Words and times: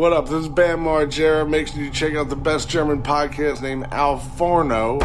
What 0.00 0.14
up? 0.14 0.30
This 0.30 0.44
is 0.44 0.48
Bam 0.48 0.84
Margera. 0.84 1.46
Make 1.46 1.68
sure 1.68 1.82
you 1.82 1.90
check 1.90 2.14
out 2.14 2.30
the 2.30 2.34
best 2.34 2.70
German 2.70 3.02
podcast 3.02 3.60
named 3.60 3.88
Al 3.92 4.16
Forno. 4.18 4.98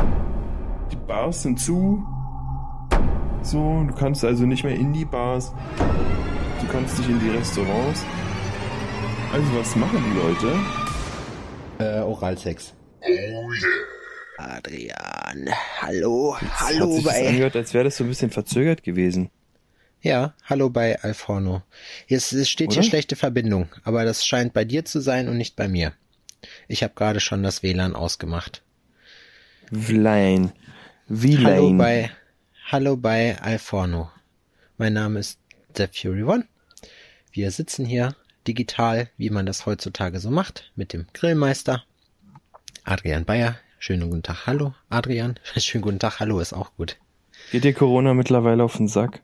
Die 0.89 0.95
Bars 0.95 1.43
sind 1.43 1.59
zu. 1.59 2.01
So, 3.41 3.83
du 3.85 3.93
kannst 3.93 4.23
also 4.23 4.45
nicht 4.45 4.63
mehr 4.63 4.73
in 4.73 4.93
die 4.93 5.03
Bars. 5.03 5.51
Du 6.61 6.67
kannst 6.71 6.97
nicht 6.97 7.09
in 7.09 7.19
die 7.19 7.29
Restaurants. 7.29 8.05
Also 9.33 9.59
was 9.59 9.75
machen 9.75 10.01
die 10.01 10.17
Leute? 10.17 10.59
Äh, 11.79 12.01
Oralsex. 12.01 12.73
Oh 13.01 13.09
yeah. 13.09 13.95
Adrian, 14.37 15.49
hallo, 15.81 16.37
Hat 16.39 16.69
hallo 16.69 16.91
sich 16.93 17.03
das 17.03 17.13
bei. 17.13 17.27
angehört, 17.27 17.55
als 17.57 17.73
wäre 17.73 17.83
das 17.83 17.97
so 17.97 18.05
ein 18.05 18.07
bisschen 18.07 18.29
verzögert 18.29 18.83
gewesen. 18.83 19.29
Ja, 20.05 20.35
hallo 20.43 20.69
bei 20.69 21.01
Alforno. 21.01 21.63
Jetzt 22.05 22.31
es 22.31 22.47
steht 22.47 22.73
hier 22.73 22.81
Oder? 22.81 22.89
schlechte 22.89 23.15
Verbindung, 23.15 23.69
aber 23.83 24.05
das 24.05 24.23
scheint 24.23 24.53
bei 24.53 24.63
dir 24.63 24.85
zu 24.85 24.99
sein 24.99 25.27
und 25.27 25.35
nicht 25.35 25.55
bei 25.55 25.67
mir. 25.67 25.93
Ich 26.67 26.83
habe 26.83 26.93
gerade 26.93 27.19
schon 27.19 27.41
das 27.41 27.63
WLAN 27.63 27.95
ausgemacht. 27.95 28.61
Vlein. 29.71 30.51
Wie 31.07 31.43
Hallo 31.43 31.73
bei, 31.73 32.11
hallo 32.67 32.97
bei 32.97 33.41
Alforno. 33.41 34.11
Mein 34.77 34.93
Name 34.93 35.19
ist 35.19 35.39
The 35.75 35.87
Fury 35.91 36.21
One. 36.21 36.45
Wir 37.31 37.49
sitzen 37.49 37.83
hier 37.83 38.15
digital, 38.47 39.09
wie 39.17 39.31
man 39.31 39.47
das 39.47 39.65
heutzutage 39.65 40.19
so 40.19 40.29
macht, 40.29 40.71
mit 40.75 40.93
dem 40.93 41.07
Grillmeister 41.13 41.83
Adrian 42.83 43.25
Bayer. 43.25 43.57
Schönen 43.79 44.07
guten 44.11 44.21
Tag, 44.21 44.45
hallo 44.45 44.75
Adrian. 44.87 45.39
Schönen 45.57 45.81
guten 45.81 45.97
Tag, 45.97 46.19
hallo 46.19 46.39
ist 46.41 46.53
auch 46.53 46.75
gut. 46.75 46.97
Geht 47.51 47.63
dir 47.63 47.73
Corona 47.73 48.13
mittlerweile 48.13 48.63
auf 48.63 48.77
den 48.77 48.87
Sack? 48.87 49.23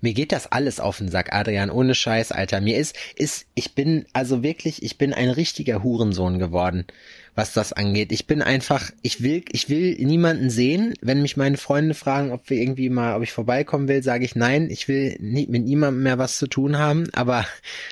Mir 0.00 0.14
geht 0.14 0.32
das 0.32 0.50
alles 0.50 0.80
auf 0.80 0.98
den 0.98 1.08
Sack, 1.08 1.32
Adrian, 1.32 1.70
ohne 1.70 1.94
Scheiß, 1.94 2.32
Alter. 2.32 2.60
Mir 2.60 2.76
ist, 2.76 2.96
ist, 3.16 3.46
ich 3.54 3.74
bin, 3.74 4.06
also 4.12 4.42
wirklich, 4.42 4.82
ich 4.82 4.98
bin 4.98 5.12
ein 5.12 5.30
richtiger 5.30 5.82
Hurensohn 5.82 6.38
geworden, 6.38 6.86
was 7.34 7.52
das 7.52 7.72
angeht. 7.72 8.12
Ich 8.12 8.26
bin 8.26 8.42
einfach, 8.42 8.90
ich 9.02 9.22
will, 9.22 9.44
ich 9.50 9.68
will 9.68 9.96
niemanden 9.96 10.50
sehen. 10.50 10.94
Wenn 11.00 11.22
mich 11.22 11.36
meine 11.36 11.56
Freunde 11.56 11.94
fragen, 11.94 12.32
ob 12.32 12.48
wir 12.50 12.58
irgendwie 12.58 12.90
mal, 12.90 13.16
ob 13.16 13.22
ich 13.22 13.32
vorbeikommen 13.32 13.88
will, 13.88 14.02
sage 14.02 14.24
ich 14.24 14.36
nein, 14.36 14.70
ich 14.70 14.88
will 14.88 15.16
nie, 15.20 15.46
mit 15.48 15.64
niemandem 15.64 16.02
mehr 16.02 16.18
was 16.18 16.38
zu 16.38 16.46
tun 16.46 16.78
haben, 16.78 17.08
aber, 17.12 17.46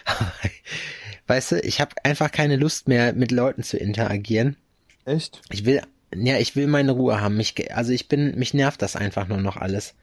weißt 1.27 1.53
du, 1.53 1.61
ich 1.61 1.81
habe 1.81 1.95
einfach 2.05 2.31
keine 2.31 2.57
Lust 2.57 2.89
mehr, 2.89 3.13
mit 3.13 3.33
Leuten 3.33 3.63
zu 3.63 3.77
interagieren. 3.77 4.57
Echt? 5.05 5.41
Ich 5.51 5.65
will, 5.65 5.83
ja, 6.15 6.39
ich 6.39 6.57
will 6.57 6.67
meine 6.67 6.93
Ruhe 6.93 7.21
haben. 7.21 7.37
Mich, 7.37 7.75
also 7.75 7.93
ich 7.93 8.09
bin, 8.09 8.39
mich 8.39 8.55
nervt 8.55 8.83
das 8.83 8.97
einfach 8.97 9.29
nur 9.29 9.39
noch 9.39 9.57
alles. 9.57 9.95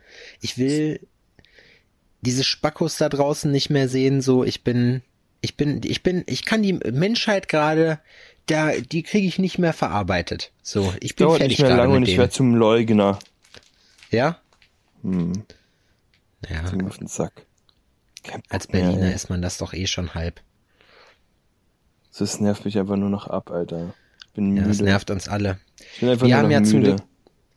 Ich 0.41 0.57
will 0.57 0.99
diese 2.25 2.43
Spackos 2.43 2.97
da 2.97 3.09
draußen 3.09 3.51
nicht 3.51 3.69
mehr 3.69 3.87
sehen. 3.89 4.21
So, 4.21 4.43
ich 4.43 4.63
bin, 4.63 5.01
ich 5.41 5.55
bin, 5.57 5.81
ich 5.83 6.03
bin, 6.03 6.23
ich 6.27 6.45
kann 6.45 6.63
die 6.63 6.73
Menschheit 6.73 7.47
gerade, 7.47 7.99
da, 8.47 8.71
die 8.71 9.03
kriege 9.03 9.27
ich 9.27 9.39
nicht 9.39 9.57
mehr 9.59 9.73
verarbeitet. 9.73 10.51
So, 10.61 10.93
ich 10.99 11.15
bin 11.15 11.27
Dauert 11.27 11.39
fertig 11.39 11.59
nicht 11.59 11.67
mehr 11.67 11.77
lange 11.77 11.95
und 11.95 12.07
ich 12.07 12.17
werde 12.17 12.31
zum 12.31 12.55
Leugner. 12.55 13.19
Ja, 14.11 14.37
Hm, 15.03 15.33
ja. 16.49 16.71
mir 16.75 16.87
auf 16.87 16.97
den 16.97 17.07
Sack. 17.07 17.45
Als 18.49 18.69
mehr, 18.69 18.83
Berliner 18.83 19.07
ey. 19.07 19.13
ist 19.15 19.29
man 19.29 19.41
das 19.41 19.57
doch 19.57 19.73
eh 19.73 19.85
schon 19.87 20.13
halb. 20.15 20.39
Das 22.17 22.39
nervt 22.39 22.63
mich 22.63 22.77
einfach 22.79 22.95
nur 22.95 23.09
noch 23.09 23.27
ab, 23.27 23.51
Alter. 23.51 23.93
Bin 24.33 24.55
Ja, 24.55 24.61
müde. 24.61 24.67
das 24.69 24.79
nervt 24.81 25.09
uns 25.11 25.27
alle. 25.27 25.57
Wir 25.99 26.37
haben 26.37 26.51
ja 26.51 26.63
zum 26.63 26.79
müde. 26.79 26.95
Glück, 26.95 27.07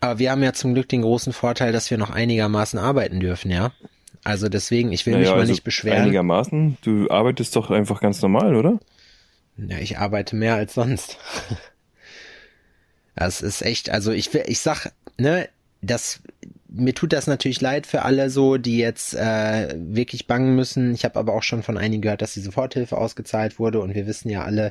aber 0.00 0.18
wir 0.18 0.30
haben 0.30 0.42
ja 0.42 0.52
zum 0.54 0.74
Glück 0.74 0.88
den 0.88 1.02
großen 1.02 1.32
Vorteil, 1.32 1.72
dass 1.72 1.90
wir 1.90 1.98
noch 1.98 2.10
einigermaßen 2.10 2.78
arbeiten 2.78 3.20
dürfen, 3.20 3.50
ja. 3.50 3.72
Also 4.26 4.48
deswegen, 4.48 4.90
ich 4.90 5.06
will 5.06 5.14
mich 5.14 5.26
Naja, 5.26 5.36
mal 5.36 5.40
also 5.42 5.52
nicht 5.52 5.62
beschweren. 5.62 6.02
Einigermaßen. 6.02 6.78
Du 6.82 7.08
arbeitest 7.08 7.54
doch 7.54 7.70
einfach 7.70 8.00
ganz 8.00 8.20
normal, 8.22 8.56
oder? 8.56 8.80
Ja, 9.56 9.78
ich 9.78 9.98
arbeite 9.98 10.34
mehr 10.34 10.56
als 10.56 10.74
sonst. 10.74 11.16
Das 13.18 13.40
ist 13.40 13.62
echt, 13.62 13.88
also 13.88 14.12
ich 14.12 14.34
will, 14.34 14.42
ich 14.46 14.60
sag, 14.60 14.92
ne, 15.16 15.48
das, 15.80 16.20
mir 16.68 16.94
tut 16.94 17.14
das 17.14 17.26
natürlich 17.26 17.62
leid 17.62 17.86
für 17.86 18.02
alle 18.02 18.28
so, 18.28 18.58
die 18.58 18.76
jetzt 18.76 19.14
äh, 19.14 19.74
wirklich 19.74 20.26
bangen 20.26 20.54
müssen. 20.54 20.92
Ich 20.92 21.06
habe 21.06 21.18
aber 21.18 21.32
auch 21.32 21.42
schon 21.42 21.62
von 21.62 21.78
einigen 21.78 22.02
gehört, 22.02 22.20
dass 22.20 22.34
die 22.34 22.42
Soforthilfe 22.42 22.98
ausgezahlt 22.98 23.58
wurde 23.58 23.80
und 23.80 23.94
wir 23.94 24.06
wissen 24.06 24.28
ja 24.28 24.44
alle, 24.44 24.70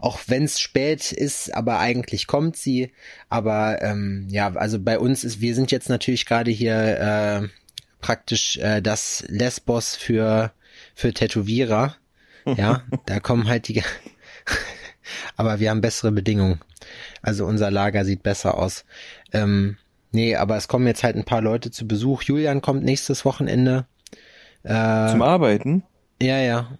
auch 0.00 0.18
wenn 0.26 0.42
es 0.42 0.58
spät 0.58 1.12
ist, 1.12 1.54
aber 1.54 1.78
eigentlich 1.78 2.26
kommt 2.26 2.56
sie. 2.56 2.90
Aber 3.28 3.80
ähm, 3.82 4.26
ja, 4.30 4.52
also 4.56 4.80
bei 4.80 4.98
uns 4.98 5.22
ist, 5.22 5.40
wir 5.40 5.54
sind 5.54 5.70
jetzt 5.70 5.88
natürlich 5.88 6.26
gerade 6.26 6.50
hier 6.50 7.44
äh, 7.44 7.48
praktisch 8.00 8.56
äh, 8.58 8.80
das 8.80 9.24
Lesbos 9.28 9.96
für 9.96 10.52
für 10.94 11.12
Tätowierer. 11.12 11.96
Ja, 12.56 12.84
da 13.06 13.18
kommen 13.18 13.48
halt 13.48 13.66
die. 13.66 13.82
aber 15.36 15.58
wir 15.58 15.70
haben 15.70 15.80
bessere 15.80 16.12
Bedingungen. 16.12 16.60
Also 17.20 17.44
unser 17.44 17.72
Lager 17.72 18.04
sieht 18.04 18.22
besser 18.22 18.56
aus. 18.56 18.84
Ähm, 19.32 19.78
nee, 20.12 20.36
aber 20.36 20.56
es 20.56 20.68
kommen 20.68 20.86
jetzt 20.86 21.02
halt 21.02 21.16
ein 21.16 21.24
paar 21.24 21.42
Leute 21.42 21.72
zu 21.72 21.88
Besuch. 21.88 22.22
Julian 22.22 22.62
kommt 22.62 22.84
nächstes 22.84 23.24
Wochenende. 23.24 23.86
Äh, 24.62 25.10
Zum 25.10 25.22
Arbeiten? 25.22 25.82
ja, 26.22 26.38
ja. 26.38 26.78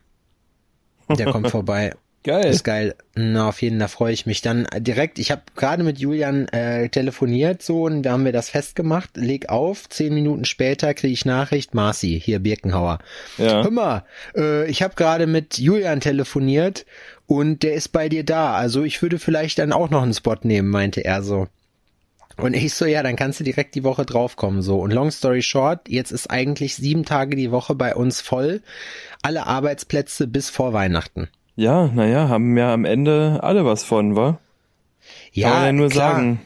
Der 1.08 1.32
kommt 1.32 1.50
vorbei. 1.50 1.94
Geil. 2.26 2.46
Ist 2.46 2.64
geil. 2.64 2.96
Na, 3.14 3.48
auf 3.48 3.62
jeden 3.62 3.78
Fall 3.78 3.88
freue 3.88 4.12
ich 4.12 4.26
mich 4.26 4.42
dann 4.42 4.66
direkt. 4.78 5.20
Ich 5.20 5.30
habe 5.30 5.42
gerade 5.54 5.84
mit 5.84 6.00
Julian 6.00 6.48
äh, 6.48 6.88
telefoniert 6.88 7.62
so 7.62 7.84
und 7.84 8.02
da 8.02 8.10
haben 8.10 8.24
wir 8.24 8.32
das 8.32 8.50
festgemacht. 8.50 9.16
Leg 9.16 9.48
auf. 9.48 9.88
Zehn 9.88 10.12
Minuten 10.12 10.44
später 10.44 10.92
kriege 10.92 11.12
ich 11.12 11.24
Nachricht. 11.24 11.72
Marci, 11.72 12.20
hier 12.20 12.40
Birkenhauer. 12.40 12.98
Ja. 13.38 13.62
Hör 13.62 13.70
mal, 13.70 14.04
äh, 14.36 14.68
ich 14.68 14.82
habe 14.82 14.96
gerade 14.96 15.28
mit 15.28 15.58
Julian 15.58 16.00
telefoniert 16.00 16.84
und 17.26 17.62
der 17.62 17.74
ist 17.74 17.92
bei 17.92 18.08
dir 18.08 18.24
da. 18.24 18.56
Also 18.56 18.82
ich 18.82 19.00
würde 19.02 19.20
vielleicht 19.20 19.60
dann 19.60 19.72
auch 19.72 19.90
noch 19.90 20.02
einen 20.02 20.12
Spot 20.12 20.34
nehmen, 20.42 20.68
meinte 20.68 21.04
er 21.04 21.22
so. 21.22 21.46
Und 22.38 22.54
ich 22.54 22.74
so, 22.74 22.86
ja, 22.86 23.04
dann 23.04 23.14
kannst 23.14 23.38
du 23.38 23.44
direkt 23.44 23.76
die 23.76 23.84
Woche 23.84 24.04
draufkommen, 24.04 24.62
so. 24.62 24.80
Und 24.80 24.90
long 24.90 25.12
story 25.12 25.42
short, 25.42 25.88
jetzt 25.88 26.10
ist 26.10 26.28
eigentlich 26.28 26.74
sieben 26.74 27.04
Tage 27.04 27.36
die 27.36 27.52
Woche 27.52 27.76
bei 27.76 27.94
uns 27.94 28.20
voll. 28.20 28.62
Alle 29.22 29.46
Arbeitsplätze 29.46 30.26
bis 30.26 30.50
vor 30.50 30.72
Weihnachten. 30.72 31.28
Ja, 31.56 31.86
naja, 31.94 32.28
haben 32.28 32.56
ja 32.56 32.72
am 32.72 32.84
Ende 32.84 33.40
alle 33.42 33.64
was 33.64 33.82
von, 33.82 34.14
wa? 34.14 34.38
Ja, 35.32 35.48
Kann 35.50 35.56
man 35.58 35.66
ja 35.66 35.72
nur 35.72 35.88
klar. 35.88 36.12
sagen. 36.14 36.40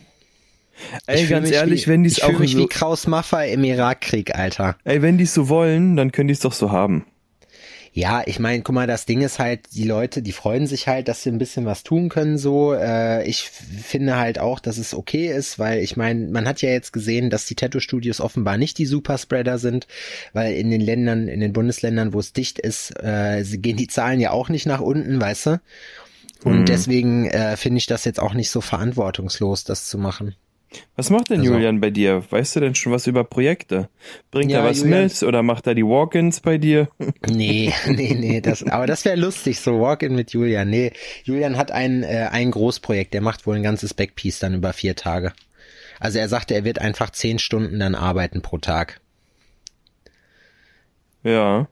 Ey, 1.07 1.25
Ich 1.25 1.29
ganz 1.31 1.51
ehrlich, 1.51 1.87
wie, 1.87 1.91
wenn 1.91 2.03
die 2.05 2.09
es 2.11 2.23
auch 2.23 2.39
mich 2.39 2.53
so, 2.53 2.59
wie 2.59 2.67
Kraus 2.67 3.07
Maffei 3.07 3.53
im 3.53 3.65
Irakkrieg, 3.65 4.35
Alter. 4.35 4.77
ey, 4.85 5.03
wenn 5.03 5.19
die 5.19 5.25
es 5.25 5.35
so 5.35 5.49
wollen, 5.49 5.97
dann 5.97 6.11
können 6.13 6.29
die 6.29 6.33
es 6.35 6.41
doch 6.41 6.53
so 6.53 6.71
haben. 6.71 7.05
Ja, 7.93 8.23
ich 8.25 8.39
meine, 8.39 8.63
guck 8.63 8.75
mal, 8.75 8.87
das 8.87 9.05
Ding 9.05 9.21
ist 9.21 9.41
halt, 9.41 9.63
die 9.75 9.83
Leute, 9.83 10.23
die 10.23 10.31
freuen 10.33 10.69
sich 10.69 10.87
halt, 10.87 11.09
dass 11.09 11.25
sie 11.25 11.31
ein 11.31 11.39
bisschen 11.39 11.67
was 11.67 11.83
tun 11.83 12.09
können, 12.09 12.39
so. 12.39 12.73
Äh, 12.73 13.25
ich 13.29 13.51
finde 13.51 14.17
halt 14.17 14.39
auch, 14.39 14.61
dass 14.61 14.79
es 14.79 14.95
okay 14.95 15.27
ist, 15.27 15.59
weil 15.59 15.81
ich 15.81 15.97
meine, 15.97 16.29
man 16.29 16.47
hat 16.47 16.63
ja 16.63 16.71
jetzt 16.71 16.93
gesehen, 16.93 17.31
dass 17.31 17.47
die 17.47 17.57
Tattoo-Studios 17.57 18.21
offenbar 18.21 18.59
nicht 18.59 18.79
die 18.79 18.87
Superspreader 18.87 19.59
sind, 19.59 19.89
weil 20.33 20.55
in 20.55 20.71
den 20.71 20.81
Ländern, 20.81 21.27
in 21.27 21.41
den 21.41 21.53
Bundesländern, 21.53 22.13
wo 22.13 22.21
es 22.21 22.33
dicht 22.33 22.61
ist, 22.61 22.93
äh, 23.03 23.43
gehen 23.45 23.77
die 23.77 23.89
Zahlen 23.89 24.21
ja 24.21 24.31
auch 24.31 24.49
nicht 24.51 24.67
nach 24.67 24.81
unten, 24.81 25.21
weißt 25.21 25.47
du? 25.47 25.61
Und 26.45 26.61
Mhm. 26.61 26.65
deswegen 26.67 27.27
äh, 27.27 27.57
finde 27.57 27.79
ich 27.79 27.87
das 27.87 28.05
jetzt 28.05 28.21
auch 28.21 28.35
nicht 28.35 28.51
so 28.51 28.61
verantwortungslos, 28.61 29.65
das 29.65 29.89
zu 29.89 29.99
machen. 29.99 30.37
Was 30.97 31.11
macht 31.11 31.31
denn 31.31 31.41
Also- 31.41 31.53
Julian 31.53 31.81
bei 31.81 31.91
dir? 31.91 32.23
Weißt 32.31 32.55
du 32.57 32.61
denn 32.61 32.75
schon 32.77 32.93
was 32.93 33.07
über 33.09 33.25
Projekte? 33.25 33.89
Bringt 34.31 34.53
Ja, 34.53 34.61
er 34.61 34.65
was 34.67 34.81
Julian- 34.81 35.05
mit 35.05 35.23
oder 35.25 35.43
macht 35.43 35.67
er 35.67 35.75
die 35.75 35.85
Walk-ins 35.85 36.41
bei 36.41 36.59
dir? 36.59 36.89
Nee, 37.29 37.73
nee, 37.89 38.15
nee, 38.15 38.41
das, 38.41 38.63
aber 38.63 38.87
das 38.87 39.05
wäre 39.05 39.17
lustig, 39.17 39.59
so 39.61 39.81
Walk-in 39.81 40.15
mit 40.15 40.33
Julian. 40.33 40.71
Nee, 40.71 40.93
Julian 41.25 41.57
hat 41.57 41.73
ein, 41.73 42.03
äh, 42.05 42.29
ein 42.31 42.51
Großprojekt, 42.53 43.15
der 43.15 43.21
macht 43.21 43.47
wohl 43.47 43.57
ein 43.57 43.63
ganzes 43.63 43.95
Backpiece 43.95 44.39
dann 44.39 44.55
über 44.55 44.73
vier 44.73 44.95
Tage. 44.95 45.33
Also 45.99 46.19
er 46.19 46.29
sagte, 46.29 46.55
er 46.55 46.65
wird 46.65 46.79
einfach 46.81 47.11
zehn 47.11 47.39
Stunden 47.39 47.79
dann 47.81 47.95
arbeiten 47.95 48.41
pro 48.41 48.59
Tag. 48.59 49.01
Ja. 51.23 51.69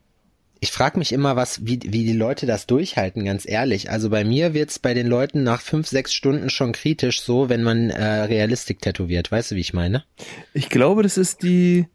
Ich 0.61 0.73
frage 0.73 0.99
mich 0.99 1.13
immer, 1.13 1.37
was, 1.37 1.65
wie, 1.67 1.81
wie 1.85 2.05
die 2.05 2.13
Leute 2.13 2.47
das 2.47 2.67
durchhalten, 2.67 3.25
ganz 3.25 3.49
ehrlich. 3.49 3.91
Also 3.91 4.11
bei 4.11 4.25
mir 4.25 4.55
wird's 4.55 4.79
bei 4.79 4.95
den 4.95 5.07
Leuten 5.07 5.45
nach 5.45 5.61
fünf, 5.61 5.87
sechs 5.87 6.13
Stunden 6.13 6.51
schon 6.51 6.73
kritisch, 6.73 7.21
so 7.21 7.49
wenn 7.49 7.63
man 7.63 7.91
äh, 7.91 8.05
Realistik 8.23 8.81
tätowiert. 8.81 9.31
Weißt 9.31 9.53
du, 9.53 9.55
wie 9.55 9.61
ich 9.61 9.73
meine? 9.73 10.05
Ich 10.55 10.69
glaube, 10.69 11.03
das 11.03 11.17
ist 11.17 11.43
die, 11.43 11.87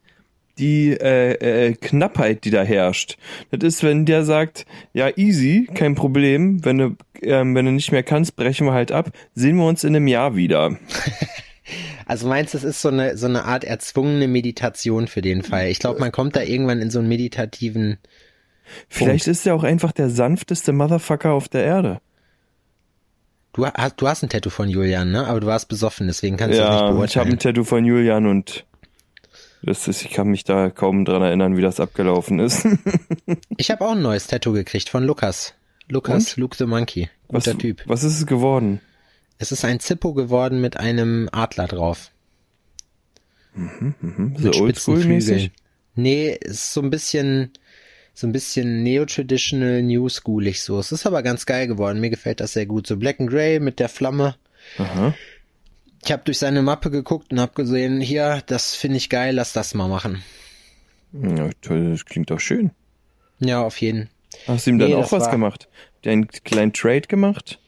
die 0.57 0.91
äh, 0.91 1.33
äh, 1.33 1.73
Knappheit, 1.73 2.45
die 2.45 2.51
da 2.51 2.63
herrscht. 2.63 3.17
Das 3.51 3.63
ist, 3.63 3.83
wenn 3.83 4.05
der 4.05 4.23
sagt, 4.23 4.65
ja, 4.93 5.09
easy, 5.17 5.67
kein 5.73 5.95
Problem, 5.95 6.63
wenn 6.63 6.77
du, 6.77 6.95
ähm, 7.21 7.55
wenn 7.55 7.65
du 7.65 7.71
nicht 7.71 7.91
mehr 7.91 8.03
kannst, 8.03 8.35
brechen 8.35 8.65
wir 8.67 8.73
halt 8.73 8.91
ab, 8.91 9.11
sehen 9.35 9.57
wir 9.57 9.65
uns 9.65 9.83
in 9.83 9.95
einem 9.95 10.07
Jahr 10.07 10.35
wieder. 10.35 10.77
Also 12.05 12.27
meinst 12.27 12.53
du, 12.53 12.57
es 12.57 12.63
ist 12.63 12.81
so 12.81 12.89
eine, 12.89 13.17
so 13.17 13.25
eine 13.25 13.45
Art 13.45 13.63
erzwungene 13.63 14.27
Meditation 14.27 15.07
für 15.07 15.21
den 15.21 15.43
Fall? 15.43 15.69
Ich 15.69 15.79
glaube, 15.79 15.99
man 15.99 16.11
kommt 16.11 16.35
da 16.35 16.41
irgendwann 16.41 16.81
in 16.81 16.91
so 16.91 16.99
einen 16.99 17.07
meditativen, 17.07 17.97
Vielleicht 18.89 19.27
ist 19.27 19.45
er 19.45 19.55
auch 19.55 19.63
einfach 19.63 19.91
der 19.91 20.09
sanfteste 20.09 20.71
Motherfucker 20.73 21.31
auf 21.31 21.47
der 21.49 21.63
Erde. 21.63 22.01
Du 23.53 23.65
hast, 23.67 23.95
du 23.97 24.07
hast 24.07 24.23
ein 24.23 24.29
Tattoo 24.29 24.49
von 24.49 24.67
Julian, 24.69 25.11
ne? 25.11 25.27
Aber 25.27 25.39
du 25.39 25.47
warst 25.47 25.67
besoffen, 25.69 26.07
deswegen 26.07 26.37
kannst 26.37 26.57
du 26.57 26.61
das 26.63 26.69
nicht 26.69 26.73
Ja, 26.73 26.77
ich 26.79 26.83
habe 26.89 26.95
beurteilen. 26.97 27.31
ein 27.33 27.39
Tattoo 27.39 27.63
von 27.63 27.85
Julian 27.85 28.25
und 28.25 28.65
das 29.61 29.87
ist, 29.87 30.03
ich 30.03 30.11
kann 30.11 30.27
mich 30.27 30.43
da 30.43 30.69
kaum 30.69 31.05
dran 31.05 31.21
erinnern, 31.21 31.55
wie 31.55 31.61
das 31.61 31.79
abgelaufen 31.79 32.39
ist. 32.39 32.65
Ich 33.57 33.69
habe 33.71 33.85
auch 33.85 33.91
ein 33.91 34.01
neues 34.01 34.27
Tattoo 34.27 34.51
gekriegt 34.53 34.89
von 34.89 35.03
Lukas. 35.05 35.53
Lukas, 35.87 36.33
Und? 36.33 36.37
Luke 36.37 36.57
the 36.57 36.65
Monkey. 36.65 37.09
Was, 37.29 37.45
Guter 37.45 37.57
Typ. 37.57 37.83
was 37.85 38.03
ist 38.03 38.17
es 38.17 38.25
geworden? 38.25 38.81
Es 39.37 39.51
ist 39.51 39.63
ein 39.65 39.79
Zippo 39.79 40.13
geworden 40.13 40.59
mit 40.61 40.77
einem 40.77 41.29
Adler 41.31 41.67
drauf. 41.67 42.11
Mhm, 43.53 43.93
so 44.37 44.45
Mit 44.47 44.55
spitzen 44.55 44.63
oldschool-mäßig? 44.95 45.51
Nee, 45.95 46.37
ist 46.41 46.73
so 46.73 46.81
ein 46.81 46.89
bisschen, 46.89 47.51
so 48.13 48.27
ein 48.27 48.31
bisschen 48.31 48.83
neo-traditional, 48.83 49.81
new-schoolig 49.81 50.61
so. 50.61 50.79
Es 50.79 50.91
ist 50.91 51.05
aber 51.05 51.23
ganz 51.23 51.45
geil 51.45 51.67
geworden. 51.67 51.99
Mir 51.99 52.09
gefällt 52.09 52.39
das 52.39 52.53
sehr 52.53 52.65
gut. 52.65 52.85
So 52.87 52.97
Black 52.97 53.19
and 53.19 53.29
Grey 53.29 53.59
mit 53.59 53.79
der 53.79 53.89
Flamme. 53.89 54.35
Aha. 54.77 55.13
Ich 56.05 56.11
habe 56.11 56.21
durch 56.25 56.37
seine 56.37 56.61
Mappe 56.61 56.91
geguckt 56.91 57.31
und 57.31 57.39
habe 57.39 57.53
gesehen, 57.53 58.01
hier, 58.01 58.43
das 58.45 58.75
finde 58.75 58.97
ich 58.97 59.09
geil, 59.09 59.33
lass 59.35 59.53
das 59.53 59.73
mal 59.73 59.87
machen. 59.87 60.21
Ja, 61.13 61.49
toll, 61.61 61.91
das 61.91 62.05
klingt 62.05 62.29
doch 62.29 62.39
schön. 62.39 62.71
Ja, 63.39 63.61
auf 63.63 63.77
jeden. 63.77 64.09
Hast 64.47 64.65
du 64.67 64.71
ihm 64.71 64.79
dann 64.79 64.89
Nee, 64.89 64.95
auch 64.95 65.11
was 65.11 65.23
war- 65.25 65.31
gemacht? 65.31 65.67
Einen 66.05 66.27
kleinen 66.27 66.73
Trade 66.73 67.01
gemacht? 67.07 67.59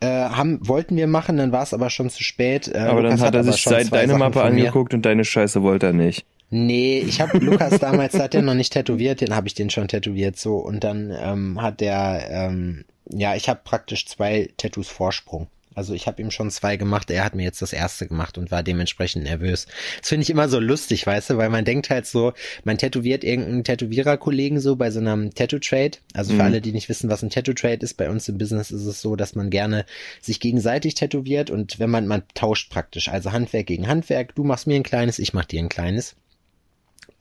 Äh, 0.00 0.06
haben, 0.08 0.58
wollten 0.66 0.96
wir 0.96 1.06
machen, 1.06 1.36
dann 1.36 1.52
war 1.52 1.62
es 1.62 1.72
aber 1.72 1.88
schon 1.88 2.10
zu 2.10 2.22
spät. 2.24 2.66
Äh, 2.68 2.78
aber 2.78 3.02
dann 3.02 3.12
Lukas 3.12 3.20
hat 3.26 3.34
er 3.36 3.44
sich 3.44 3.62
zwei 3.62 3.84
deine 3.84 4.08
Sachen 4.08 4.18
Mappe 4.18 4.42
angeguckt 4.42 4.92
und 4.92 5.02
deine 5.02 5.24
Scheiße 5.24 5.62
wollte 5.62 5.86
er 5.86 5.92
nicht. 5.92 6.26
Nee, 6.50 7.00
ich 7.00 7.20
habe 7.20 7.38
Lukas 7.38 7.78
damals 7.80 8.14
hat 8.14 8.34
er 8.34 8.42
noch 8.42 8.54
nicht 8.54 8.72
tätowiert, 8.72 9.20
den 9.20 9.34
habe 9.34 9.46
ich 9.48 9.54
den 9.54 9.70
schon 9.70 9.88
tätowiert 9.88 10.38
so 10.38 10.56
und 10.56 10.84
dann 10.84 11.12
ähm, 11.18 11.60
hat 11.60 11.80
der 11.80 12.26
ähm, 12.30 12.84
ja, 13.10 13.34
ich 13.34 13.48
habe 13.48 13.60
praktisch 13.64 14.06
zwei 14.06 14.48
Tattoos 14.56 14.88
Vorsprung. 14.88 15.48
Also 15.76 15.92
ich 15.92 16.06
habe 16.06 16.22
ihm 16.22 16.30
schon 16.30 16.52
zwei 16.52 16.76
gemacht, 16.76 17.10
er 17.10 17.24
hat 17.24 17.34
mir 17.34 17.42
jetzt 17.42 17.60
das 17.60 17.72
erste 17.72 18.06
gemacht 18.06 18.38
und 18.38 18.52
war 18.52 18.62
dementsprechend 18.62 19.24
nervös. 19.24 19.66
Das 20.00 20.08
finde 20.08 20.22
ich 20.22 20.30
immer 20.30 20.48
so 20.48 20.60
lustig, 20.60 21.04
weißt 21.04 21.30
du, 21.30 21.36
weil 21.36 21.50
man 21.50 21.64
denkt 21.64 21.90
halt 21.90 22.06
so, 22.06 22.32
man 22.62 22.78
tätowiert 22.78 23.24
irgendeinen 23.24 23.64
Tätowiererkollegen 23.64 24.60
so 24.60 24.76
bei 24.76 24.92
so 24.92 25.00
einem 25.00 25.34
Tattoo-Trade. 25.34 25.98
Also 26.12 26.30
für 26.30 26.42
Mhm. 26.42 26.46
alle, 26.46 26.60
die 26.60 26.70
nicht 26.70 26.88
wissen, 26.88 27.10
was 27.10 27.24
ein 27.24 27.30
Tattoo-Trade 27.30 27.80
ist, 27.84 27.94
bei 27.94 28.08
uns 28.08 28.28
im 28.28 28.38
Business 28.38 28.70
ist 28.70 28.86
es 28.86 29.00
so, 29.00 29.16
dass 29.16 29.34
man 29.34 29.50
gerne 29.50 29.84
sich 30.20 30.38
gegenseitig 30.38 30.94
tätowiert 30.94 31.50
und 31.50 31.80
wenn 31.80 31.90
man, 31.90 32.06
man 32.06 32.22
tauscht 32.34 32.70
praktisch, 32.70 33.08
also 33.08 33.32
Handwerk 33.32 33.66
gegen 33.66 33.88
Handwerk, 33.88 34.36
du 34.36 34.44
machst 34.44 34.68
mir 34.68 34.76
ein 34.76 34.84
kleines, 34.84 35.18
ich 35.18 35.34
mach 35.34 35.44
dir 35.44 35.58
ein 35.60 35.68
kleines. 35.68 36.14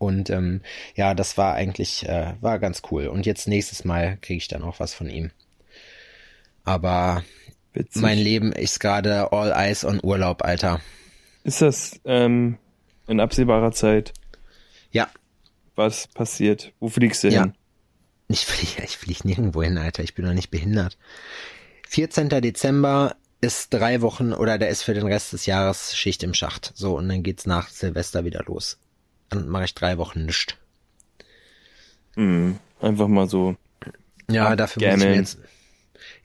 Und 0.03 0.29
ähm, 0.29 0.61
ja, 0.95 1.13
das 1.13 1.37
war 1.37 1.53
eigentlich, 1.55 2.07
äh, 2.07 2.33
war 2.41 2.59
ganz 2.59 2.81
cool. 2.91 3.07
Und 3.07 3.25
jetzt 3.25 3.47
nächstes 3.47 3.83
Mal 3.85 4.17
kriege 4.21 4.37
ich 4.37 4.47
dann 4.47 4.63
auch 4.63 4.79
was 4.79 4.93
von 4.93 5.09
ihm. 5.09 5.31
Aber 6.63 7.23
Witzig. 7.73 8.01
mein 8.01 8.17
Leben 8.17 8.51
ist 8.51 8.79
gerade 8.79 9.31
all 9.31 9.51
eyes 9.51 9.83
on 9.85 9.99
Urlaub, 10.03 10.43
Alter. 10.43 10.79
ist 11.43 11.61
das 11.61 11.99
ähm, 12.05 12.57
in 13.07 13.19
absehbarer 13.19 13.71
Zeit 13.71 14.13
Ja, 14.91 15.09
was 15.75 16.07
passiert? 16.07 16.71
Wo 16.79 16.87
fliegst 16.89 17.23
du 17.23 17.29
Ja. 17.29 17.41
hin? 17.43 17.53
ich 18.29 18.45
fliege 18.45 18.83
ich 18.85 18.97
flieg 18.97 19.25
nirgendwo 19.25 19.61
hin, 19.63 19.77
Alter. 19.77 20.03
Ich 20.03 20.15
bin 20.15 20.25
doch 20.25 20.33
nicht 20.33 20.49
behindert. 20.51 20.97
14. 21.89 22.29
Dezember 22.29 23.15
ist 23.41 23.73
drei 23.73 24.01
Wochen 24.01 24.31
oder 24.33 24.57
da 24.57 24.67
ist 24.67 24.83
für 24.83 24.93
den 24.93 25.05
Rest 25.05 25.33
des 25.33 25.45
Jahres 25.45 25.95
Schicht 25.97 26.23
im 26.23 26.33
Schacht. 26.33 26.71
So, 26.75 26.97
und 26.97 27.09
dann 27.09 27.23
geht's 27.23 27.45
nach 27.45 27.67
Silvester 27.69 28.23
wieder 28.23 28.43
los. 28.45 28.77
Dann 29.33 29.49
mache 29.49 29.65
ich 29.65 29.73
drei 29.73 29.97
Wochen 29.97 30.25
nichts. 30.25 30.55
Mhm. 32.15 32.59
Einfach 32.79 33.07
mal 33.07 33.27
so. 33.27 33.55
Ja, 34.29 34.55
dafür 34.55 34.87
muss 34.87 35.01
ich 35.01 35.07
mir 35.07 35.15
jetzt. 35.15 35.39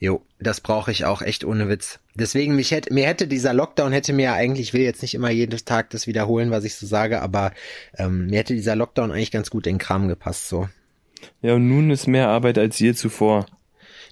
Jo, 0.00 0.22
das 0.38 0.60
brauche 0.60 0.93
ich 0.93 1.05
auch 1.05 1.22
echt 1.22 1.44
ohne 1.44 1.69
Witz. 1.69 1.99
Deswegen, 2.14 2.55
mich 2.55 2.70
hätte, 2.70 2.93
mir 2.93 3.06
hätte 3.06 3.26
dieser 3.26 3.55
Lockdown 3.55 3.93
hätte 3.93 4.12
mir 4.12 4.32
eigentlich, 4.32 4.69
ich 4.69 4.75
will 4.75 4.82
jetzt 4.82 5.02
nicht 5.02 5.14
immer 5.14 5.31
jeden 5.31 5.56
Tag 5.64 5.90
das 5.90 6.06
wiederholen, 6.06 6.50
was 6.50 6.64
ich 6.64 6.76
so 6.76 6.87
sage, 6.87 7.20
aber 7.20 7.52
ähm, 7.96 8.26
mir 8.26 8.38
hätte 8.38 8.55
dieser 8.55 8.76
Lockdown 8.76 9.10
eigentlich 9.10 9.31
ganz 9.31 9.50
gut 9.50 9.66
in 9.66 9.75
den 9.75 9.78
Kram 9.78 10.08
gepasst, 10.08 10.49
so. 10.49 10.69
Ja, 11.43 11.55
und 11.55 11.69
nun 11.69 11.90
ist 11.90 12.06
mehr 12.06 12.28
Arbeit 12.28 12.58
als 12.58 12.78
je 12.78 12.94
zuvor. 12.94 13.46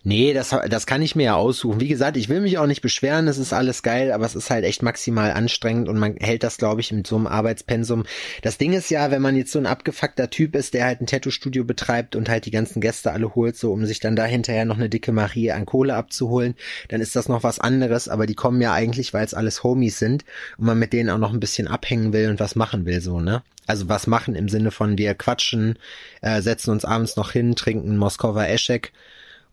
Nee, 0.09 0.35
das, 0.35 0.55
das 0.69 0.87
kann 0.87 1.03
ich 1.03 1.17
mir 1.17 1.25
ja 1.25 1.35
aussuchen. 1.35 1.81
Wie 1.81 1.89
gesagt, 1.89 2.17
ich 2.17 2.29
will 2.29 2.41
mich 2.41 2.59
auch 2.59 2.69
nicht 2.69 2.81
beschweren, 2.81 3.27
es 3.27 3.39
ist 3.39 3.53
alles 3.53 3.83
geil, 3.83 4.13
aber 4.13 4.25
es 4.25 4.37
ist 4.37 4.51
halt 4.51 4.65
echt 4.65 4.81
maximal 4.81 5.33
anstrengend 5.33 5.89
und 5.89 5.99
man 5.99 6.15
hält 6.19 6.45
das, 6.45 6.59
glaube 6.59 6.81
ich, 6.81 6.93
mit 6.93 7.09
so 7.09 7.17
einem 7.17 7.27
Arbeitspensum. 7.27 8.05
Das 8.41 8.57
Ding 8.57 8.73
ist 8.73 8.89
ja, 8.89 9.11
wenn 9.11 9.21
man 9.21 9.35
jetzt 9.35 9.51
so 9.51 9.59
ein 9.59 9.67
abgefuckter 9.67 10.31
Typ 10.31 10.55
ist, 10.55 10.75
der 10.75 10.85
halt 10.85 11.01
ein 11.01 11.09
Tattoo-Studio 11.09 11.65
betreibt 11.65 12.15
und 12.15 12.29
halt 12.29 12.47
die 12.47 12.53
ganzen 12.53 12.81
Gäste 12.81 13.11
alle 13.11 13.35
holt, 13.35 13.57
so 13.57 13.73
um 13.73 13.85
sich 13.85 13.99
dann 13.99 14.15
da 14.15 14.25
hinterher 14.27 14.65
noch 14.65 14.77
eine 14.77 14.89
dicke 14.89 15.11
Marie 15.11 15.51
an 15.51 15.67
Kohle 15.67 15.97
abzuholen, 15.97 16.55
dann 16.87 17.01
ist 17.01 17.17
das 17.17 17.29
noch 17.29 17.43
was 17.43 17.59
anderes, 17.59 18.09
aber 18.09 18.27
die 18.27 18.37
kommen 18.37 18.61
ja 18.61 18.73
eigentlich, 18.73 19.13
weil 19.13 19.25
es 19.25 19.35
alles 19.35 19.65
Homies 19.65 19.99
sind 19.99 20.25
und 20.57 20.67
man 20.67 20.79
mit 20.79 20.93
denen 20.93 21.11
auch 21.11 21.19
noch 21.19 21.33
ein 21.33 21.41
bisschen 21.41 21.67
abhängen 21.67 22.13
will 22.13 22.31
und 22.31 22.39
was 22.39 22.55
machen 22.55 22.87
will, 22.87 23.01
so, 23.01 23.19
ne? 23.19 23.43
Also 23.67 23.89
was 23.89 24.07
machen 24.07 24.37
im 24.37 24.49
Sinne 24.49 24.71
von 24.71 24.99
wir 24.99 25.15
quatschen, 25.15 25.81
äh, 26.21 26.43
setzen 26.43 26.71
uns 26.71 26.85
abends 26.85 27.17
noch 27.17 27.33
hin, 27.33 27.57
trinken 27.57 27.97
Moskower 27.97 28.47
Eschek 28.47 28.93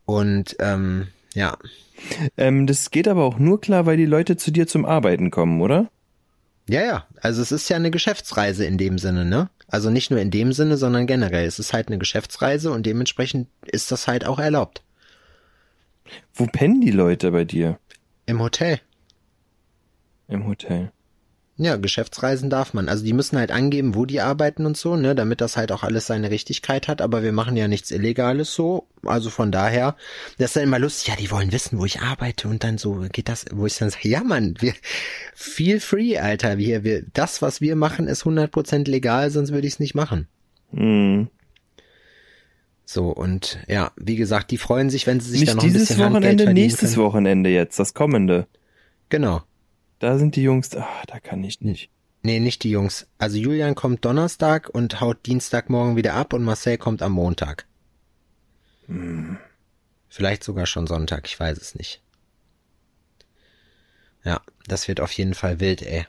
und 0.06 0.56
ähm, 0.60 1.08
ja, 1.34 1.58
Ähm, 2.38 2.68
das 2.68 2.92
geht 2.92 3.08
aber 3.08 3.24
auch 3.24 3.40
nur 3.40 3.62
klar, 3.62 3.86
weil 3.86 3.98
die 3.98 4.06
Leute 4.06 4.38
zu 4.38 4.52
dir 4.52 4.68
zum 4.68 4.86
Arbeiten 4.86 5.32
kommen, 5.32 5.62
oder? 5.62 5.90
ja, 6.68 6.82
ja. 6.82 7.08
Also 7.22 7.42
es 7.42 7.52
ist 7.52 7.70
ja 7.70 7.76
eine 7.78 7.92
Geschäftsreise 7.92 8.66
in 8.66 8.78
dem 8.78 8.98
Sinne, 8.98 9.26
ne? 9.26 9.50
Also 9.68 9.90
nicht 9.90 10.12
nur 10.12 10.20
in 10.20 10.32
dem 10.32 10.54
Sinne, 10.54 10.78
sondern 10.78 11.08
generell. 11.08 11.46
Es 11.46 11.60
ist 11.60 11.74
halt 11.74 11.88
eine 11.88 11.98
Geschäftsreise 11.98 12.72
und 12.72 12.86
dementsprechend 12.86 13.48
ist 13.66 13.92
das 13.92 14.08
halt 14.08 14.26
auch 14.26 14.40
erlaubt. 14.40 14.84
Wo 16.34 16.46
pennen 16.46 16.82
die 16.82 16.92
Leute 16.92 17.32
bei 17.32 17.44
dir? 17.46 17.80
Im 18.26 18.40
Hotel. 18.40 18.80
Im 20.28 20.46
Hotel. 20.48 20.92
Ja, 21.56 21.76
Geschäftsreisen 21.76 22.50
darf 22.50 22.74
man. 22.74 22.90
Also 22.90 23.06
die 23.06 23.14
müssen 23.14 23.38
halt 23.38 23.52
angeben, 23.52 23.94
wo 23.94 24.06
die 24.06 24.22
arbeiten 24.22 24.66
und 24.66 24.76
so, 24.76 24.96
ne, 24.96 25.14
damit 25.14 25.40
das 25.40 25.56
halt 25.56 25.72
auch 25.72 25.84
alles 25.84 26.08
seine 26.08 26.32
Richtigkeit 26.32 26.88
hat, 26.88 27.00
aber 27.00 27.22
wir 27.22 27.32
machen 27.32 27.56
ja 27.56 27.68
nichts 27.68 27.92
Illegales 27.92 28.56
so. 28.56 28.88
Also 29.06 29.30
von 29.30 29.52
daher, 29.52 29.96
das 30.40 30.50
ist 30.50 30.56
dann 30.56 30.64
immer 30.64 30.80
lustig, 30.80 31.10
ja, 31.10 31.16
die 31.16 31.30
wollen 31.30 31.52
wissen, 31.52 31.78
wo 31.78 31.86
ich 31.86 32.02
arbeite 32.02 32.48
und 32.48 32.64
dann 32.64 32.80
so 32.80 33.06
geht 33.12 33.30
das, 33.30 33.46
wo 33.52 33.68
ich 33.68 33.78
dann 33.78 33.92
sage, 33.92 34.10
ja 34.10 34.24
Mann, 34.24 34.56
wir 34.60 34.74
feel 35.36 35.80
free, 35.80 36.18
Alter, 36.18 36.58
wir, 36.58 36.84
wir, 36.84 37.04
das, 37.14 37.44
was 37.44 37.62
wir 37.62 37.76
machen, 37.76 38.08
ist 38.08 38.24
100% 38.24 38.90
legal, 38.90 39.30
sonst 39.30 39.52
würde 39.52 39.68
ich 39.68 39.74
es 39.74 39.80
nicht 39.80 39.94
machen. 39.94 40.28
Mhm. 40.72 41.28
So, 42.86 43.10
und 43.10 43.60
ja, 43.68 43.92
wie 43.96 44.16
gesagt, 44.16 44.50
die 44.50 44.58
freuen 44.58 44.90
sich, 44.90 45.06
wenn 45.06 45.20
sie 45.20 45.30
sich 45.30 45.42
Nicht 45.42 45.50
dann 45.52 45.58
noch 45.58 45.64
ein 45.64 45.70
dieses 45.70 45.88
bisschen 45.90 46.04
Handgeld 46.04 46.24
Wochenende, 46.24 46.44
verdienen 46.46 46.66
nächstes 46.66 46.94
können. 46.94 47.06
Wochenende 47.06 47.50
jetzt, 47.52 47.78
das 47.78 47.94
kommende. 47.94 48.48
Genau. 49.10 49.44
Da 50.04 50.18
sind 50.18 50.36
die 50.36 50.44
Jungs, 50.44 50.76
ah, 50.76 51.04
da 51.08 51.22
kann 51.22 51.42
ich 51.46 51.62
nicht. 51.62 51.90
Nee, 52.24 52.42
nicht 52.42 52.64
die 52.64 52.72
Jungs. 52.72 53.08
Also 53.20 53.38
Julian 53.38 53.74
kommt 53.74 54.04
Donnerstag 54.04 54.68
und 54.68 55.00
haut 55.00 55.26
Dienstagmorgen 55.26 55.96
wieder 55.96 56.16
ab 56.16 56.34
und 56.34 56.44
Marcel 56.44 56.78
kommt 56.78 57.02
am 57.02 57.14
Montag. 57.14 57.66
Vielleicht 60.10 60.44
sogar 60.44 60.66
schon 60.66 60.88
Sonntag, 60.88 61.26
ich 61.28 61.40
weiß 61.40 61.58
es 61.58 61.76
nicht. 61.76 62.02
Ja, 64.26 64.42
das 64.68 64.90
wird 64.90 65.00
auf 65.00 65.14
jeden 65.14 65.36
Fall 65.36 65.62
wild, 65.62 65.82
ey. 65.84 66.06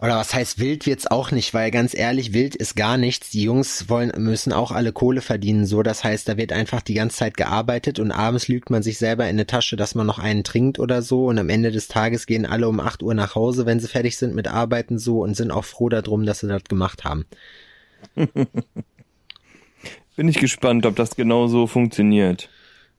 Oder 0.00 0.16
was 0.16 0.32
heißt 0.32 0.58
wild 0.58 0.86
wird's 0.86 1.06
auch 1.06 1.30
nicht, 1.30 1.52
weil 1.52 1.70
ganz 1.70 1.94
ehrlich, 1.94 2.32
wild 2.32 2.56
ist 2.56 2.74
gar 2.74 2.96
nichts. 2.96 3.28
Die 3.30 3.42
Jungs 3.42 3.90
wollen, 3.90 4.12
müssen 4.16 4.52
auch 4.52 4.72
alle 4.72 4.92
Kohle 4.92 5.20
verdienen, 5.20 5.66
so. 5.66 5.82
Das 5.82 6.04
heißt, 6.04 6.26
da 6.26 6.38
wird 6.38 6.52
einfach 6.52 6.80
die 6.80 6.94
ganze 6.94 7.18
Zeit 7.18 7.36
gearbeitet 7.36 7.98
und 7.98 8.10
abends 8.10 8.48
lügt 8.48 8.70
man 8.70 8.82
sich 8.82 8.96
selber 8.96 9.24
in 9.24 9.30
eine 9.30 9.46
Tasche, 9.46 9.76
dass 9.76 9.94
man 9.94 10.06
noch 10.06 10.18
einen 10.18 10.42
trinkt 10.42 10.78
oder 10.78 11.02
so. 11.02 11.26
Und 11.26 11.38
am 11.38 11.50
Ende 11.50 11.70
des 11.70 11.88
Tages 11.88 12.24
gehen 12.26 12.46
alle 12.46 12.66
um 12.66 12.80
8 12.80 13.02
Uhr 13.02 13.12
nach 13.12 13.34
Hause, 13.34 13.66
wenn 13.66 13.78
sie 13.78 13.88
fertig 13.88 14.16
sind 14.16 14.34
mit 14.34 14.48
Arbeiten 14.48 14.98
so 14.98 15.20
und 15.22 15.36
sind 15.36 15.50
auch 15.50 15.64
froh 15.64 15.90
darum, 15.90 16.24
dass 16.24 16.40
sie 16.40 16.48
das 16.48 16.64
gemacht 16.64 17.04
haben. 17.04 17.26
Bin 20.16 20.28
ich 20.28 20.38
gespannt, 20.38 20.86
ob 20.86 20.96
das 20.96 21.14
genau 21.16 21.46
so 21.46 21.66
funktioniert. 21.66 22.48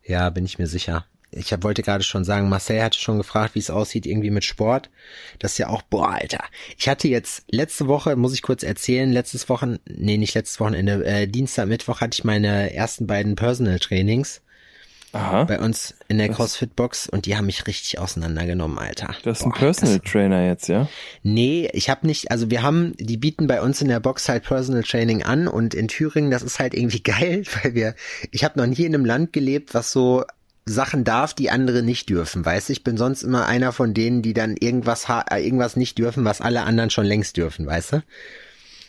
Ja, 0.03 0.29
bin 0.31 0.45
ich 0.45 0.57
mir 0.57 0.67
sicher. 0.67 1.05
Ich 1.33 1.53
hab, 1.53 1.63
wollte 1.63 1.81
gerade 1.81 2.03
schon 2.03 2.25
sagen, 2.25 2.49
Marcel 2.49 2.83
hatte 2.83 2.99
schon 2.99 3.17
gefragt, 3.17 3.55
wie 3.55 3.59
es 3.59 3.69
aussieht 3.69 4.05
irgendwie 4.05 4.31
mit 4.31 4.43
Sport. 4.43 4.89
Das 5.39 5.53
ist 5.53 5.57
ja 5.59 5.69
auch, 5.69 5.81
boah, 5.81 6.09
Alter. 6.15 6.43
Ich 6.77 6.89
hatte 6.89 7.07
jetzt 7.07 7.43
letzte 7.49 7.87
Woche, 7.87 8.17
muss 8.17 8.33
ich 8.33 8.41
kurz 8.41 8.63
erzählen, 8.63 9.09
letztes 9.11 9.47
Wochen, 9.47 9.77
nee, 9.87 10.17
nicht 10.17 10.33
letztes 10.35 10.59
Wochenende, 10.59 11.05
äh, 11.05 11.27
Dienstag, 11.27 11.67
Mittwoch 11.67 12.01
hatte 12.01 12.15
ich 12.17 12.23
meine 12.25 12.73
ersten 12.73 13.07
beiden 13.07 13.35
Personal 13.37 13.79
Trainings 13.79 14.41
Aha. 15.13 15.43
bei 15.45 15.59
uns 15.59 15.93
in 16.09 16.17
der 16.17 16.29
CrossFit-Box 16.29 17.07
und 17.07 17.25
die 17.25 17.35
haben 17.37 17.45
mich 17.45 17.65
richtig 17.67 17.99
auseinandergenommen, 17.99 18.77
Alter. 18.77 19.13
Du 19.23 19.29
hast 19.29 19.43
einen 19.43 19.51
Boah, 19.51 19.59
Personal 19.59 19.99
das- 19.99 20.11
Trainer 20.11 20.45
jetzt, 20.47 20.67
ja? 20.67 20.89
Nee, 21.23 21.69
ich 21.73 21.89
habe 21.89 22.07
nicht, 22.07 22.29
also 22.31 22.49
wir 22.49 22.61
haben, 22.61 22.93
die 22.97 23.17
bieten 23.17 23.47
bei 23.47 23.61
uns 23.61 23.81
in 23.81 23.87
der 23.87 23.99
Box 24.01 24.27
halt 24.27 24.43
Personal 24.43 24.83
Training 24.83 25.23
an 25.23 25.47
und 25.47 25.73
in 25.73 25.87
Thüringen, 25.87 26.29
das 26.31 26.43
ist 26.43 26.59
halt 26.59 26.73
irgendwie 26.73 27.03
geil, 27.03 27.43
weil 27.63 27.73
wir, 27.73 27.95
ich 28.31 28.43
habe 28.43 28.59
noch 28.59 28.67
nie 28.67 28.83
in 28.85 28.93
einem 28.95 29.05
Land 29.05 29.31
gelebt, 29.33 29.73
was 29.73 29.91
so 29.93 30.23
Sachen 30.65 31.03
darf, 31.03 31.33
die 31.33 31.49
andere 31.49 31.81
nicht 31.81 32.09
dürfen, 32.09 32.45
weißt 32.45 32.69
du? 32.69 32.73
Ich 32.73 32.83
bin 32.83 32.97
sonst 32.97 33.23
immer 33.23 33.47
einer 33.47 33.71
von 33.71 33.93
denen, 33.93 34.21
die 34.21 34.33
dann 34.33 34.55
irgendwas, 34.57 35.07
äh, 35.09 35.43
irgendwas 35.43 35.75
nicht 35.75 35.97
dürfen, 35.97 36.23
was 36.25 36.41
alle 36.41 36.63
anderen 36.63 36.89
schon 36.89 37.05
längst 37.05 37.37
dürfen, 37.37 37.65
weißt 37.65 37.93
du? 37.93 38.03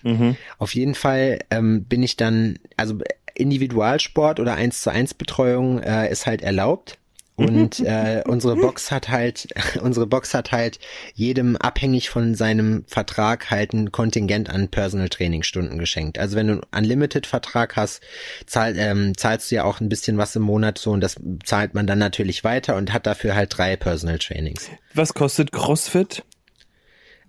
Mhm. 0.02 0.37
Auf 0.59 0.75
jeden 0.75 0.95
Fall 0.95 1.38
ähm, 1.50 1.85
bin 1.85 2.02
ich 2.02 2.17
dann, 2.17 2.59
also 2.76 2.99
Individualsport 3.35 4.41
oder 4.41 4.55
1 4.55 4.83
zu 4.83 4.91
1 4.91 5.14
Betreuung 5.14 5.81
äh, 5.81 6.11
ist 6.11 6.26
halt 6.26 6.43
erlaubt. 6.43 6.99
Und 7.34 7.80
äh, 7.86 8.22
unsere 8.26 8.56
Box 8.56 8.90
hat 8.90 9.08
halt, 9.08 9.48
unsere 9.80 10.06
Box 10.06 10.34
hat 10.34 10.52
halt 10.52 10.78
jedem 11.14 11.56
abhängig 11.56 12.10
von 12.10 12.34
seinem 12.34 12.84
Vertrag 12.86 13.50
halt 13.50 13.72
ein 13.72 13.90
Kontingent 13.90 14.50
an 14.50 14.68
Personal 14.68 15.08
Training 15.08 15.42
Stunden 15.42 15.78
geschenkt. 15.78 16.18
Also 16.18 16.36
wenn 16.36 16.48
du 16.48 16.52
einen 16.52 16.62
Unlimited 16.84 17.26
Vertrag 17.26 17.76
hast, 17.76 18.02
zahl, 18.46 18.78
ähm, 18.78 19.16
zahlst 19.16 19.50
du 19.50 19.56
ja 19.56 19.64
auch 19.64 19.80
ein 19.80 19.88
bisschen 19.88 20.18
was 20.18 20.36
im 20.36 20.42
Monat 20.42 20.78
so 20.78 20.90
und 20.90 21.00
das 21.00 21.16
zahlt 21.44 21.74
man 21.74 21.86
dann 21.86 21.98
natürlich 21.98 22.44
weiter 22.44 22.76
und 22.76 22.92
hat 22.92 23.06
dafür 23.06 23.34
halt 23.34 23.56
drei 23.56 23.76
Personal 23.76 24.18
Trainings. 24.18 24.68
Was 24.94 25.14
kostet 25.14 25.52
CrossFit? 25.52 26.22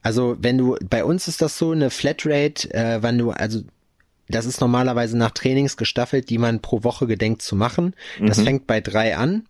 Also 0.02 0.36
wenn 0.40 0.58
du, 0.58 0.76
bei 0.90 1.06
uns 1.06 1.30
ist 1.30 1.42
das 1.42 1.58
so 1.58 1.72
eine 1.72 1.90
Flatrate, 1.90 2.74
äh, 2.74 3.02
wenn 3.02 3.18
du, 3.18 3.32
also 3.32 3.62
das 4.28 4.46
ist 4.46 4.60
normalerweise 4.60 5.18
nach 5.18 5.32
Trainings 5.32 5.78
gestaffelt, 5.78 6.30
die 6.30 6.38
man 6.38 6.62
pro 6.62 6.84
Woche 6.84 7.08
gedenkt 7.08 7.42
zu 7.42 7.56
machen. 7.56 7.94
Das 8.20 8.38
Mhm. 8.40 8.44
fängt 8.44 8.68
bei 8.68 8.82
drei 8.82 9.16
an. 9.16 9.46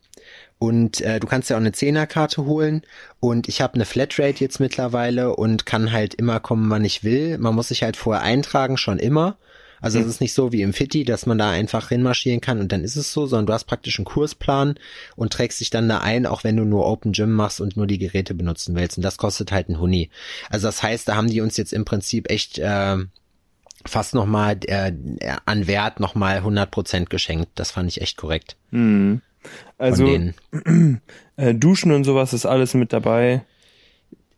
Und 0.63 1.01
äh, 1.01 1.19
du 1.19 1.27
kannst 1.27 1.49
ja 1.49 1.57
auch 1.57 1.59
eine 1.59 1.73
Zehnerkarte 1.73 2.45
holen. 2.45 2.83
Und 3.19 3.49
ich 3.49 3.59
habe 3.59 3.73
eine 3.73 3.83
Flatrate 3.83 4.39
jetzt 4.39 4.61
mittlerweile 4.61 5.35
und 5.35 5.65
kann 5.65 5.91
halt 5.91 6.13
immer 6.13 6.39
kommen, 6.39 6.69
wann 6.69 6.85
ich 6.85 7.03
will. 7.03 7.37
Man 7.37 7.53
muss 7.53 7.67
sich 7.67 7.83
halt 7.83 7.97
vorher 7.97 8.23
eintragen, 8.23 8.77
schon 8.77 8.97
immer. 8.97 9.35
Also 9.81 9.99
es 9.99 10.05
ist 10.05 10.21
nicht 10.21 10.33
so 10.33 10.53
wie 10.53 10.61
im 10.61 10.71
Fitti, 10.71 11.03
dass 11.03 11.25
man 11.25 11.37
da 11.37 11.51
einfach 11.51 11.89
hinmarschieren 11.89 12.39
kann 12.39 12.61
und 12.61 12.71
dann 12.71 12.85
ist 12.85 12.95
es 12.95 13.11
so, 13.11 13.25
sondern 13.25 13.47
du 13.47 13.53
hast 13.53 13.65
praktisch 13.65 13.99
einen 13.99 14.05
Kursplan 14.05 14.75
und 15.17 15.33
trägst 15.33 15.59
dich 15.59 15.69
dann 15.69 15.89
da 15.89 15.97
ein, 15.97 16.25
auch 16.25 16.45
wenn 16.45 16.55
du 16.55 16.63
nur 16.63 16.85
Open 16.85 17.11
Gym 17.11 17.33
machst 17.33 17.59
und 17.59 17.75
nur 17.75 17.85
die 17.85 17.97
Geräte 17.97 18.33
benutzen 18.33 18.73
willst. 18.77 18.95
Und 18.95 19.03
das 19.03 19.17
kostet 19.17 19.51
halt 19.51 19.67
ein 19.67 19.81
Huni. 19.81 20.11
Also 20.49 20.69
das 20.69 20.81
heißt, 20.81 21.09
da 21.09 21.17
haben 21.17 21.29
die 21.29 21.41
uns 21.41 21.57
jetzt 21.57 21.73
im 21.73 21.83
Prinzip 21.83 22.31
echt 22.31 22.57
äh, 22.59 22.95
fast 23.85 24.13
nochmal 24.13 24.57
äh, 24.67 24.93
an 25.45 25.67
Wert 25.67 25.99
nochmal 25.99 26.37
100% 26.37 27.07
geschenkt. 27.07 27.49
Das 27.55 27.71
fand 27.71 27.89
ich 27.89 27.99
echt 27.99 28.15
korrekt. 28.15 28.55
Hm. 28.71 29.21
Also 29.77 30.07
äh, 31.35 31.53
Duschen 31.53 31.91
und 31.91 32.03
sowas 32.03 32.33
ist 32.33 32.45
alles 32.45 32.73
mit 32.73 32.93
dabei. 32.93 33.43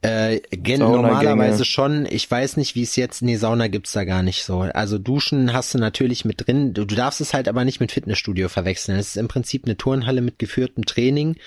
Äh, 0.06 0.42
gen 0.52 0.82
normalerweise 0.82 1.66
schon. 1.66 2.06
Ich 2.08 2.30
weiß 2.30 2.58
nicht, 2.58 2.76
wie 2.76 2.84
es 2.84 2.96
jetzt. 2.96 3.24
Nee, 3.24 3.38
Sauna 3.38 3.68
gibt's 3.68 3.92
da 3.94 4.04
gar 4.04 4.22
nicht 4.22 4.44
so. 4.44 4.60
Also 4.60 5.00
Duschen 5.00 5.52
hast 5.52 5.74
du 5.74 5.80
natürlich 5.80 6.26
mit 6.26 6.46
drin. 6.46 6.76
Du, 6.76 6.86
du 6.86 6.96
darfst 6.96 7.22
es 7.22 7.34
halt 7.34 7.48
aber 7.48 7.66
nicht 7.66 7.80
mit 7.80 7.92
Fitnessstudio 7.92 8.48
verwechseln. 8.48 9.00
Es 9.00 9.10
ist 9.10 9.18
im 9.18 9.28
Prinzip 9.28 9.66
eine 9.66 9.78
Turnhalle 9.78 10.22
mit 10.22 10.38
geführtem 10.38 10.86
Training, 10.86 11.38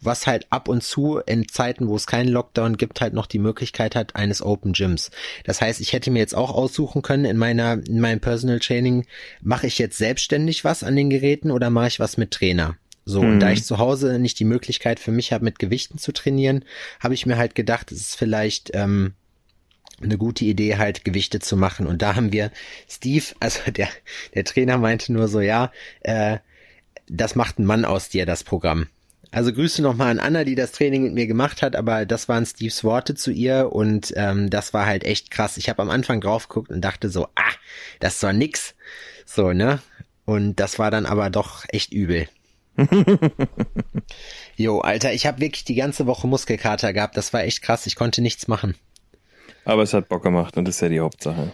was 0.00 0.26
halt 0.26 0.46
ab 0.48 0.68
und 0.68 0.82
zu 0.82 1.18
in 1.26 1.46
Zeiten, 1.48 1.88
wo 1.88 1.96
es 1.96 2.06
keinen 2.06 2.28
Lockdown 2.28 2.78
gibt, 2.78 3.02
halt 3.02 3.12
noch 3.12 3.26
die 3.26 3.38
Möglichkeit 3.38 3.94
hat 3.94 4.16
eines 4.16 4.40
Open 4.40 4.72
Gyms. 4.72 5.10
Das 5.44 5.60
heißt, 5.60 5.80
ich 5.82 5.92
hätte 5.92 6.10
mir 6.10 6.20
jetzt 6.20 6.34
auch 6.34 6.54
aussuchen 6.54 7.02
können 7.02 7.26
in 7.26 7.36
meiner 7.36 7.74
in 7.86 8.00
meinem 8.00 8.20
Personal 8.20 8.60
Training, 8.60 9.04
mache 9.42 9.66
ich 9.66 9.78
jetzt 9.78 9.98
selbstständig 9.98 10.64
was 10.64 10.82
an 10.82 10.96
den 10.96 11.10
Geräten 11.10 11.50
oder 11.50 11.68
mache 11.68 11.88
ich 11.88 12.00
was 12.00 12.16
mit 12.16 12.30
Trainer? 12.30 12.76
So, 13.08 13.20
und 13.20 13.38
da 13.38 13.52
ich 13.52 13.64
zu 13.64 13.78
Hause 13.78 14.18
nicht 14.18 14.40
die 14.40 14.44
Möglichkeit 14.44 14.98
für 14.98 15.12
mich 15.12 15.32
habe, 15.32 15.44
mit 15.44 15.60
Gewichten 15.60 15.96
zu 15.96 16.12
trainieren, 16.12 16.64
habe 16.98 17.14
ich 17.14 17.24
mir 17.24 17.36
halt 17.36 17.54
gedacht, 17.54 17.92
es 17.92 18.00
ist 18.00 18.16
vielleicht 18.16 18.72
ähm, 18.74 19.14
eine 20.02 20.18
gute 20.18 20.44
Idee, 20.44 20.76
halt 20.76 21.04
Gewichte 21.04 21.38
zu 21.38 21.56
machen. 21.56 21.86
Und 21.86 22.02
da 22.02 22.16
haben 22.16 22.32
wir 22.32 22.50
Steve, 22.88 23.24
also 23.40 23.70
der, 23.70 23.88
der 24.34 24.44
Trainer 24.44 24.76
meinte 24.78 25.12
nur 25.12 25.28
so, 25.28 25.40
ja, 25.40 25.70
äh, 26.00 26.38
das 27.08 27.36
macht 27.36 27.60
ein 27.60 27.64
Mann 27.64 27.84
aus 27.84 28.08
dir, 28.08 28.26
das 28.26 28.42
Programm. 28.42 28.88
Also 29.30 29.52
Grüße 29.52 29.82
nochmal 29.82 30.10
an 30.10 30.18
Anna, 30.18 30.42
die 30.42 30.56
das 30.56 30.72
Training 30.72 31.04
mit 31.04 31.14
mir 31.14 31.26
gemacht 31.28 31.62
hat, 31.62 31.76
aber 31.76 32.06
das 32.06 32.28
waren 32.28 32.44
Steves 32.44 32.82
Worte 32.82 33.14
zu 33.14 33.30
ihr 33.30 33.70
und 33.72 34.12
ähm, 34.16 34.50
das 34.50 34.74
war 34.74 34.86
halt 34.86 35.04
echt 35.04 35.30
krass. 35.30 35.58
Ich 35.58 35.68
habe 35.68 35.82
am 35.82 35.90
Anfang 35.90 36.20
drauf 36.20 36.48
geguckt 36.48 36.70
und 36.70 36.80
dachte 36.80 37.08
so, 37.08 37.26
ah, 37.36 37.52
das 38.00 38.18
doch 38.18 38.32
nix. 38.32 38.74
So, 39.24 39.52
ne? 39.52 39.80
Und 40.24 40.58
das 40.58 40.80
war 40.80 40.90
dann 40.90 41.06
aber 41.06 41.30
doch 41.30 41.64
echt 41.68 41.92
übel. 41.92 42.26
Jo, 44.56 44.80
Alter, 44.80 45.12
ich 45.12 45.26
habe 45.26 45.40
wirklich 45.40 45.64
die 45.64 45.74
ganze 45.74 46.06
Woche 46.06 46.26
Muskelkater 46.26 46.92
gehabt. 46.92 47.16
Das 47.16 47.32
war 47.32 47.42
echt 47.42 47.62
krass. 47.62 47.86
Ich 47.86 47.96
konnte 47.96 48.22
nichts 48.22 48.48
machen. 48.48 48.74
Aber 49.64 49.82
es 49.82 49.92
hat 49.92 50.08
Bock 50.08 50.22
gemacht 50.22 50.56
und 50.56 50.66
das 50.66 50.76
ist 50.76 50.80
ja 50.80 50.88
die 50.88 51.00
Hauptsache. 51.00 51.52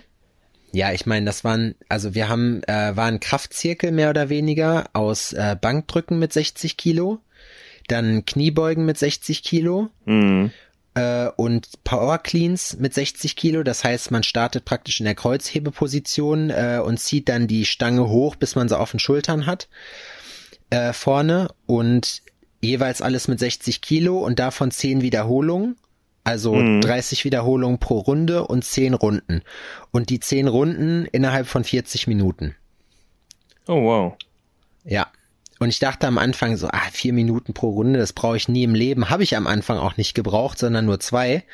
Ja, 0.73 0.93
ich 0.93 1.05
meine, 1.07 1.27
das 1.27 1.45
waren, 1.45 1.75
also 1.89 2.15
wir 2.15 2.29
haben, 2.29 2.63
äh, 2.65 2.97
war 2.97 3.07
ein 3.07 3.21
Kraftzirkel 3.21 3.91
mehr 3.93 4.11
oder 4.11 4.29
weniger 4.29 4.89
aus 4.93 5.33
äh, 5.33 5.57
Bankdrücken 5.61 6.19
mit 6.19 6.33
60 6.33 6.77
Kilo, 6.77 7.19
dann 7.89 8.25
Kniebeugen 8.25 8.87
mit 8.87 8.97
60 8.97 9.43
Kilo 9.43 9.91
Mhm. 10.07 10.51
äh, 10.95 11.27
und 11.37 11.83
Power 11.85 12.19
Cleans 12.19 12.79
mit 12.79 12.95
60 12.95 13.37
Kilo. 13.37 13.63
Das 13.65 13.85
heißt, 13.85 14.11
man 14.11 14.23
startet 14.23 14.65
praktisch 14.65 15.01
in 15.01 15.05
der 15.05 15.15
Kreuzhebeposition 15.15 16.51
äh, 16.51 16.81
und 16.83 16.99
zieht 17.01 17.29
dann 17.29 17.49
die 17.49 17.67
Stange 17.67 18.09
hoch, 18.09 18.37
bis 18.37 18.55
man 18.55 18.69
sie 18.69 18.79
auf 18.79 18.93
den 18.93 19.01
Schultern 19.01 19.47
hat 19.47 19.69
äh, 20.73 20.95
vorne 20.95 21.49
und 21.67 22.23
jeweils 22.63 23.03
alles 23.03 23.29
mit 23.29 23.39
60 23.39 23.83
Kilo 23.83 24.19
und 24.19 24.39
davon 24.39 24.71
10 24.71 25.03
Wiederholungen. 25.03 25.77
Also 26.25 26.55
30 26.55 27.25
Wiederholungen 27.25 27.79
pro 27.79 27.99
Runde 27.99 28.47
und 28.47 28.65
10 28.65 28.95
Runden. 28.95 29.43
Und 29.91 30.09
die 30.09 30.21
10 30.21 30.47
Runden 30.47 31.05
innerhalb 31.07 31.49
von 31.49 31.65
40 31.65 32.07
Minuten. 32.07 32.55
Oh 33.67 33.83
wow. 33.83 34.15
Ja. 34.85 35.09
Und 35.63 35.69
ich 35.69 35.79
dachte 35.79 36.09
am 36.09 36.19
Anfang 36.19 36.57
so, 36.57 36.67
ah, 36.67 36.89
vier 36.91 37.13
Minuten 37.13 37.55
pro 37.55 37.71
Runde, 37.71 38.01
das 38.01 38.13
brauche 38.13 38.37
ich 38.37 38.49
nie 38.49 38.65
im 38.65 38.75
Leben. 38.75 39.11
Habe 39.11 39.23
ich 39.23 39.37
am 39.37 39.47
Anfang 39.47 39.79
auch 39.79 39.97
nicht 39.97 40.13
gebraucht, 40.13 40.59
sondern 40.59 40.87
nur 40.87 40.99
zwei. 40.99 41.45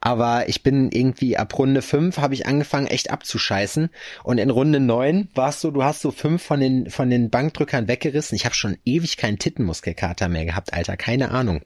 Aber 0.00 0.48
ich 0.48 0.64
bin 0.64 0.90
irgendwie 0.90 1.36
ab 1.36 1.56
Runde 1.56 1.80
fünf 1.80 2.18
habe 2.18 2.34
ich 2.34 2.46
angefangen, 2.46 2.88
echt 2.88 3.10
abzuscheißen. 3.10 3.90
Und 4.24 4.38
in 4.38 4.50
Runde 4.50 4.80
neun 4.80 5.28
warst 5.36 5.62
du, 5.62 5.70
du 5.70 5.84
hast 5.84 6.00
so 6.00 6.10
fünf 6.10 6.42
von 6.42 6.58
den, 6.58 6.90
von 6.90 7.10
den 7.10 7.30
Bankdrückern 7.30 7.86
weggerissen. 7.86 8.34
Ich 8.34 8.44
habe 8.44 8.56
schon 8.56 8.76
ewig 8.84 9.18
keinen 9.18 9.38
Tittenmuskelkater 9.38 10.28
mehr 10.28 10.46
gehabt, 10.46 10.74
Alter. 10.74 10.96
Keine 10.96 11.30
Ahnung. 11.30 11.62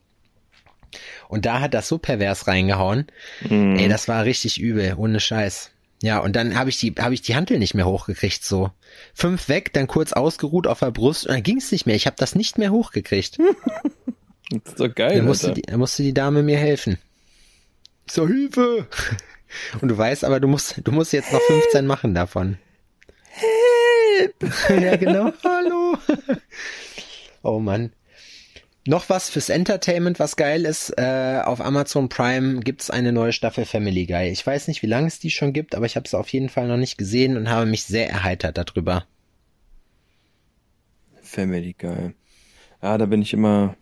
Und 1.30 1.47
da 1.47 1.61
hat 1.61 1.73
das 1.73 1.88
so 1.88 1.97
pervers 1.97 2.47
reingehauen. 2.47 3.07
Ey, 3.78 3.88
das 3.88 4.09
war 4.09 4.26
richtig 4.26 4.61
übel, 4.61 4.92
ohne 4.99 5.21
Scheiß. 5.21 5.71
Ja, 6.00 6.20
und 6.20 6.36
dann 6.36 6.56
habe 6.56 6.70
ich 6.70 6.78
die 6.78 6.94
habe 6.98 7.14
ich 7.14 7.22
die 7.22 7.34
Hantel 7.34 7.58
nicht 7.58 7.74
mehr 7.74 7.86
hochgekriegt 7.86 8.44
so. 8.44 8.70
Fünf 9.14 9.48
weg, 9.48 9.72
dann 9.72 9.88
kurz 9.88 10.12
ausgeruht 10.12 10.66
auf 10.66 10.78
der 10.78 10.92
Brust 10.92 11.26
und 11.26 11.32
dann 11.32 11.42
ging 11.42 11.58
es 11.58 11.72
nicht 11.72 11.86
mehr. 11.86 11.96
Ich 11.96 12.06
habe 12.06 12.16
das 12.18 12.34
nicht 12.34 12.58
mehr 12.58 12.70
hochgekriegt. 12.70 13.38
Das 14.50 14.72
ist 14.72 14.80
doch 14.80 14.94
geil, 14.94 15.16
Dann 15.16 15.26
musste, 15.26 15.52
die, 15.52 15.60
dann 15.60 15.78
musste 15.78 16.02
die 16.02 16.14
Dame 16.14 16.42
mir 16.42 16.56
helfen. 16.56 16.96
So 18.10 18.26
Hilfe. 18.26 18.88
Und 19.82 19.88
du 19.88 19.98
weißt, 19.98 20.24
aber 20.24 20.40
du 20.40 20.48
musst 20.48 20.80
du 20.82 20.90
musst 20.90 21.12
jetzt 21.12 21.34
noch 21.34 21.40
15 21.42 21.86
machen 21.86 22.14
davon. 22.14 22.56
Help. 23.28 24.34
ja, 24.82 24.96
genau. 24.96 25.32
Hallo. 25.44 25.98
Oh 27.42 27.58
Mann. 27.58 27.92
Noch 28.88 29.11
was 29.11 29.28
fürs 29.28 29.50
Entertainment, 29.50 30.18
was 30.18 30.37
geil 30.37 30.64
ist. 30.64 30.95
Äh, 30.97 31.42
auf 31.45 31.61
Amazon 31.61 32.09
Prime 32.09 32.61
gibt's 32.61 32.88
eine 32.88 33.12
neue 33.12 33.35
Staffel 33.35 33.66
Family 33.66 34.07
Guy. 34.07 34.30
Ich 34.30 34.47
weiß 34.47 34.66
nicht, 34.66 34.83
wie 34.83 34.87
lange 34.87 35.09
es 35.09 35.18
die 35.18 35.30
schon 35.30 35.52
gibt, 35.52 35.75
aber 35.75 35.85
ich 35.85 35.95
habe 35.95 36.07
es 36.07 36.14
auf 36.14 36.30
jeden 36.30 36.49
Fall 36.49 36.68
noch 36.68 36.78
nicht 36.78 36.97
gesehen 36.97 37.37
und 37.37 37.50
habe 37.50 37.66
mich 37.66 37.85
sehr 37.85 38.09
erheitert 38.09 38.57
darüber. 38.57 39.04
Family 41.21 41.75
geil. 41.75 42.14
Ja, 42.80 42.97
da 42.97 43.04
bin 43.04 43.21
ich 43.21 43.35
immer. 43.35 43.76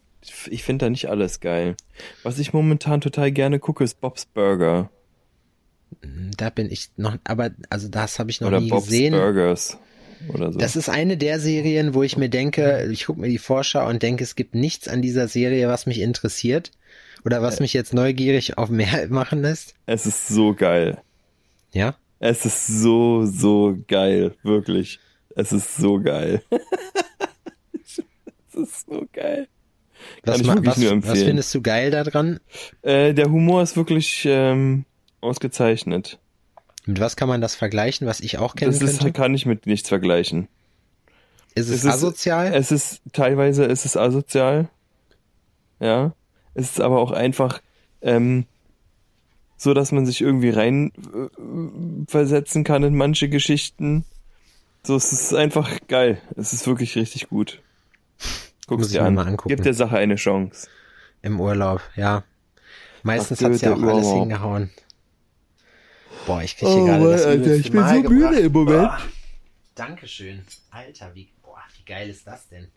Ich 0.50 0.64
finde 0.64 0.86
da 0.86 0.90
nicht 0.90 1.08
alles 1.08 1.38
geil. 1.38 1.76
Was 2.24 2.40
ich 2.40 2.52
momentan 2.52 3.00
total 3.00 3.30
gerne 3.30 3.60
gucke, 3.60 3.84
ist 3.84 4.00
Bob's 4.00 4.26
Burger. 4.26 4.90
Da 6.36 6.50
bin 6.50 6.68
ich 6.68 6.90
noch, 6.96 7.16
aber 7.22 7.52
also 7.70 7.86
das 7.86 8.18
habe 8.18 8.32
ich 8.32 8.40
noch 8.40 8.48
Oder 8.48 8.58
nie 8.58 8.70
Bob's 8.70 8.86
gesehen. 8.86 9.12
Burgers. 9.12 9.78
Oder 10.32 10.52
so. 10.52 10.58
Das 10.58 10.76
ist 10.76 10.88
eine 10.88 11.16
der 11.16 11.40
Serien, 11.40 11.94
wo 11.94 12.02
ich 12.02 12.16
mir 12.16 12.28
denke, 12.28 12.88
ich 12.90 13.06
gucke 13.06 13.20
mir 13.20 13.28
die 13.28 13.38
Vorschau 13.38 13.88
und 13.88 14.02
denke, 14.02 14.24
es 14.24 14.34
gibt 14.36 14.54
nichts 14.54 14.88
an 14.88 15.02
dieser 15.02 15.28
Serie, 15.28 15.68
was 15.68 15.86
mich 15.86 16.00
interessiert 16.00 16.70
oder 17.24 17.42
was 17.42 17.60
mich 17.60 17.72
jetzt 17.72 17.92
neugierig 17.94 18.58
auf 18.58 18.68
mehr 18.70 19.06
machen 19.10 19.42
lässt. 19.42 19.74
es 19.86 20.06
ist 20.06 20.28
so 20.28 20.54
geil. 20.54 20.98
Ja? 21.72 21.96
Es 22.18 22.46
ist 22.46 22.66
so, 22.66 23.26
so 23.26 23.76
geil. 23.88 24.34
Wirklich. 24.42 24.98
Es 25.34 25.52
ist 25.52 25.76
so 25.76 26.00
geil. 26.00 26.42
es 27.74 28.54
ist 28.54 28.86
so 28.88 29.04
geil. 29.12 29.48
Kann 30.24 30.34
Was, 30.34 30.40
ich 30.40 30.46
ma- 30.46 30.54
wirklich 30.54 30.70
was, 30.70 30.78
nur 30.78 30.90
was 30.90 30.92
empfehlen. 31.08 31.26
findest 31.26 31.54
du 31.54 31.62
geil 31.62 31.90
daran? 31.90 32.40
Äh, 32.82 33.12
der 33.14 33.30
Humor 33.30 33.62
ist 33.62 33.76
wirklich 33.76 34.24
ähm, 34.28 34.84
ausgezeichnet. 35.20 36.18
Mit 36.86 37.00
was 37.00 37.16
kann 37.16 37.28
man 37.28 37.40
das 37.40 37.54
vergleichen, 37.54 38.06
was 38.06 38.20
ich 38.20 38.38
auch 38.38 38.54
kennen 38.54 38.72
Das 38.72 38.80
ist, 38.80 38.98
könnte? 39.00 39.12
kann 39.12 39.34
ich 39.34 39.44
mit 39.44 39.66
nichts 39.66 39.88
vergleichen. 39.88 40.48
Ist 41.54 41.68
es, 41.68 41.76
es 41.78 41.84
ist- 41.84 41.90
asozial? 41.92 42.54
Es 42.54 42.70
ist 42.72 43.00
teilweise 43.12 43.64
ist 43.64 43.84
es 43.84 43.96
asozial. 43.96 44.68
Ja. 45.80 46.12
Es 46.54 46.70
ist 46.70 46.80
aber 46.80 47.00
auch 47.00 47.10
einfach 47.10 47.60
ähm, 48.02 48.46
so, 49.56 49.74
dass 49.74 49.90
man 49.92 50.06
sich 50.06 50.20
irgendwie 50.20 50.50
rein 50.50 50.92
äh, 51.14 52.10
versetzen 52.10 52.62
kann 52.64 52.82
in 52.82 52.94
manche 52.96 53.28
Geschichten. 53.28 54.04
So, 54.82 54.96
es 54.96 55.12
ist 55.12 55.34
einfach 55.34 55.68
geil. 55.88 56.18
Es 56.36 56.52
ist 56.52 56.66
wirklich 56.66 56.94
richtig 56.96 57.28
gut. 57.28 57.60
Guck's 58.68 58.88
dir 58.88 59.02
an. 59.04 59.14
mal 59.14 59.26
angucken. 59.26 59.48
Gib 59.48 59.62
der 59.62 59.74
Sache 59.74 59.96
eine 59.98 60.16
Chance. 60.16 60.68
Im 61.22 61.40
Urlaub, 61.40 61.80
ja. 61.96 62.22
Meistens 63.02 63.42
Ach, 63.42 63.46
hat's 63.46 63.60
ja 63.62 63.74
auch 63.74 63.82
alles 63.82 64.08
hingehauen. 64.08 64.70
Boah, 66.26 66.42
ich 66.42 66.56
kriege 66.56 66.72
hier 66.72 66.84
gerade 66.84 67.10
das 67.12 67.34
übelste 67.34 67.72
Mal 67.76 68.02
gebracht. 68.02 68.38
im 68.38 68.52
Moment. 68.52 68.68
Boah. 68.68 69.00
Dankeschön. 69.76 70.42
Alter, 70.70 71.14
wie, 71.14 71.28
boah, 71.42 71.62
wie 71.76 71.84
geil 71.84 72.10
ist 72.10 72.26
das 72.26 72.48
denn? 72.48 72.68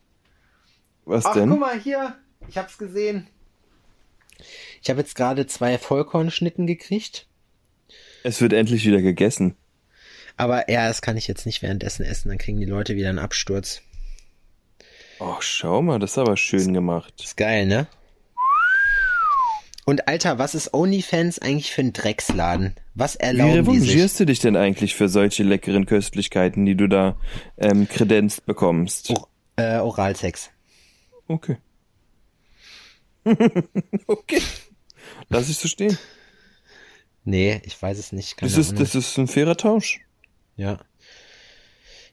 Was 1.06 1.26
Ach, 1.26 1.34
denn? 1.34 1.50
guck 1.50 1.60
mal 1.60 1.80
hier. 1.80 2.16
ich 2.48 2.58
hab's 2.58 2.78
gesehen. 2.78 3.28
Ich 4.82 4.90
habe 4.90 5.00
jetzt 5.02 5.16
gerade 5.16 5.48
zwei 5.48 5.78
Vollkornschnitten 5.78 6.68
gekriegt. 6.68 7.28
Es 8.24 8.40
wird 8.40 8.54
endlich 8.54 8.86
wieder 8.86 9.02
gegessen. 9.02 9.56
Aber 10.38 10.70
ja, 10.70 10.88
das 10.88 11.02
kann 11.02 11.18
ich 11.18 11.28
jetzt 11.28 11.46
nicht 11.46 11.62
währenddessen 11.62 12.06
essen, 12.06 12.30
dann 12.30 12.38
kriegen 12.38 12.60
die 12.60 12.66
Leute 12.66 12.96
wieder 12.96 13.10
einen 13.10 13.20
Absturz. 13.20 13.82
Oh, 15.20 15.36
schau 15.42 15.82
mal, 15.82 16.00
das 16.00 16.12
ist 16.12 16.18
aber 16.18 16.38
schön 16.38 16.74
gemacht. 16.74 17.14
Ist 17.22 17.36
geil, 17.36 17.66
ne? 17.66 17.88
Und 19.90 20.08
Alter, 20.08 20.38
was 20.38 20.54
ist 20.54 20.76
OnlyFans 20.76 21.40
eigentlich 21.40 21.72
für 21.72 21.82
ein 21.82 21.94
Drecksladen? 21.94 22.76
Was 22.94 23.16
Wie 23.16 23.22
erlauben 23.24 23.54
sich? 23.56 23.90
revanchierst 23.90 24.20
du 24.20 24.26
dich 24.26 24.38
denn 24.38 24.56
eigentlich 24.56 24.94
für 24.94 25.10
solche 25.10 25.42
leckeren 25.42 25.88
Köstlichkeiten, 25.88 26.64
die 26.64 26.76
du 26.76 26.86
da 26.88 27.18
ähm, 27.58 27.90
kredenzt 27.90 28.46
bekommst? 28.46 29.10
Oh, 29.10 29.26
äh, 29.56 29.80
Oralsex. 29.80 30.52
Okay. 31.28 31.58
okay. 34.06 34.42
Lass 35.28 35.50
ich 35.50 35.58
so 35.58 35.68
stehen. 35.68 35.98
Nee, 37.24 37.60
ich 37.66 37.82
weiß 37.82 37.98
es 37.98 38.12
nicht. 38.12 38.38
Keine 38.38 38.52
Das 38.52 38.60
ist, 38.60 38.70
Ahnung. 38.70 38.84
das 38.84 38.94
ist 38.94 39.18
ein 39.18 39.28
fairer 39.28 39.58
Tausch. 39.58 40.02
Ja. 40.56 40.78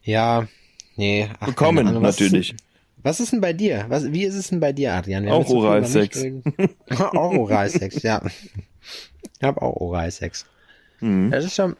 Ja, 0.01 0.47
nee. 0.95 1.29
Ach, 1.39 1.45
Bekommen, 1.45 1.87
Ahnung, 1.87 2.01
natürlich. 2.01 2.53
Ist, 2.55 2.66
was 3.07 3.19
ist 3.21 3.31
denn 3.31 3.41
bei 3.41 3.53
dir? 3.53 3.85
Was, 3.87 4.11
wie 4.11 4.23
ist 4.25 4.35
es 4.35 4.49
denn 4.49 4.59
bei 4.59 4.73
dir, 4.73 4.93
Adrian? 4.93 5.23
Wir 5.25 5.33
Auch 5.33 5.49
Oralsex. 5.49 6.23
auch 6.89 7.13
Oralsex, 7.33 8.03
ja. 8.03 8.21
Ich 9.39 9.43
habe 9.43 9.61
auch 9.61 9.75
Oralsex. 9.77 10.45
Mhm. 10.99 11.31
Das 11.31 11.45
ist 11.45 11.57
ja, 11.57 11.73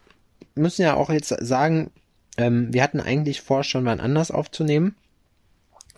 müssen 0.55 0.81
ja 0.83 0.95
auch 0.95 1.09
jetzt 1.09 1.29
sagen, 1.39 1.91
ähm, 2.37 2.73
wir 2.73 2.81
hatten 2.83 2.99
eigentlich 3.01 3.41
vor, 3.41 3.63
schon 3.63 3.83
mal 3.83 3.99
anders 3.99 4.31
aufzunehmen. 4.31 4.95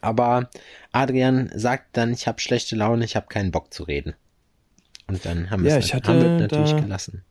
Aber 0.02 0.50
Adrian 0.92 1.52
sagt 1.54 1.98
dann, 1.98 2.14
ich 2.14 2.28
habe 2.28 2.40
schlechte 2.40 2.76
Laune, 2.76 3.04
ich 3.06 3.16
habe 3.16 3.28
keinen 3.28 3.52
Bock 3.52 3.74
zu 3.74 3.84
reden. 3.84 4.16
Und 5.08 5.26
dann 5.26 5.50
haben 5.50 5.64
wir 5.64 5.72
Ja, 5.72 5.78
es 5.78 5.86
ich 5.86 5.94
halt- 5.94 6.06
natürlich 6.08 6.76
gelassen. 6.76 7.24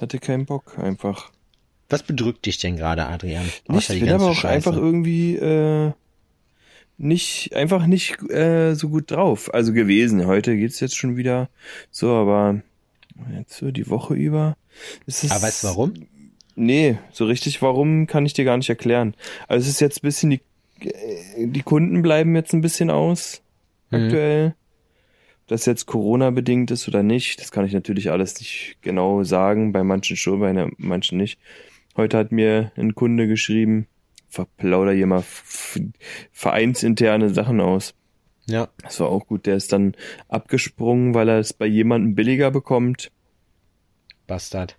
Hatte 0.00 0.18
keinen 0.18 0.44
Bock, 0.46 0.78
einfach. 0.78 1.30
Was 1.88 2.02
bedrückt 2.02 2.44
dich 2.46 2.58
denn 2.58 2.76
gerade, 2.76 3.06
Adrian? 3.06 3.48
Nicht, 3.68 3.88
die 3.88 4.00
bin 4.00 4.10
aber 4.12 4.26
auch 4.30 4.34
Scheiße. 4.34 4.54
einfach 4.54 4.74
irgendwie 4.76 5.36
äh, 5.36 5.92
nicht, 6.96 7.54
einfach 7.54 7.86
nicht 7.86 8.20
äh, 8.30 8.74
so 8.74 8.88
gut 8.88 9.10
drauf. 9.10 9.52
Also 9.52 9.72
gewesen. 9.72 10.26
Heute 10.26 10.56
geht's 10.56 10.80
jetzt 10.80 10.96
schon 10.96 11.16
wieder 11.16 11.48
so, 11.90 12.10
aber 12.12 12.60
jetzt 13.36 13.56
so 13.56 13.70
die 13.70 13.88
Woche 13.90 14.14
über. 14.14 14.56
Ist 15.06 15.24
es, 15.24 15.30
Aber 15.30 15.42
weißt 15.42 15.64
du 15.64 15.68
warum? 15.68 15.94
Nee, 16.56 16.98
so 17.12 17.24
richtig 17.26 17.62
warum 17.62 18.06
kann 18.06 18.26
ich 18.26 18.32
dir 18.32 18.44
gar 18.44 18.56
nicht 18.56 18.68
erklären. 18.68 19.14
Also 19.48 19.64
es 19.64 19.74
ist 19.74 19.80
jetzt 19.80 19.98
ein 19.98 20.06
bisschen 20.06 20.30
die, 20.30 20.40
äh, 20.86 21.46
die 21.48 21.62
Kunden 21.62 22.02
bleiben 22.02 22.34
jetzt 22.36 22.52
ein 22.52 22.60
bisschen 22.60 22.90
aus 22.90 23.42
Mhm. 23.90 23.98
aktuell. 24.04 24.54
Ob 25.42 25.48
das 25.48 25.66
jetzt 25.66 25.86
Corona 25.86 26.30
bedingt 26.30 26.70
ist 26.70 26.88
oder 26.88 27.02
nicht, 27.02 27.40
das 27.40 27.50
kann 27.52 27.66
ich 27.66 27.72
natürlich 27.74 28.10
alles 28.10 28.38
nicht 28.40 28.76
genau 28.82 29.24
sagen. 29.24 29.72
Bei 29.72 29.82
manchen 29.84 30.16
schon, 30.16 30.40
bei 30.40 30.52
ne- 30.52 30.70
manchen 30.78 31.18
nicht. 31.18 31.38
Heute 31.96 32.16
hat 32.18 32.32
mir 32.32 32.72
ein 32.76 32.94
Kunde 32.94 33.28
geschrieben, 33.28 33.86
verplauder 34.34 34.92
hier 34.92 35.06
mal 35.06 35.24
vereinsinterne 36.32 37.30
Sachen 37.32 37.60
aus. 37.60 37.94
Ja. 38.46 38.68
Das 38.82 39.00
war 39.00 39.08
auch 39.08 39.26
gut. 39.26 39.46
Der 39.46 39.56
ist 39.56 39.72
dann 39.72 39.94
abgesprungen, 40.28 41.14
weil 41.14 41.28
er 41.28 41.38
es 41.38 41.52
bei 41.52 41.66
jemandem 41.66 42.14
billiger 42.14 42.50
bekommt. 42.50 43.10
Bastard. 44.26 44.76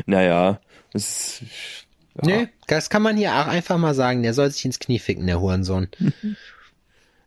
Naja, 0.07 0.61
das 0.93 1.43
ist, 1.43 1.87
ja. 2.15 2.23
Nee, 2.25 2.49
das 2.67 2.89
kann 2.89 3.03
man 3.03 3.17
hier 3.17 3.35
auch 3.35 3.47
einfach 3.47 3.77
mal 3.79 3.95
sagen. 3.95 4.23
Der 4.23 4.33
soll 4.33 4.51
sich 4.51 4.65
ins 4.65 4.79
Knie 4.79 4.99
ficken, 4.99 5.27
der 5.27 5.41
Hurensohn. 5.41 5.89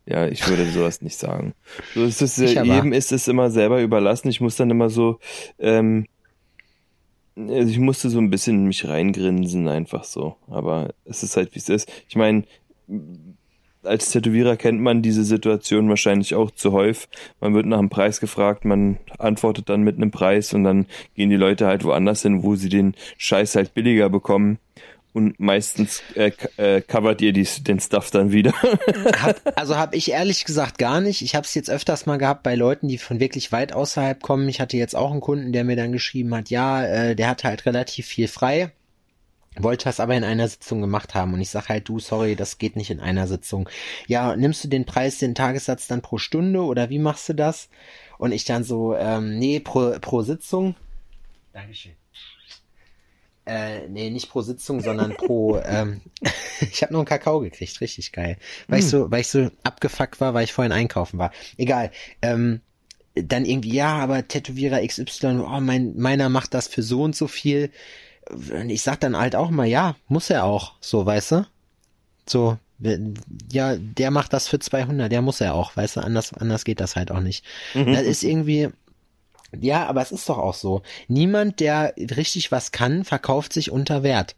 Ja, 0.08 0.28
ich 0.28 0.48
würde 0.48 0.70
sowas 0.70 1.02
nicht 1.02 1.18
sagen. 1.18 1.56
So 1.96 2.04
ist 2.04 2.22
es, 2.22 2.38
äh, 2.38 2.60
aber. 2.60 2.76
jedem 2.76 2.94
ist 2.94 3.12
es 3.12 3.28
immer 3.28 3.50
selber 3.50 3.82
überlassen. 3.82 4.28
Ich 4.28 4.40
muss 4.40 4.56
dann 4.56 4.70
immer 4.70 4.92
so, 4.92 5.20
ähm, 5.58 6.06
also 7.38 7.70
ich 7.70 7.80
musste 7.80 8.10
so 8.10 8.20
ein 8.20 8.30
bisschen 8.30 8.66
mich 8.66 8.88
reingrinsen, 8.88 9.68
einfach 9.68 10.04
so. 10.04 10.36
Aber 10.48 10.94
es 11.06 11.24
ist 11.24 11.38
halt, 11.38 11.54
wie 11.54 11.60
es 11.60 11.70
ist. 11.70 11.92
Ich 12.08 12.16
meine, 12.16 12.44
als 13.84 14.12
Tätowierer 14.12 14.58
kennt 14.58 14.82
man 14.82 15.02
diese 15.02 15.24
Situation 15.24 15.90
wahrscheinlich 15.90 16.36
auch 16.36 16.52
zu 16.52 16.72
häufig. 16.72 17.08
Man 17.40 17.54
wird 17.54 17.66
nach 17.66 17.80
einem 17.80 17.90
Preis 17.90 18.20
gefragt, 18.20 18.66
man 18.66 18.98
antwortet 19.20 19.70
dann 19.70 19.84
mit 19.84 19.98
einem 19.98 20.12
Preis 20.12 20.54
und 20.54 20.64
dann 20.64 20.88
gehen 21.16 21.30
die 21.30 21.36
Leute 21.36 21.68
halt 21.68 21.84
woanders 21.84 22.24
hin, 22.24 22.44
wo 22.44 22.56
sie 22.56 22.70
den 22.70 22.96
Scheiß 23.18 23.56
halt 23.56 23.74
billiger 23.74 24.10
bekommen. 24.10 24.58
Und 25.16 25.40
meistens 25.40 26.04
äh, 26.16 26.34
äh, 26.58 26.82
covert 26.82 27.22
ihr 27.22 27.32
dies, 27.32 27.64
den 27.64 27.80
Stuff 27.80 28.12
dann 28.12 28.34
wieder. 28.34 28.52
Hab, 29.22 29.58
also 29.58 29.78
habe 29.78 29.96
ich 29.96 30.12
ehrlich 30.12 30.44
gesagt 30.44 30.78
gar 30.78 31.00
nicht. 31.00 31.22
Ich 31.22 31.36
habe 31.36 31.46
es 31.46 31.54
jetzt 31.54 31.70
öfters 31.70 32.06
mal 32.06 32.18
gehabt 32.18 32.44
bei 32.44 32.56
Leuten, 32.56 32.90
die 32.90 32.98
von 32.98 33.22
wirklich 33.22 33.54
weit 33.54 33.72
außerhalb 33.72 34.22
kommen. 34.22 34.50
Ich 34.50 34.60
hatte 34.60 34.76
jetzt 34.76 34.94
auch 34.94 35.12
einen 35.12 35.22
Kunden, 35.22 35.54
der 35.54 35.64
mir 35.64 35.78
dann 35.78 35.94
geschrieben 35.94 36.36
hat, 36.36 36.50
ja, 36.50 36.84
äh, 36.84 37.16
der 37.16 37.30
hat 37.30 37.46
halt 37.46 37.66
relativ 37.66 38.08
viel 38.08 38.28
frei, 38.28 38.74
wollte 39.58 39.86
das 39.86 40.02
aber 40.02 40.16
in 40.16 40.26
einer 40.26 40.50
Sitzung 40.50 40.82
gemacht 40.82 41.16
haben. 41.16 41.34
Und 41.34 41.40
ich 41.40 41.50
sag 41.50 41.70
halt, 41.70 41.88
du, 41.88 42.00
sorry, 42.00 42.36
das 42.36 42.58
geht 42.58 42.76
nicht 42.76 42.92
in 42.92 43.00
einer 43.00 43.26
Sitzung. 43.26 43.70
Ja, 44.08 44.36
nimmst 44.36 44.66
du 44.66 44.68
den 44.68 44.84
Preis, 44.84 45.18
den 45.20 45.34
Tagessatz 45.34 45.88
dann 45.88 46.02
pro 46.02 46.18
Stunde 46.18 46.62
oder 46.62 46.90
wie 46.90 47.00
machst 47.00 47.30
du 47.30 47.34
das? 47.34 47.70
Und 48.18 48.34
ich 48.34 48.44
dann 48.44 48.66
so, 48.66 48.98
ähm, 48.98 49.40
nee, 49.40 49.62
pro, 49.62 49.98
pro 50.02 50.24
Sitzung. 50.24 50.76
Dankeschön. 51.54 51.94
Äh, 53.46 53.88
nee, 53.90 54.10
nicht 54.10 54.30
pro 54.30 54.42
Sitzung, 54.42 54.82
sondern 54.82 55.16
pro. 55.16 55.60
ähm, 55.66 56.02
ich 56.62 56.82
habe 56.82 56.94
noch 56.94 57.00
einen 57.00 57.08
Kakao 57.08 57.40
gekriegt, 57.40 57.80
richtig 57.82 58.12
geil. 58.12 58.38
Weil 58.68 58.80
ich 58.80 58.88
so, 58.88 59.12
weil 59.12 59.22
ich 59.22 59.28
so 59.28 59.50
abgefuckt 59.64 60.20
war, 60.20 60.34
weil 60.34 60.46
ich 60.46 60.54
vorhin 60.54 60.72
einkaufen 60.72 61.20
war. 61.20 61.32
Egal. 61.58 61.92
Ähm, 62.22 62.62
dann 63.16 63.46
irgendwie, 63.46 63.74
ja, 63.74 63.98
aber 63.98 64.28
Tätowierer 64.28 64.86
XY, 64.86 65.40
oh, 65.40 65.60
mein, 65.62 65.96
meiner 65.96 66.30
macht 66.30 66.54
das 66.54 66.68
für 66.68 66.84
so 66.84 67.04
und 67.04 67.16
so 67.16 67.28
viel. 67.28 67.72
Und 68.30 68.70
ich 68.70 68.82
sag 68.82 69.00
dann 69.00 69.18
halt 69.18 69.36
auch 69.36 69.52
mal, 69.52 69.68
ja, 69.68 69.96
muss 70.08 70.30
er 70.30 70.44
auch, 70.44 70.74
so, 70.82 71.06
weißt 71.06 71.32
du? 71.32 71.48
So, 72.28 72.58
ja, 73.52 73.76
der 73.78 74.12
macht 74.12 74.34
das 74.34 74.48
für 74.48 74.60
200, 74.60 75.12
der 75.12 75.22
muss 75.22 75.40
er 75.40 75.54
auch, 75.54 75.78
weißt 75.78 75.98
du, 75.98 76.02
anders, 76.02 76.34
anders 76.34 76.66
geht 76.66 76.82
das 76.82 76.96
halt 76.96 77.12
auch 77.12 77.22
nicht. 77.22 77.46
Das 77.74 78.02
ist 78.02 78.24
irgendwie, 78.24 78.70
ja, 79.62 79.86
aber 79.88 80.02
es 80.02 80.12
ist 80.12 80.28
doch 80.30 80.38
auch 80.38 80.54
so. 80.54 80.82
Niemand, 81.08 81.60
der 81.60 81.94
richtig 81.98 82.52
was 82.52 82.72
kann, 82.72 83.04
verkauft 83.04 83.54
sich 83.54 83.72
unter 83.72 84.04
Wert. 84.04 84.36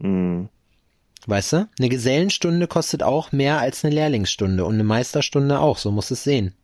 Hm. 0.00 0.48
Weißt 1.26 1.52
du? 1.54 1.68
Eine 1.78 1.88
Gesellenstunde 1.88 2.66
kostet 2.68 3.02
auch 3.02 3.32
mehr 3.32 3.58
als 3.58 3.84
eine 3.84 3.94
Lehrlingsstunde 3.94 4.64
und 4.64 4.74
eine 4.74 4.84
Meisterstunde 4.84 5.58
auch, 5.60 5.78
so 5.78 5.90
muss 5.90 6.10
es 6.10 6.22
sehen. 6.22 6.54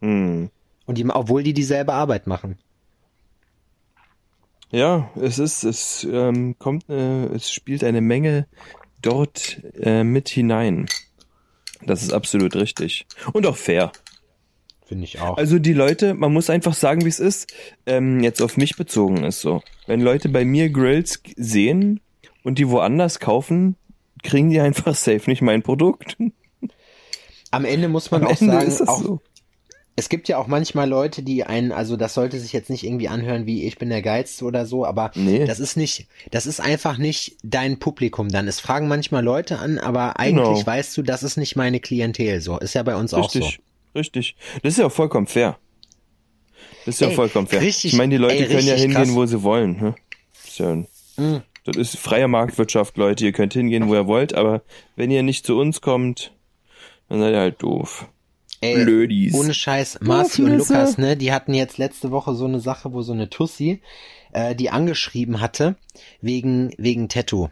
Hm. 0.00 0.50
Und 0.86 0.98
die, 0.98 1.08
obwohl 1.08 1.42
die 1.42 1.54
dieselbe 1.54 1.92
Arbeit 1.92 2.26
machen. 2.26 2.58
Ja, 4.70 5.10
es 5.16 5.38
ist, 5.38 5.64
es 5.64 6.04
ähm, 6.04 6.56
kommt, 6.58 6.88
äh, 6.88 7.26
es 7.26 7.50
spielt 7.50 7.82
eine 7.82 8.00
Menge 8.00 8.46
dort 9.02 9.60
äh, 9.80 10.04
mit 10.04 10.28
hinein. 10.28 10.86
Das 11.82 12.02
ist 12.02 12.12
absolut 12.12 12.54
richtig. 12.54 13.06
Und 13.32 13.46
auch 13.46 13.56
fair. 13.56 13.90
Finde 14.90 15.04
ich 15.04 15.20
auch. 15.20 15.36
Also 15.36 15.60
die 15.60 15.72
Leute, 15.72 16.14
man 16.14 16.32
muss 16.32 16.50
einfach 16.50 16.74
sagen, 16.74 17.04
wie 17.04 17.08
es 17.08 17.20
ist, 17.20 17.52
ähm, 17.86 18.18
jetzt 18.24 18.42
auf 18.42 18.56
mich 18.56 18.74
bezogen 18.76 19.22
ist 19.22 19.40
so. 19.40 19.62
Wenn 19.86 20.00
Leute 20.00 20.28
bei 20.28 20.44
mir 20.44 20.68
Grills 20.68 21.22
sehen 21.36 22.00
und 22.42 22.58
die 22.58 22.68
woanders 22.68 23.20
kaufen, 23.20 23.76
kriegen 24.24 24.50
die 24.50 24.58
einfach 24.60 24.94
safe 24.96 25.30
nicht 25.30 25.42
mein 25.42 25.62
Produkt. 25.62 26.16
Am 27.52 27.64
Ende 27.64 27.88
muss 27.88 28.10
man 28.10 28.22
Am 28.22 28.28
auch 28.32 28.40
Ende 28.40 28.52
sagen, 28.54 28.66
ist 28.68 28.80
das 28.80 28.88
auch, 28.88 29.00
so. 29.00 29.20
es 29.94 30.08
gibt 30.08 30.26
ja 30.28 30.38
auch 30.38 30.48
manchmal 30.48 30.88
Leute, 30.88 31.22
die 31.22 31.44
einen, 31.44 31.70
also 31.70 31.96
das 31.96 32.14
sollte 32.14 32.40
sich 32.40 32.52
jetzt 32.52 32.68
nicht 32.68 32.82
irgendwie 32.84 33.06
anhören 33.06 33.46
wie 33.46 33.64
ich 33.68 33.78
bin 33.78 33.90
der 33.90 34.02
Geilste 34.02 34.44
oder 34.44 34.66
so, 34.66 34.84
aber 34.84 35.12
Nee. 35.14 35.44
das 35.46 35.60
ist 35.60 35.76
nicht, 35.76 36.08
das 36.32 36.46
ist 36.46 36.60
einfach 36.60 36.98
nicht 36.98 37.36
dein 37.44 37.78
Publikum 37.78 38.28
dann. 38.28 38.48
Es 38.48 38.58
fragen 38.58 38.88
manchmal 38.88 39.22
Leute 39.22 39.60
an, 39.60 39.78
aber 39.78 40.18
eigentlich 40.18 40.44
Genau. 40.56 40.66
weißt 40.66 40.96
du, 40.96 41.02
das 41.02 41.22
ist 41.22 41.36
nicht 41.36 41.54
meine 41.54 41.78
Klientel 41.78 42.40
so. 42.40 42.58
Ist 42.58 42.74
ja 42.74 42.82
bei 42.82 42.96
uns 42.96 43.14
auch 43.14 43.30
so. 43.30 43.48
Richtig. 43.94 44.36
Das 44.62 44.74
ist 44.74 44.78
ja 44.78 44.86
auch 44.86 44.92
vollkommen 44.92 45.26
fair. 45.26 45.58
Das 46.86 46.94
ist 46.96 47.00
ja 47.00 47.08
Ey, 47.08 47.14
vollkommen 47.14 47.46
fair. 47.46 47.60
richtig- 47.60 47.92
ich 47.92 47.98
meine, 47.98 48.12
die 48.14 48.16
Leute 48.18 48.36
ey, 48.46 48.46
können 48.48 48.66
ja 48.66 48.74
hingehen, 48.74 48.94
krass. 49.04 49.14
wo 49.14 49.26
sie 49.26 49.42
wollen. 49.42 49.80
Ne? 49.80 49.94
Ist 50.44 50.58
ja, 50.58 50.74
Mhm. 51.16 51.42
Das 51.64 51.76
ist 51.76 51.96
freie 51.98 52.26
Marktwirtschaft, 52.26 52.96
Leute. 52.96 53.24
Ihr 53.26 53.32
könnt 53.32 53.52
hingehen, 53.52 53.86
wo 53.88 53.94
ihr 53.94 54.06
wollt, 54.06 54.32
aber 54.34 54.62
wenn 54.96 55.10
ihr 55.10 55.22
nicht 55.22 55.44
zu 55.44 55.58
uns 55.58 55.82
kommt, 55.82 56.32
dann 57.08 57.20
seid 57.20 57.34
ihr 57.34 57.38
halt 57.40 57.62
doof. 57.62 58.08
Ey, 58.62 58.82
Blödis. 58.82 59.34
Ohne 59.34 59.52
Scheiß, 59.52 59.98
Marci 60.00 60.42
und. 60.42 60.56
Lukas, 60.56 60.96
ne, 60.96 61.16
die 61.18 61.32
hatten 61.32 61.52
jetzt 61.52 61.76
letzte 61.78 62.10
Woche 62.10 62.34
so 62.34 62.46
eine 62.46 62.60
Sache, 62.60 62.92
wo 62.94 63.02
so 63.02 63.12
eine 63.12 63.28
Tussi, 63.28 63.82
äh, 64.32 64.54
die 64.54 64.70
angeschrieben 64.70 65.40
hatte, 65.40 65.76
wegen, 66.22 66.72
wegen 66.78 67.08
Tattoo. 67.10 67.48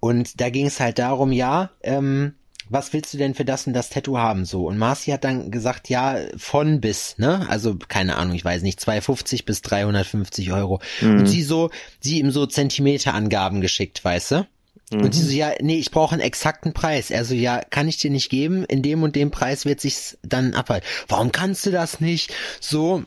Und 0.00 0.40
da 0.40 0.50
ging 0.50 0.66
es 0.66 0.78
halt 0.80 0.98
darum, 0.98 1.32
ja, 1.32 1.70
ähm, 1.82 2.34
was 2.70 2.92
willst 2.92 3.12
du 3.12 3.18
denn 3.18 3.34
für 3.34 3.44
das 3.44 3.66
und 3.66 3.74
das 3.74 3.90
Tattoo 3.90 4.16
haben, 4.16 4.44
so? 4.44 4.66
Und 4.66 4.78
Marci 4.78 5.10
hat 5.10 5.24
dann 5.24 5.50
gesagt, 5.50 5.88
ja, 5.88 6.16
von 6.36 6.80
bis, 6.80 7.18
ne? 7.18 7.46
Also, 7.48 7.76
keine 7.76 8.16
Ahnung, 8.16 8.34
ich 8.34 8.44
weiß 8.44 8.62
nicht, 8.62 8.80
250 8.80 9.44
bis 9.44 9.60
350 9.62 10.52
Euro. 10.52 10.80
Und 11.02 11.26
sie 11.26 11.42
so, 11.42 11.70
sie 12.00 12.20
ihm 12.20 12.30
so 12.30 12.46
Zentimeterangaben 12.46 13.60
geschickt, 13.60 14.04
weißt 14.04 14.30
du? 14.30 14.46
Und 14.92 15.14
sie 15.14 15.22
so, 15.22 15.32
ja, 15.32 15.52
nee, 15.60 15.78
ich 15.78 15.90
brauche 15.92 16.14
einen 16.14 16.22
exakten 16.22 16.72
Preis. 16.72 17.10
Er 17.10 17.24
so, 17.24 17.34
ja, 17.34 17.60
kann 17.70 17.86
ich 17.86 17.98
dir 17.98 18.10
nicht 18.10 18.28
geben. 18.28 18.64
In 18.64 18.82
dem 18.82 19.02
und 19.02 19.14
dem 19.14 19.30
Preis 19.30 19.64
wird 19.64 19.80
sich's 19.80 20.18
dann 20.22 20.54
abhalten. 20.54 20.88
Warum 21.06 21.30
kannst 21.30 21.64
du 21.66 21.70
das 21.70 22.00
nicht? 22.00 22.34
So, 22.60 23.04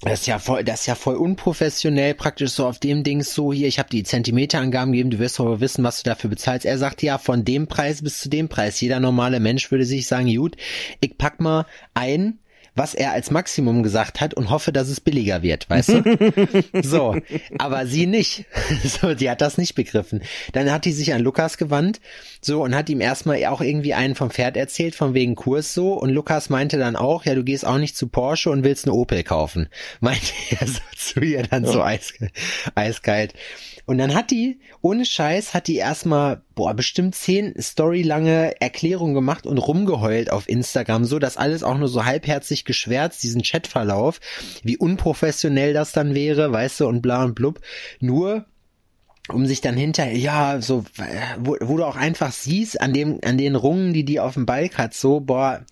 das 0.00 0.20
ist 0.20 0.26
ja 0.26 0.38
voll, 0.38 0.62
das 0.62 0.80
ist 0.80 0.86
ja 0.86 0.94
voll 0.94 1.16
unprofessionell, 1.16 2.14
praktisch 2.14 2.50
so 2.50 2.66
auf 2.66 2.78
dem 2.78 3.02
Ding 3.02 3.22
so 3.22 3.52
hier, 3.52 3.66
ich 3.66 3.78
habe 3.78 3.88
die 3.88 4.02
Zentimeterangaben 4.02 4.92
gegeben, 4.92 5.10
du 5.10 5.18
wirst 5.18 5.40
aber 5.40 5.60
wissen, 5.60 5.84
was 5.84 6.02
du 6.02 6.10
dafür 6.10 6.28
bezahlst. 6.28 6.66
Er 6.66 6.78
sagt 6.78 7.02
ja, 7.02 7.16
von 7.18 7.44
dem 7.44 7.66
Preis 7.66 8.02
bis 8.02 8.20
zu 8.20 8.28
dem 8.28 8.48
Preis. 8.48 8.80
Jeder 8.80 9.00
normale 9.00 9.40
Mensch 9.40 9.70
würde 9.70 9.86
sich 9.86 10.06
sagen, 10.06 10.34
gut, 10.34 10.56
ich 11.00 11.16
pack 11.16 11.40
mal 11.40 11.66
ein, 11.94 12.38
was 12.76 12.94
er 12.94 13.12
als 13.12 13.30
Maximum 13.30 13.82
gesagt 13.82 14.20
hat 14.20 14.34
und 14.34 14.50
hoffe, 14.50 14.70
dass 14.70 14.88
es 14.88 15.00
billiger 15.00 15.42
wird, 15.42 15.68
weißt 15.68 15.88
du? 15.88 16.52
so, 16.82 17.16
aber 17.58 17.86
sie 17.86 18.06
nicht. 18.06 18.44
so, 18.84 19.14
die 19.14 19.28
hat 19.30 19.40
das 19.40 19.58
nicht 19.58 19.74
begriffen. 19.74 20.22
Dann 20.52 20.70
hat 20.70 20.84
die 20.84 20.92
sich 20.92 21.12
an 21.12 21.22
Lukas 21.22 21.56
gewandt, 21.56 22.00
so, 22.40 22.62
und 22.62 22.74
hat 22.74 22.88
ihm 22.88 23.00
erstmal 23.00 23.44
auch 23.46 23.60
irgendwie 23.60 23.94
einen 23.94 24.14
vom 24.14 24.30
Pferd 24.30 24.56
erzählt, 24.56 24.94
von 24.94 25.14
wegen 25.14 25.34
Kurs 25.34 25.74
so, 25.74 25.94
und 25.94 26.10
Lukas 26.10 26.50
meinte 26.50 26.78
dann 26.78 26.96
auch, 26.96 27.24
ja, 27.24 27.34
du 27.34 27.42
gehst 27.42 27.66
auch 27.66 27.78
nicht 27.78 27.96
zu 27.96 28.08
Porsche 28.08 28.50
und 28.50 28.62
willst 28.62 28.84
eine 28.84 28.94
Opel 28.94 29.22
kaufen. 29.22 29.68
Meinte 30.00 30.32
er 30.50 30.66
so 30.66 30.80
zu 30.96 31.20
ihr 31.20 31.42
dann 31.42 31.64
ja. 31.64 31.72
so 31.72 31.82
eis, 31.82 32.12
eiskalt. 32.74 33.34
Und 33.86 33.98
dann 33.98 34.14
hat 34.14 34.32
die, 34.32 34.58
ohne 34.82 35.04
Scheiß, 35.04 35.54
hat 35.54 35.68
die 35.68 35.76
erstmal, 35.76 36.42
boah, 36.56 36.74
bestimmt 36.74 37.14
zehn 37.14 37.54
storylange 37.60 38.60
Erklärungen 38.60 39.14
gemacht 39.14 39.46
und 39.46 39.58
rumgeheult 39.58 40.30
auf 40.30 40.48
Instagram, 40.48 41.04
so 41.04 41.20
dass 41.20 41.36
alles 41.36 41.62
auch 41.62 41.78
nur 41.78 41.86
so 41.86 42.04
halbherzig 42.04 42.64
geschwärzt, 42.64 43.22
diesen 43.22 43.42
Chatverlauf, 43.42 44.20
wie 44.64 44.76
unprofessionell 44.76 45.72
das 45.72 45.92
dann 45.92 46.14
wäre, 46.14 46.50
weißt 46.50 46.80
du, 46.80 46.88
und 46.88 47.00
bla 47.00 47.22
und 47.22 47.36
blub. 47.36 47.60
Nur, 48.00 48.44
um 49.28 49.46
sich 49.46 49.60
dann 49.60 49.76
hinter, 49.76 50.10
ja, 50.10 50.60
so, 50.60 50.84
wo, 51.38 51.56
wo 51.60 51.76
du 51.76 51.84
auch 51.84 51.96
einfach 51.96 52.32
siehst, 52.32 52.80
an 52.80 52.92
dem, 52.92 53.20
an 53.24 53.38
den 53.38 53.54
Rungen, 53.54 53.92
die 53.92 54.04
die 54.04 54.18
auf 54.18 54.34
dem 54.34 54.46
Balk 54.46 54.78
hat, 54.78 54.94
so, 54.94 55.20
boah, 55.20 55.64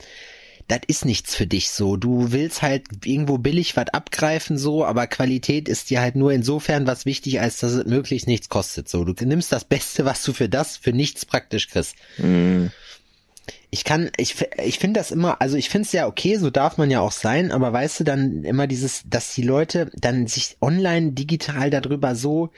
das 0.68 0.80
ist 0.86 1.04
nichts 1.04 1.34
für 1.34 1.46
dich 1.46 1.70
so. 1.70 1.96
Du 1.96 2.32
willst 2.32 2.62
halt 2.62 2.84
irgendwo 3.04 3.38
billig 3.38 3.76
was 3.76 3.88
abgreifen 3.88 4.56
so, 4.56 4.84
aber 4.84 5.06
Qualität 5.06 5.68
ist 5.68 5.90
dir 5.90 6.00
halt 6.00 6.16
nur 6.16 6.32
insofern 6.32 6.86
was 6.86 7.04
wichtig, 7.04 7.40
als 7.40 7.58
dass 7.58 7.72
es 7.72 7.86
möglichst 7.86 8.26
nichts 8.26 8.48
kostet 8.48 8.88
so. 8.88 9.04
Du 9.04 9.12
nimmst 9.26 9.52
das 9.52 9.64
Beste, 9.64 10.04
was 10.04 10.22
du 10.22 10.32
für 10.32 10.48
das, 10.48 10.76
für 10.76 10.92
nichts 10.92 11.26
praktisch 11.26 11.68
kriegst. 11.68 11.96
Mhm. 12.18 12.70
Ich 13.70 13.84
kann, 13.84 14.10
ich, 14.16 14.36
ich 14.64 14.78
finde 14.78 15.00
das 15.00 15.10
immer, 15.10 15.40
also 15.42 15.56
ich 15.56 15.68
finde 15.68 15.86
es 15.86 15.92
ja 15.92 16.06
okay, 16.06 16.36
so 16.36 16.48
darf 16.48 16.78
man 16.78 16.90
ja 16.90 17.00
auch 17.00 17.12
sein, 17.12 17.50
aber 17.50 17.72
weißt 17.72 18.00
du 18.00 18.04
dann 18.04 18.44
immer 18.44 18.66
dieses, 18.66 19.02
dass 19.04 19.34
die 19.34 19.42
Leute 19.42 19.90
dann 19.94 20.28
sich 20.28 20.56
online 20.60 21.12
digital 21.12 21.70
darüber 21.70 22.14
so 22.14 22.50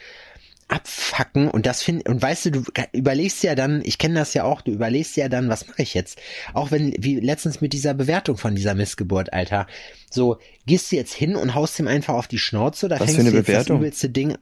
abfacken 0.68 1.48
und 1.48 1.64
das 1.64 1.82
find 1.82 2.08
und 2.08 2.20
weißt 2.20 2.46
du, 2.46 2.50
du 2.50 2.64
überlegst 2.92 3.42
ja 3.44 3.54
dann, 3.54 3.82
ich 3.84 3.98
kenne 3.98 4.14
das 4.16 4.34
ja 4.34 4.44
auch, 4.44 4.62
du 4.62 4.72
überlegst 4.72 5.16
ja 5.16 5.28
dann, 5.28 5.48
was 5.48 5.68
mache 5.68 5.82
ich 5.82 5.94
jetzt? 5.94 6.18
Auch 6.54 6.70
wenn 6.72 6.92
wie 6.98 7.20
letztens 7.20 7.60
mit 7.60 7.72
dieser 7.72 7.94
Bewertung 7.94 8.36
von 8.36 8.56
dieser 8.56 8.74
Missgeburt, 8.74 9.32
Alter. 9.32 9.66
So, 10.10 10.38
gehst 10.66 10.90
du 10.90 10.96
jetzt 10.96 11.14
hin 11.14 11.36
und 11.36 11.54
haust 11.54 11.78
ihm 11.78 11.86
einfach 11.86 12.14
auf 12.14 12.26
die 12.26 12.38
Schnauze 12.38 12.86
oder 12.86 12.98
was 12.98 13.06
fängst 13.06 13.16
für 13.16 13.20
eine 13.20 13.30
du 13.30 13.36
jetzt 13.36 13.46
Bewertung? 13.46 13.76
das 13.76 13.86
übelste 13.86 14.10
Ding? 14.10 14.36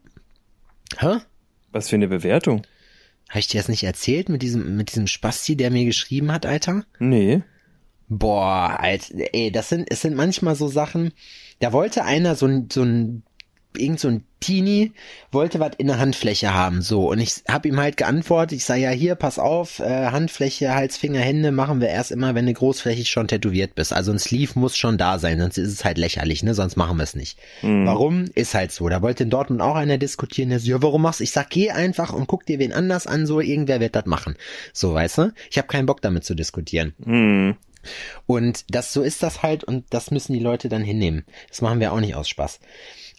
Hä? 0.98 1.16
Was 1.72 1.88
für 1.90 1.96
eine 1.96 2.08
Bewertung? 2.08 2.62
Habe 3.28 3.40
ich 3.40 3.48
dir 3.48 3.60
das 3.60 3.68
nicht 3.68 3.84
erzählt 3.84 4.28
mit 4.30 4.40
diesem 4.42 4.76
mit 4.76 4.90
diesem 4.90 5.06
Spasti, 5.06 5.56
der 5.56 5.70
mir 5.70 5.84
geschrieben 5.84 6.32
hat, 6.32 6.46
Alter? 6.46 6.84
Nee. 6.98 7.42
Boah, 8.08 8.78
Alter, 8.80 9.14
ey, 9.32 9.50
das 9.50 9.68
sind 9.68 9.90
es 9.90 10.00
sind 10.00 10.14
manchmal 10.14 10.54
so 10.54 10.68
Sachen, 10.68 11.12
da 11.58 11.72
wollte 11.72 12.04
einer 12.04 12.34
so 12.34 12.46
ein 12.46 12.68
so 12.72 12.82
ein 12.82 13.24
irgend 13.76 14.00
so 14.00 14.08
ein 14.08 14.24
Teenie 14.40 14.92
wollte 15.32 15.58
was 15.58 15.72
in 15.78 15.87
der 15.87 15.98
Handfläche 15.98 16.52
haben, 16.52 16.82
so. 16.82 17.10
Und 17.10 17.18
ich 17.18 17.42
habe 17.48 17.68
ihm 17.68 17.80
halt 17.80 17.96
geantwortet, 17.96 18.58
ich 18.58 18.64
sage 18.64 18.82
ja 18.82 18.90
hier, 18.90 19.14
pass 19.14 19.38
auf, 19.38 19.78
äh, 19.78 20.06
Handfläche, 20.08 20.74
Hals, 20.74 20.96
Finger, 20.96 21.20
Hände 21.20 21.50
machen 21.50 21.80
wir 21.80 21.88
erst 21.88 22.12
immer, 22.12 22.34
wenn 22.34 22.46
du 22.46 22.52
großflächig 22.52 23.08
schon 23.08 23.28
tätowiert 23.28 23.74
bist. 23.74 23.92
Also 23.92 24.12
ein 24.12 24.18
Sleeve 24.18 24.58
muss 24.58 24.76
schon 24.76 24.98
da 24.98 25.18
sein, 25.18 25.40
sonst 25.40 25.56
ist 25.56 25.72
es 25.72 25.84
halt 25.84 25.96
lächerlich, 25.96 26.42
ne? 26.42 26.54
Sonst 26.54 26.76
machen 26.76 26.98
wir 26.98 27.04
es 27.04 27.14
nicht. 27.14 27.38
Mhm. 27.62 27.87
Warum? 27.87 28.26
Ist 28.34 28.54
halt 28.54 28.72
so. 28.72 28.88
Da 28.88 29.00
wollte 29.00 29.24
in 29.24 29.30
Dortmund 29.30 29.62
auch 29.62 29.76
einer 29.76 29.98
diskutieren, 29.98 30.50
der 30.50 30.60
so, 30.60 30.70
ja, 30.70 30.82
warum 30.82 31.02
machst 31.02 31.20
du? 31.20 31.24
Ich 31.24 31.32
sag, 31.32 31.48
geh 31.50 31.70
einfach 31.70 32.12
und 32.12 32.26
guck 32.26 32.44
dir 32.44 32.58
wen 32.58 32.72
anders 32.72 33.06
an, 33.06 33.26
so, 33.26 33.40
irgendwer 33.40 33.80
wird 33.80 33.96
das 33.96 34.06
machen. 34.06 34.37
So, 34.72 34.94
weißt 34.94 35.18
du? 35.18 35.32
Ich 35.50 35.56
habe 35.56 35.68
keinen 35.68 35.87
Bock 35.87 36.02
damit 36.02 36.24
zu 36.24 36.34
diskutieren. 36.34 36.92
Mhm. 36.98 37.56
Und 38.26 38.64
das, 38.68 38.92
so 38.92 39.02
ist 39.02 39.22
das 39.22 39.42
halt 39.42 39.64
und 39.64 39.84
das 39.90 40.10
müssen 40.10 40.32
die 40.32 40.40
Leute 40.40 40.68
dann 40.68 40.82
hinnehmen. 40.82 41.24
Das 41.48 41.62
machen 41.62 41.80
wir 41.80 41.92
auch 41.92 42.00
nicht 42.00 42.14
aus 42.14 42.28
Spaß. 42.28 42.60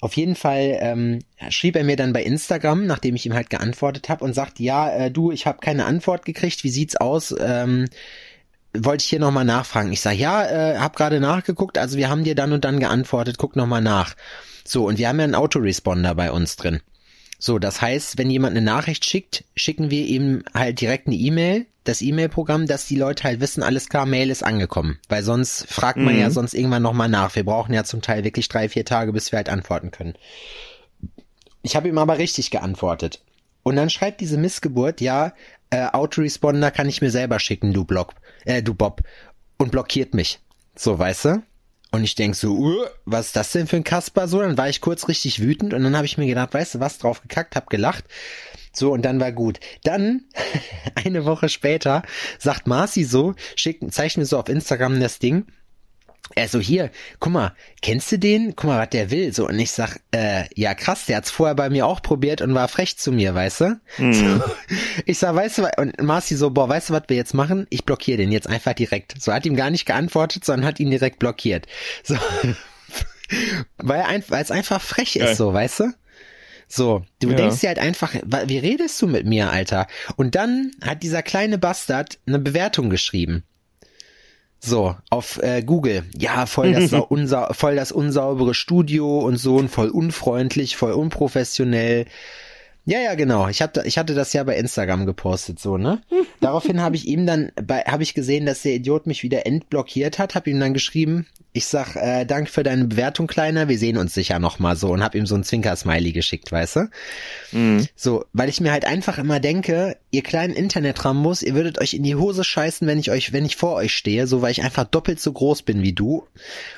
Auf 0.02 0.14
jeden 0.14 0.36
Fall 0.36 0.78
ähm, 0.82 1.20
schrieb 1.50 1.76
er 1.76 1.84
mir 1.84 1.96
dann 1.96 2.14
bei 2.14 2.24
Instagram, 2.24 2.86
nachdem 2.86 3.16
ich 3.16 3.26
ihm 3.26 3.34
halt 3.34 3.50
geantwortet 3.50 4.10
habe 4.10 4.24
und 4.24 4.34
sagt, 4.34 4.60
ja, 4.60 4.90
äh, 4.92 5.12
du, 5.12 5.32
ich 5.32 5.46
habe 5.46 5.60
keine 5.60 5.86
Antwort 5.86 6.26
gekriegt, 6.26 6.64
wie 6.64 6.70
sieht's 6.70 6.98
aus? 6.98 7.34
Ähm, 7.40 7.88
wollte 8.78 9.04
ich 9.04 9.10
hier 9.10 9.20
nochmal 9.20 9.46
nachfragen. 9.46 9.94
Ich 9.94 10.02
sage, 10.02 10.18
ja, 10.18 10.46
äh, 10.46 10.78
hab 10.78 10.96
gerade 10.96 11.20
nachgeguckt, 11.20 11.78
also 11.78 11.98
wir 11.98 12.10
haben 12.10 12.24
dir 12.24 12.36
dann 12.36 12.52
und 12.52 12.66
dann 12.66 12.80
geantwortet, 12.80 13.38
guck 13.38 13.56
nochmal 13.56 13.82
nach. 13.82 14.16
So, 14.66 14.86
und 14.86 14.98
wir 14.98 15.08
haben 15.08 15.20
ja 15.20 15.24
einen 15.24 15.36
Autoresponder 15.36 16.16
bei 16.16 16.32
uns 16.32 16.56
drin. 16.56 16.82
So, 17.40 17.60
das 17.60 17.82
heißt, 17.82 18.18
wenn 18.18 18.30
jemand 18.30 18.56
eine 18.56 18.66
Nachricht 18.66 19.06
schickt, 19.06 19.44
schicken 19.56 19.92
wir 19.92 20.06
ihm 20.06 20.44
halt 20.54 20.82
direkt 20.82 21.08
eine 21.08 21.16
E-Mail, 21.16 21.66
das 21.86 22.02
E-Mail-Programm, 22.02 22.68
dass 22.68 22.88
die 22.88 22.98
Leute 22.98 23.24
halt 23.24 23.40
wissen, 23.40 23.64
alles 23.64 23.88
klar, 23.90 24.06
Mail 24.06 24.30
ist 24.30 24.44
angekommen. 24.44 25.00
Weil 25.08 25.24
sonst 25.24 25.68
fragt 25.72 25.98
man 25.98 26.16
mhm. 26.16 26.20
ja 26.20 26.30
sonst 26.32 26.54
irgendwann 26.54 26.84
nochmal 26.84 27.10
nach. 27.10 27.36
Wir 27.36 27.46
brauchen 27.46 27.74
ja 27.74 27.84
zum 27.84 28.02
Teil 28.02 28.24
wirklich 28.24 28.50
drei, 28.50 28.68
vier 28.68 28.86
Tage, 28.86 29.14
bis 29.14 29.32
wir 29.32 29.38
halt 29.38 29.50
antworten 29.50 29.92
können. 29.92 30.16
Ich 31.62 31.76
habe 31.76 31.88
ihm 31.88 31.98
aber 31.98 32.18
richtig 32.18 32.52
geantwortet. 32.52 33.22
Und 33.64 33.76
dann 33.76 33.90
schreibt 33.90 34.22
diese 34.22 34.38
Missgeburt, 34.38 35.02
ja, 35.02 35.34
äh, 35.70 35.88
Autoresponder 35.88 36.70
kann 36.70 36.90
ich 36.90 37.02
mir 37.02 37.12
selber 37.12 37.40
schicken, 37.40 37.74
du 37.74 37.86
Block, 37.86 38.14
äh, 38.46 38.62
du 38.62 38.74
Bob. 38.74 39.02
Und 39.58 39.72
blockiert 39.72 40.14
mich. 40.14 40.40
So, 40.76 41.00
weißt 41.00 41.26
du? 41.26 41.44
Und 41.96 42.04
ich 42.04 42.16
denk 42.16 42.36
so, 42.36 42.58
uh, 42.58 42.86
was 43.06 43.28
ist 43.28 43.38
das 43.38 43.54
denn 43.54 43.68
für 43.68 43.78
ein 43.78 43.86
Kasper 43.86 44.28
so? 44.28 44.42
Dann 44.42 44.58
war 44.58 44.68
ich 44.68 44.82
kurz 44.82 45.08
richtig 45.08 45.42
wütend 45.42 45.74
und 45.74 45.82
dann 45.82 45.96
habe 45.96 46.06
ich 46.06 46.18
mir 46.18 46.28
gedacht, 46.28 46.54
weißt 46.54 46.76
du 46.76 46.80
was, 46.82 46.98
drauf 46.98 47.22
gekackt, 47.22 47.56
hab 47.56 47.70
gelacht. 47.70 48.04
So, 48.74 48.92
und 48.92 49.04
dann 49.04 49.22
war 49.22 49.32
gut. 49.32 49.62
Dann, 49.86 50.26
eine 50.96 51.24
Woche 51.24 51.48
später, 51.48 52.04
sagt 52.38 52.68
Marci 52.68 53.06
so, 53.06 53.34
schickt, 53.56 53.94
zeigt 53.94 54.18
mir 54.18 54.26
so 54.26 54.38
auf 54.38 54.50
Instagram 54.50 55.00
das 55.00 55.20
Ding. 55.20 55.46
Er 56.34 56.48
so, 56.48 56.60
hier, 56.60 56.90
guck 57.20 57.34
mal, 57.34 57.56
kennst 57.82 58.12
du 58.12 58.18
den? 58.18 58.56
Guck 58.56 58.70
mal, 58.70 58.82
was 58.82 58.90
der 58.90 59.12
will. 59.12 59.32
So, 59.34 59.48
und 59.48 59.60
ich 59.60 59.72
sag, 59.72 60.00
äh, 60.12 60.46
ja 60.56 60.74
krass, 60.74 61.06
der 61.06 61.18
hat's 61.18 61.30
vorher 61.30 61.56
bei 61.56 61.70
mir 61.70 61.86
auch 61.86 62.02
probiert 62.02 62.42
und 62.42 62.56
war 62.56 62.68
frech 62.68 62.98
zu 62.98 63.12
mir, 63.12 63.36
weißt 63.36 63.62
du? 63.62 63.80
Mhm. 64.00 64.14
So, 64.14 64.44
ich 65.06 65.20
sag, 65.20 65.36
weißt 65.36 65.60
du, 65.60 65.68
und 65.78 66.02
Marci 66.02 66.36
so, 66.36 66.50
boah, 66.50 66.68
weißt 66.68 66.90
du, 66.90 66.94
was 66.94 67.04
wir 67.08 67.16
jetzt 67.16 67.34
machen? 67.34 67.68
Ich 67.70 67.86
blockiere 67.86 68.18
den 68.18 68.32
jetzt 68.32 68.48
einfach 68.48 68.74
direkt. 68.74 69.22
So, 69.22 69.32
hat 69.32 69.46
ihm 69.46 69.56
gar 69.56 69.70
nicht 69.70 69.86
geantwortet, 69.86 70.44
sondern 70.46 70.66
hat 70.66 70.80
ihn 70.80 70.90
direkt 70.90 71.20
blockiert. 71.20 71.68
So, 72.04 72.16
weil, 73.78 74.24
weil 74.28 74.44
es 74.44 74.52
einfach 74.52 74.82
frech 74.82 75.16
ist, 75.16 75.22
ja. 75.22 75.36
so, 75.36 75.54
weißt 75.54 75.82
du? 75.82 75.94
So, 76.68 77.04
du 77.20 77.30
ja. 77.30 77.36
denkst 77.36 77.62
dir 77.62 77.68
halt 77.68 77.80
einfach, 77.80 78.16
wie 78.46 78.58
redest 78.58 79.00
du 79.02 79.08
mit 79.08 79.26
mir, 79.26 79.52
Alter? 79.52 79.86
Und 80.16 80.36
dann 80.36 80.72
hat 80.82 81.04
dieser 81.04 81.22
kleine 81.22 81.60
Bastard 81.60 82.18
eine 82.26 82.40
Bewertung 82.40 82.90
geschrieben. 82.90 83.44
So, 84.60 84.96
auf 85.10 85.42
äh, 85.44 85.62
Google. 85.62 86.04
Ja, 86.18 86.46
voll 86.46 86.74
das, 86.74 86.92
unsa 87.10 87.54
voll 87.54 87.76
das 87.76 87.92
unsaubere 87.92 88.54
Studio 88.54 89.20
und 89.20 89.38
so 89.38 89.58
und 89.58 89.70
voll 89.70 89.90
unfreundlich, 89.90 90.76
voll 90.76 90.94
unprofessionell. 90.94 92.06
Ja, 92.86 93.00
ja, 93.00 93.16
genau. 93.16 93.48
Ich 93.48 93.62
hatte, 93.62 93.84
ich 93.86 93.98
hatte 93.98 94.14
das 94.14 94.32
ja 94.34 94.44
bei 94.44 94.56
Instagram 94.58 95.08
gepostet, 95.08 95.60
so, 95.60 95.78
ne? 95.78 96.02
Daraufhin 96.40 96.82
habe 96.82 96.96
ich 96.96 97.08
ihm 97.08 97.26
dann, 97.26 97.52
habe 97.68 98.04
ich 98.04 98.14
gesehen, 98.14 98.46
dass 98.46 98.62
der 98.62 98.76
Idiot 98.76 99.08
mich 99.08 99.24
wieder 99.24 99.46
entblockiert 99.48 100.20
hat, 100.20 100.36
habe 100.36 100.52
ihm 100.52 100.60
dann 100.60 100.74
geschrieben, 100.74 101.26
ich 101.52 101.66
sag, 101.66 101.96
äh, 101.96 102.26
danke 102.26 102.52
für 102.52 102.64
deine 102.64 102.86
Bewertung, 102.86 103.28
Kleiner, 103.28 103.70
wir 103.70 103.80
sehen 103.80 103.98
uns 103.98 104.14
sicher 104.14 104.40
nochmal 104.40 104.76
so 104.76 104.90
und 104.90 105.02
habe 105.02 105.18
ihm 105.18 105.26
so 105.26 105.36
ein 105.36 105.44
Zwinker-Smiley 105.44 106.12
geschickt, 106.12 106.52
weißt 106.52 106.76
du? 106.76 106.90
Mhm. 107.54 107.88
So, 107.96 108.26
weil 108.34 108.50
ich 108.50 108.60
mir 108.60 108.72
halt 108.74 108.86
einfach 108.86 109.18
immer 109.18 109.40
denke, 109.40 109.98
ihr 110.12 110.22
kleinen 110.22 110.54
Internet-Rambos, 110.54 111.42
ihr 111.42 111.56
würdet 111.56 111.80
euch 111.80 111.94
in 111.94 112.04
die 112.04 112.16
Hose 112.16 112.44
scheißen, 112.44 112.86
wenn 112.88 113.00
ich 113.00 113.10
euch, 113.10 113.32
wenn 113.32 113.46
ich 113.46 113.56
vor 113.56 113.76
euch 113.76 113.96
stehe, 113.96 114.28
so 114.28 114.42
weil 114.42 114.52
ich 114.52 114.64
einfach 114.64 114.84
doppelt 114.84 115.22
so 115.22 115.32
groß 115.32 115.62
bin 115.62 115.82
wie 115.82 115.94
du. 115.94 116.28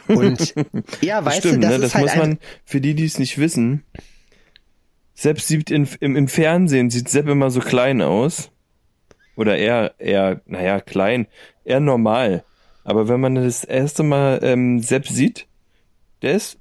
Und 0.07 0.53
ja, 1.01 1.25
weißt 1.25 1.39
Stimmt, 1.39 1.63
du, 1.63 1.67
das 1.67 1.69
ne? 1.69 1.75
ist 1.75 1.83
das 1.83 1.95
halt 1.95 2.05
muss 2.05 2.15
man, 2.15 2.39
für 2.63 2.79
die, 2.79 2.93
die 2.93 3.05
es 3.05 3.17
nicht 3.17 3.39
wissen, 3.39 3.83
selbst 5.17 5.47
sieht 5.47 5.71
in, 5.71 5.89
im, 5.99 6.15
im 6.15 6.27
Fernsehen 6.27 6.91
sieht 6.91 7.09
Sepp 7.09 7.27
immer 7.27 7.49
so 7.49 7.59
klein 7.59 8.01
aus. 8.01 8.51
Oder 9.35 9.57
eher, 9.57 9.95
eher, 9.99 10.41
naja, 10.45 10.79
klein, 10.79 11.27
eher 11.63 11.79
normal. 11.79 12.43
Aber 12.83 13.07
wenn 13.07 13.19
man 13.19 13.35
das 13.35 13.63
erste 13.63 14.03
Mal 14.03 14.39
ähm, 14.43 14.79
Sepp 14.79 15.07
sieht, 15.07 15.47
der 16.21 16.33
ist, 16.33 16.57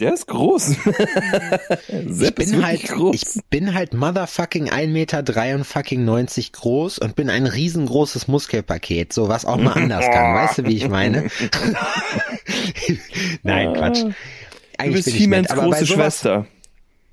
der 0.00 0.12
ist 0.12 0.26
groß. 0.26 0.76
ich 2.20 2.34
bin 2.34 2.64
halt, 2.64 2.84
groß. 2.84 3.14
ich 3.14 3.42
bin 3.48 3.74
halt 3.74 3.94
motherfucking 3.94 4.70
1 4.70 4.92
Meter 4.92 5.22
93 5.22 6.52
groß 6.52 6.98
und 6.98 7.16
bin 7.16 7.30
ein 7.30 7.46
riesengroßes 7.46 8.28
Muskelpaket, 8.28 9.14
so 9.14 9.28
was 9.28 9.46
auch 9.46 9.56
mal 9.56 9.72
anders 9.72 10.04
kann. 10.10 10.34
Weißt 10.34 10.58
du, 10.58 10.64
wie 10.66 10.76
ich 10.76 10.88
meine? 10.88 11.28
Nein, 13.42 13.72
Quatsch. 13.72 14.04
Eigentlich 14.76 15.04
du 15.04 15.10
bist 15.10 15.16
He-Mans 15.16 15.48
große 15.48 15.86
Schwester. 15.86 16.46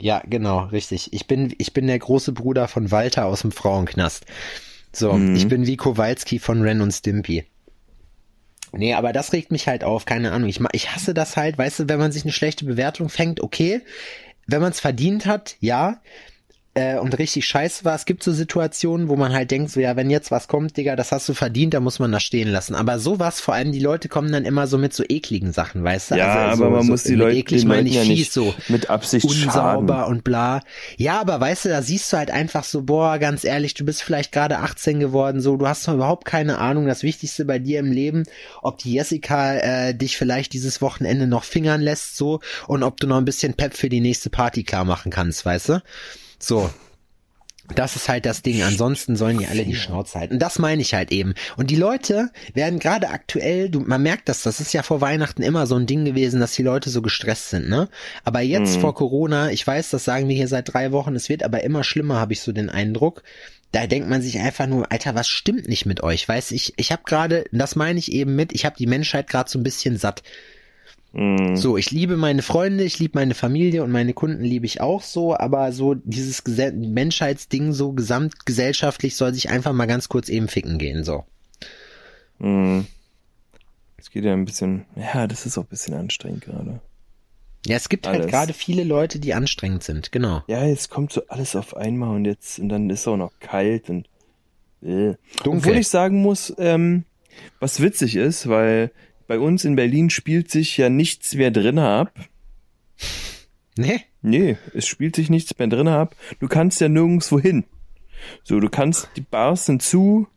Ja, 0.01 0.21
genau, 0.25 0.65
richtig. 0.65 1.13
Ich 1.13 1.27
bin, 1.27 1.53
ich 1.59 1.73
bin 1.73 1.85
der 1.87 1.99
große 1.99 2.31
Bruder 2.31 2.67
von 2.67 2.89
Walter 2.91 3.25
aus 3.27 3.41
dem 3.41 3.51
Frauenknast. 3.51 4.25
So, 4.91 5.13
Mhm. 5.13 5.35
ich 5.35 5.47
bin 5.47 5.67
wie 5.67 5.77
Kowalski 5.77 6.39
von 6.39 6.61
Ren 6.61 6.81
und 6.81 6.91
Stimpy. 6.91 7.45
Nee, 8.73 8.93
aber 8.95 9.13
das 9.13 9.31
regt 9.33 9.51
mich 9.51 9.67
halt 9.67 9.83
auf, 9.83 10.05
keine 10.05 10.31
Ahnung. 10.31 10.49
Ich, 10.49 10.59
ich 10.71 10.91
hasse 10.95 11.13
das 11.13 11.37
halt, 11.37 11.57
weißt 11.57 11.79
du, 11.81 11.89
wenn 11.89 11.99
man 11.99 12.11
sich 12.11 12.23
eine 12.23 12.31
schlechte 12.31 12.65
Bewertung 12.65 13.09
fängt, 13.09 13.41
okay. 13.41 13.81
Wenn 14.47 14.61
man 14.61 14.71
es 14.71 14.79
verdient 14.79 15.25
hat, 15.27 15.55
ja. 15.59 16.01
Äh, 16.73 16.99
und 16.99 17.19
richtig 17.19 17.45
scheiße 17.45 17.83
war, 17.83 17.95
es 17.95 18.05
gibt 18.05 18.23
so 18.23 18.31
Situationen, 18.31 19.09
wo 19.09 19.17
man 19.17 19.33
halt 19.33 19.51
denkt, 19.51 19.71
so 19.71 19.81
ja, 19.81 19.97
wenn 19.97 20.09
jetzt 20.09 20.31
was 20.31 20.47
kommt, 20.47 20.77
Digga, 20.77 20.95
das 20.95 21.11
hast 21.11 21.27
du 21.27 21.33
verdient, 21.33 21.73
da 21.73 21.81
muss 21.81 21.99
man 21.99 22.13
das 22.13 22.23
stehen 22.23 22.47
lassen. 22.47 22.75
Aber 22.75 22.97
sowas, 22.97 23.41
vor 23.41 23.53
allem 23.53 23.73
die 23.73 23.79
Leute 23.79 24.07
kommen 24.07 24.31
dann 24.31 24.45
immer 24.45 24.67
so 24.67 24.77
mit 24.77 24.93
so 24.93 25.03
ekligen 25.07 25.51
Sachen, 25.51 25.83
weißt 25.83 26.11
du? 26.11 26.15
Ja, 26.15 26.47
also, 26.47 26.63
aber 26.63 26.71
so, 26.71 26.77
man 26.77 26.85
so, 26.85 26.91
muss 26.91 27.03
die 27.03 27.15
Leute, 27.15 27.37
eklig 27.39 27.65
meine 27.65 27.89
ich 27.89 27.95
ja 27.95 28.03
fies, 28.03 28.19
nicht 28.19 28.31
so 28.31 28.53
mit 28.69 28.89
Absicht 28.89 29.25
unsauber 29.25 29.95
schaden. 29.95 30.15
und 30.15 30.23
bla. 30.23 30.61
Ja, 30.95 31.19
aber 31.19 31.41
weißt 31.41 31.65
du, 31.65 31.69
da 31.69 31.81
siehst 31.81 32.13
du 32.13 32.17
halt 32.17 32.31
einfach 32.31 32.63
so, 32.63 32.83
boah, 32.83 33.19
ganz 33.19 33.43
ehrlich, 33.43 33.73
du 33.73 33.83
bist 33.83 34.01
vielleicht 34.01 34.31
gerade 34.31 34.59
18 34.59 35.01
geworden, 35.01 35.41
so, 35.41 35.57
du 35.57 35.67
hast 35.67 35.85
noch 35.87 35.95
überhaupt 35.95 36.23
keine 36.23 36.57
Ahnung, 36.59 36.87
das 36.87 37.03
Wichtigste 37.03 37.43
bei 37.43 37.59
dir 37.59 37.79
im 37.79 37.91
Leben, 37.91 38.23
ob 38.61 38.77
die 38.77 38.93
Jessica 38.93 39.55
äh, 39.55 39.93
dich 39.93 40.15
vielleicht 40.15 40.53
dieses 40.53 40.81
Wochenende 40.81 41.27
noch 41.27 41.43
fingern 41.43 41.81
lässt, 41.81 42.15
so, 42.15 42.39
und 42.67 42.83
ob 42.83 42.97
du 43.01 43.07
noch 43.07 43.17
ein 43.17 43.25
bisschen 43.25 43.55
Pep 43.55 43.73
für 43.73 43.89
die 43.89 43.99
nächste 43.99 44.29
Party 44.29 44.63
klar 44.63 44.85
machen 44.85 45.11
kannst, 45.11 45.45
weißt 45.45 45.67
du? 45.67 45.81
So. 46.41 46.69
Das 47.75 47.95
ist 47.95 48.09
halt 48.09 48.25
das 48.25 48.41
Ding. 48.41 48.63
Ansonsten 48.63 49.15
sollen 49.15 49.37
die 49.37 49.47
alle 49.47 49.63
die 49.63 49.75
Schnauze 49.75 50.19
halten. 50.19 50.33
Und 50.33 50.39
das 50.41 50.59
meine 50.59 50.81
ich 50.81 50.93
halt 50.93 51.11
eben. 51.11 51.35
Und 51.55 51.69
die 51.69 51.75
Leute 51.77 52.29
werden 52.53 52.79
gerade 52.79 53.09
aktuell, 53.09 53.69
du, 53.69 53.79
man 53.79 54.01
merkt 54.03 54.27
das, 54.27 54.41
das 54.41 54.59
ist 54.59 54.73
ja 54.73 54.83
vor 54.83 54.99
Weihnachten 54.99 55.41
immer 55.41 55.67
so 55.67 55.75
ein 55.75 55.85
Ding 55.85 56.03
gewesen, 56.03 56.41
dass 56.41 56.53
die 56.53 56.63
Leute 56.63 56.89
so 56.89 57.01
gestresst 57.01 57.49
sind, 57.49 57.69
ne? 57.69 57.87
Aber 58.25 58.41
jetzt 58.41 58.77
vor 58.77 58.93
Corona, 58.93 59.51
ich 59.51 59.65
weiß, 59.65 59.91
das 59.91 60.03
sagen 60.03 60.27
wir 60.27 60.35
hier 60.35 60.49
seit 60.49 60.73
drei 60.73 60.91
Wochen, 60.91 61.15
es 61.15 61.29
wird 61.29 61.43
aber 61.43 61.63
immer 61.63 61.83
schlimmer, 61.83 62.19
habe 62.19 62.33
ich 62.33 62.41
so 62.41 62.51
den 62.51 62.69
Eindruck. 62.69 63.23
Da 63.71 63.87
denkt 63.87 64.09
man 64.09 64.21
sich 64.21 64.37
einfach 64.39 64.67
nur, 64.67 64.91
Alter, 64.91 65.15
was 65.15 65.29
stimmt 65.29 65.69
nicht 65.69 65.85
mit 65.85 66.03
euch? 66.03 66.27
Weiß 66.27 66.51
ich, 66.51 66.73
ich 66.75 66.91
habe 66.91 67.03
gerade, 67.05 67.45
das 67.53 67.77
meine 67.77 67.99
ich 67.99 68.11
eben 68.11 68.35
mit, 68.35 68.51
ich 68.51 68.65
habe 68.65 68.75
die 68.77 68.87
Menschheit 68.87 69.29
gerade 69.29 69.49
so 69.49 69.57
ein 69.57 69.63
bisschen 69.63 69.97
satt. 69.97 70.23
Mhm. 71.13 71.57
So, 71.57 71.77
ich 71.77 71.91
liebe 71.91 72.15
meine 72.15 72.41
Freunde, 72.41 72.83
ich 72.83 72.99
liebe 72.99 73.17
meine 73.17 73.33
Familie 73.33 73.83
und 73.83 73.91
meine 73.91 74.13
Kunden 74.13 74.43
liebe 74.43 74.65
ich 74.65 74.79
auch 74.79 75.01
so, 75.01 75.35
aber 75.35 75.71
so 75.73 75.93
dieses 75.95 76.43
Gesell 76.43 76.71
Menschheitsding 76.71 77.73
so 77.73 77.91
gesamtgesellschaftlich 77.91 79.15
soll 79.15 79.33
sich 79.33 79.49
einfach 79.49 79.73
mal 79.73 79.87
ganz 79.87 80.07
kurz 80.07 80.29
eben 80.29 80.47
ficken 80.47 80.77
gehen, 80.77 81.03
so. 81.03 81.25
Mhm. 82.39 82.87
Es 83.97 84.09
geht 84.09 84.23
ja 84.23 84.33
ein 84.33 84.45
bisschen, 84.45 84.85
ja, 84.95 85.27
das 85.27 85.45
ist 85.45 85.57
auch 85.57 85.63
ein 85.63 85.69
bisschen 85.69 85.93
anstrengend 85.93 86.45
gerade. 86.45 86.79
Ja, 87.65 87.75
es 87.75 87.89
gibt 87.89 88.07
halt 88.07 88.21
Alles. 88.21 88.31
gerade 88.31 88.53
viele 88.53 88.83
Leute, 88.83 89.19
die 89.19 89.33
anstrengend 89.33 89.83
sind, 89.83 90.11
genau. 90.11 90.41
Ja, 90.47 90.65
jetzt 90.65 90.89
kommt 90.89 91.11
so 91.11 91.27
alles 91.27 91.55
auf 91.55 91.75
einmal 91.75 92.15
und 92.15 92.25
jetzt, 92.25 92.57
und 92.57 92.69
dann 92.69 92.89
ist 92.89 93.01
es 93.01 93.07
auch 93.07 93.17
noch 93.17 93.33
kalt 93.39 93.89
und, 93.89 94.07
äh. 94.81 95.15
Dunkel. 95.43 95.57
Obwohl 95.57 95.77
ich 95.77 95.89
sagen 95.89 96.21
muss, 96.21 96.53
ähm, 96.57 97.03
was 97.59 97.81
witzig 97.81 98.15
ist, 98.15 98.49
weil 98.49 98.91
bei 99.31 99.39
uns 99.39 99.63
in 99.63 99.77
Berlin 99.77 100.09
spielt 100.09 100.51
sich 100.51 100.75
ja 100.75 100.89
nichts 100.89 101.35
mehr 101.35 101.51
drinnen 101.51 101.79
ab. 101.79 102.11
Ne? 103.77 104.01
Nee, 104.21 104.57
es 104.73 104.85
spielt 104.85 105.15
sich 105.15 105.29
nichts 105.29 105.57
mehr 105.57 105.69
drinnen 105.69 105.93
ab. 105.93 106.17
Du 106.41 106.49
kannst 106.49 106.81
ja 106.81 106.89
nirgendwo 106.89 107.39
hin. 107.39 107.63
So, 108.43 108.59
du 108.59 108.67
kannst, 108.67 109.07
die 109.15 109.21
Bars 109.21 109.67
sind 109.67 109.81
zu. 109.81 110.27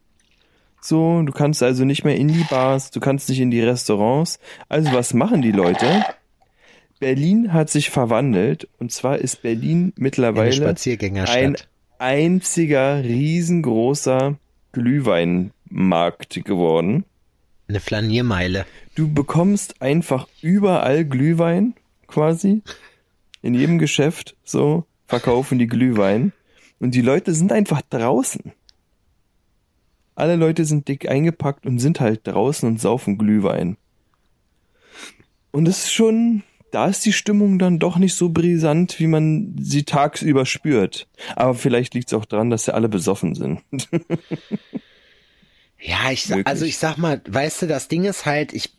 So, 0.80 1.20
du 1.22 1.32
kannst 1.32 1.60
also 1.64 1.84
nicht 1.84 2.04
mehr 2.04 2.14
in 2.14 2.28
die 2.28 2.44
Bars, 2.48 2.92
du 2.92 3.00
kannst 3.00 3.28
nicht 3.28 3.40
in 3.40 3.50
die 3.50 3.62
Restaurants. 3.62 4.38
Also 4.68 4.92
was 4.92 5.12
machen 5.12 5.42
die 5.42 5.50
Leute? 5.50 6.04
Berlin 7.00 7.52
hat 7.52 7.70
sich 7.70 7.90
verwandelt 7.90 8.68
und 8.78 8.92
zwar 8.92 9.18
ist 9.18 9.42
Berlin 9.42 9.92
mittlerweile 9.96 10.72
ein 11.26 11.56
einziger 11.98 13.02
riesengroßer 13.02 14.38
Glühweinmarkt 14.70 16.44
geworden. 16.44 17.04
Eine 17.66 17.80
Flaniermeile. 17.80 18.66
Du 18.94 19.12
bekommst 19.12 19.80
einfach 19.82 20.28
überall 20.40 21.04
Glühwein, 21.04 21.74
quasi. 22.06 22.62
In 23.42 23.54
jedem 23.54 23.78
Geschäft, 23.78 24.36
so, 24.44 24.84
verkaufen 25.06 25.58
die 25.58 25.66
Glühwein. 25.66 26.32
Und 26.80 26.94
die 26.94 27.00
Leute 27.02 27.34
sind 27.34 27.52
einfach 27.52 27.82
draußen. 27.82 28.52
Alle 30.14 30.36
Leute 30.36 30.64
sind 30.64 30.86
dick 30.86 31.08
eingepackt 31.08 31.66
und 31.66 31.78
sind 31.80 31.98
halt 32.00 32.26
draußen 32.26 32.68
und 32.68 32.80
saufen 32.80 33.18
Glühwein. 33.18 33.76
Und 35.50 35.66
es 35.66 35.84
ist 35.84 35.92
schon, 35.92 36.42
da 36.70 36.86
ist 36.86 37.04
die 37.04 37.12
Stimmung 37.12 37.58
dann 37.58 37.78
doch 37.80 37.96
nicht 37.96 38.14
so 38.14 38.28
brisant, 38.30 39.00
wie 39.00 39.06
man 39.08 39.56
sie 39.60 39.82
tagsüber 39.84 40.46
spürt. 40.46 41.08
Aber 41.34 41.54
vielleicht 41.54 41.94
liegt 41.94 42.08
es 42.08 42.14
auch 42.14 42.24
daran, 42.24 42.50
dass 42.50 42.64
sie 42.66 42.74
alle 42.74 42.88
besoffen 42.88 43.34
sind. 43.34 43.60
Ja, 45.86 46.10
ich 46.10 46.22
sa- 46.24 46.36
Möglich. 46.36 46.46
also 46.46 46.64
ich 46.64 46.78
sag 46.78 46.96
mal, 46.96 47.20
weißt 47.28 47.60
du, 47.60 47.66
das 47.66 47.88
Ding 47.88 48.04
ist 48.04 48.24
halt, 48.24 48.54
ich 48.54 48.72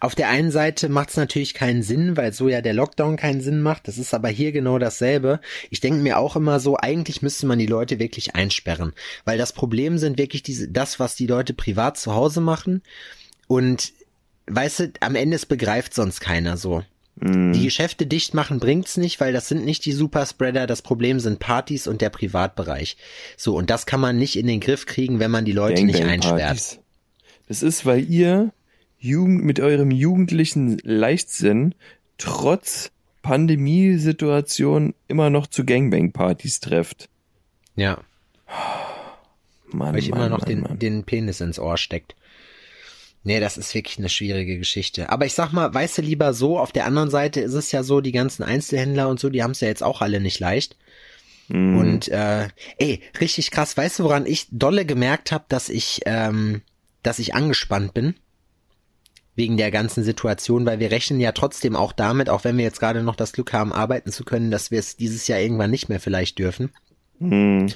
auf 0.00 0.14
der 0.14 0.28
einen 0.28 0.50
Seite 0.50 0.88
macht 0.88 1.10
es 1.10 1.16
natürlich 1.16 1.54
keinen 1.54 1.82
Sinn, 1.82 2.16
weil 2.16 2.32
so 2.32 2.48
ja 2.48 2.60
der 2.60 2.74
Lockdown 2.74 3.16
keinen 3.16 3.40
Sinn 3.40 3.60
macht. 3.60 3.88
Das 3.88 3.98
ist 3.98 4.14
aber 4.14 4.28
hier 4.28 4.52
genau 4.52 4.78
dasselbe. 4.78 5.40
Ich 5.70 5.80
denke 5.80 6.00
mir 6.00 6.18
auch 6.18 6.36
immer 6.36 6.60
so, 6.60 6.76
eigentlich 6.76 7.22
müsste 7.22 7.46
man 7.46 7.58
die 7.58 7.66
Leute 7.66 7.98
wirklich 7.98 8.36
einsperren, 8.36 8.92
weil 9.24 9.38
das 9.38 9.52
Problem 9.52 9.98
sind 9.98 10.18
wirklich 10.18 10.42
diese, 10.42 10.68
das, 10.68 11.00
was 11.00 11.16
die 11.16 11.26
Leute 11.26 11.52
privat 11.52 11.98
zu 11.98 12.14
Hause 12.14 12.40
machen. 12.40 12.82
Und 13.48 13.92
weißt 14.46 14.80
du, 14.80 14.92
am 15.00 15.16
Ende 15.16 15.36
es 15.36 15.46
begreift 15.46 15.94
sonst 15.94 16.20
keiner 16.20 16.56
so. 16.56 16.84
Die 17.20 17.64
Geschäfte 17.64 18.06
dicht 18.06 18.34
machen 18.34 18.60
bringt's 18.60 18.96
nicht, 18.96 19.18
weil 19.18 19.32
das 19.32 19.48
sind 19.48 19.64
nicht 19.64 19.84
die 19.84 19.92
Superspreader. 19.92 20.68
Das 20.68 20.82
Problem 20.82 21.18
sind 21.18 21.40
Partys 21.40 21.88
und 21.88 22.00
der 22.00 22.10
Privatbereich. 22.10 22.96
So, 23.36 23.56
und 23.56 23.70
das 23.70 23.86
kann 23.86 23.98
man 23.98 24.18
nicht 24.18 24.36
in 24.36 24.46
den 24.46 24.60
Griff 24.60 24.86
kriegen, 24.86 25.18
wenn 25.18 25.32
man 25.32 25.44
die 25.44 25.52
Leute 25.52 25.82
nicht 25.82 26.04
einsperrt. 26.04 26.78
Das 27.48 27.62
ist, 27.62 27.84
weil 27.84 28.08
ihr 28.08 28.52
Jugend, 28.98 29.44
mit 29.44 29.60
eurem 29.60 29.90
jugendlichen 29.90 30.78
Leichtsinn 30.82 31.74
trotz 32.18 32.90
Pandemiesituation 33.22 34.94
immer 35.06 35.30
noch 35.30 35.46
zu 35.46 35.64
Gangbang-Partys 35.64 36.60
trefft. 36.60 37.08
Ja, 37.76 37.98
Mann, 39.72 39.92
weil 39.92 40.00
ich 40.00 40.10
Mann, 40.10 40.20
immer 40.20 40.28
noch 40.28 40.40
Mann, 40.40 40.48
den, 40.48 40.60
Mann. 40.60 40.78
den 40.78 41.04
Penis 41.04 41.40
ins 41.40 41.58
Ohr 41.58 41.76
steckt. 41.76 42.14
Nee, 43.24 43.40
das 43.40 43.58
ist 43.58 43.74
wirklich 43.74 43.98
eine 43.98 44.08
schwierige 44.08 44.58
Geschichte. 44.58 45.10
Aber 45.10 45.26
ich 45.26 45.34
sag 45.34 45.52
mal, 45.52 45.72
weißt 45.72 45.98
du 45.98 46.02
lieber 46.02 46.32
so, 46.32 46.58
auf 46.58 46.72
der 46.72 46.86
anderen 46.86 47.10
Seite 47.10 47.40
ist 47.40 47.54
es 47.54 47.72
ja 47.72 47.82
so, 47.82 48.00
die 48.00 48.12
ganzen 48.12 48.42
Einzelhändler 48.42 49.08
und 49.08 49.20
so, 49.20 49.28
die 49.28 49.42
haben 49.42 49.50
es 49.50 49.60
ja 49.60 49.68
jetzt 49.68 49.82
auch 49.82 50.00
alle 50.00 50.20
nicht 50.20 50.38
leicht. 50.38 50.76
Mhm. 51.48 51.78
Und 51.78 52.08
äh, 52.08 52.48
ey, 52.78 53.02
richtig 53.20 53.50
krass, 53.50 53.76
weißt 53.76 53.98
du, 53.98 54.04
woran 54.04 54.24
ich 54.24 54.46
dolle 54.50 54.86
gemerkt 54.86 55.32
habe, 55.32 55.44
dass 55.48 55.68
ich, 55.68 56.00
ähm, 56.06 56.62
dass 57.02 57.18
ich 57.18 57.34
angespannt 57.34 57.92
bin? 57.92 58.14
Wegen 59.38 59.56
der 59.56 59.70
ganzen 59.70 60.04
Situation, 60.04 60.66
weil 60.66 60.80
wir 60.80 60.90
rechnen 60.90 61.20
ja 61.20 61.32
trotzdem 61.32 61.76
auch 61.76 61.92
damit, 61.92 62.28
auch 62.28 62.44
wenn 62.44 62.58
wir 62.58 62.64
jetzt 62.64 62.80
gerade 62.80 63.02
noch 63.02 63.16
das 63.16 63.32
Glück 63.32 63.52
haben, 63.52 63.72
arbeiten 63.72 64.12
zu 64.12 64.24
können, 64.24 64.50
dass 64.50 64.70
wir 64.70 64.78
es 64.78 64.96
dieses 64.96 65.28
Jahr 65.28 65.38
irgendwann 65.38 65.70
nicht 65.70 65.88
mehr 65.88 66.00
vielleicht 66.00 66.38
dürfen. 66.38 66.70
Mhm. 67.18 67.72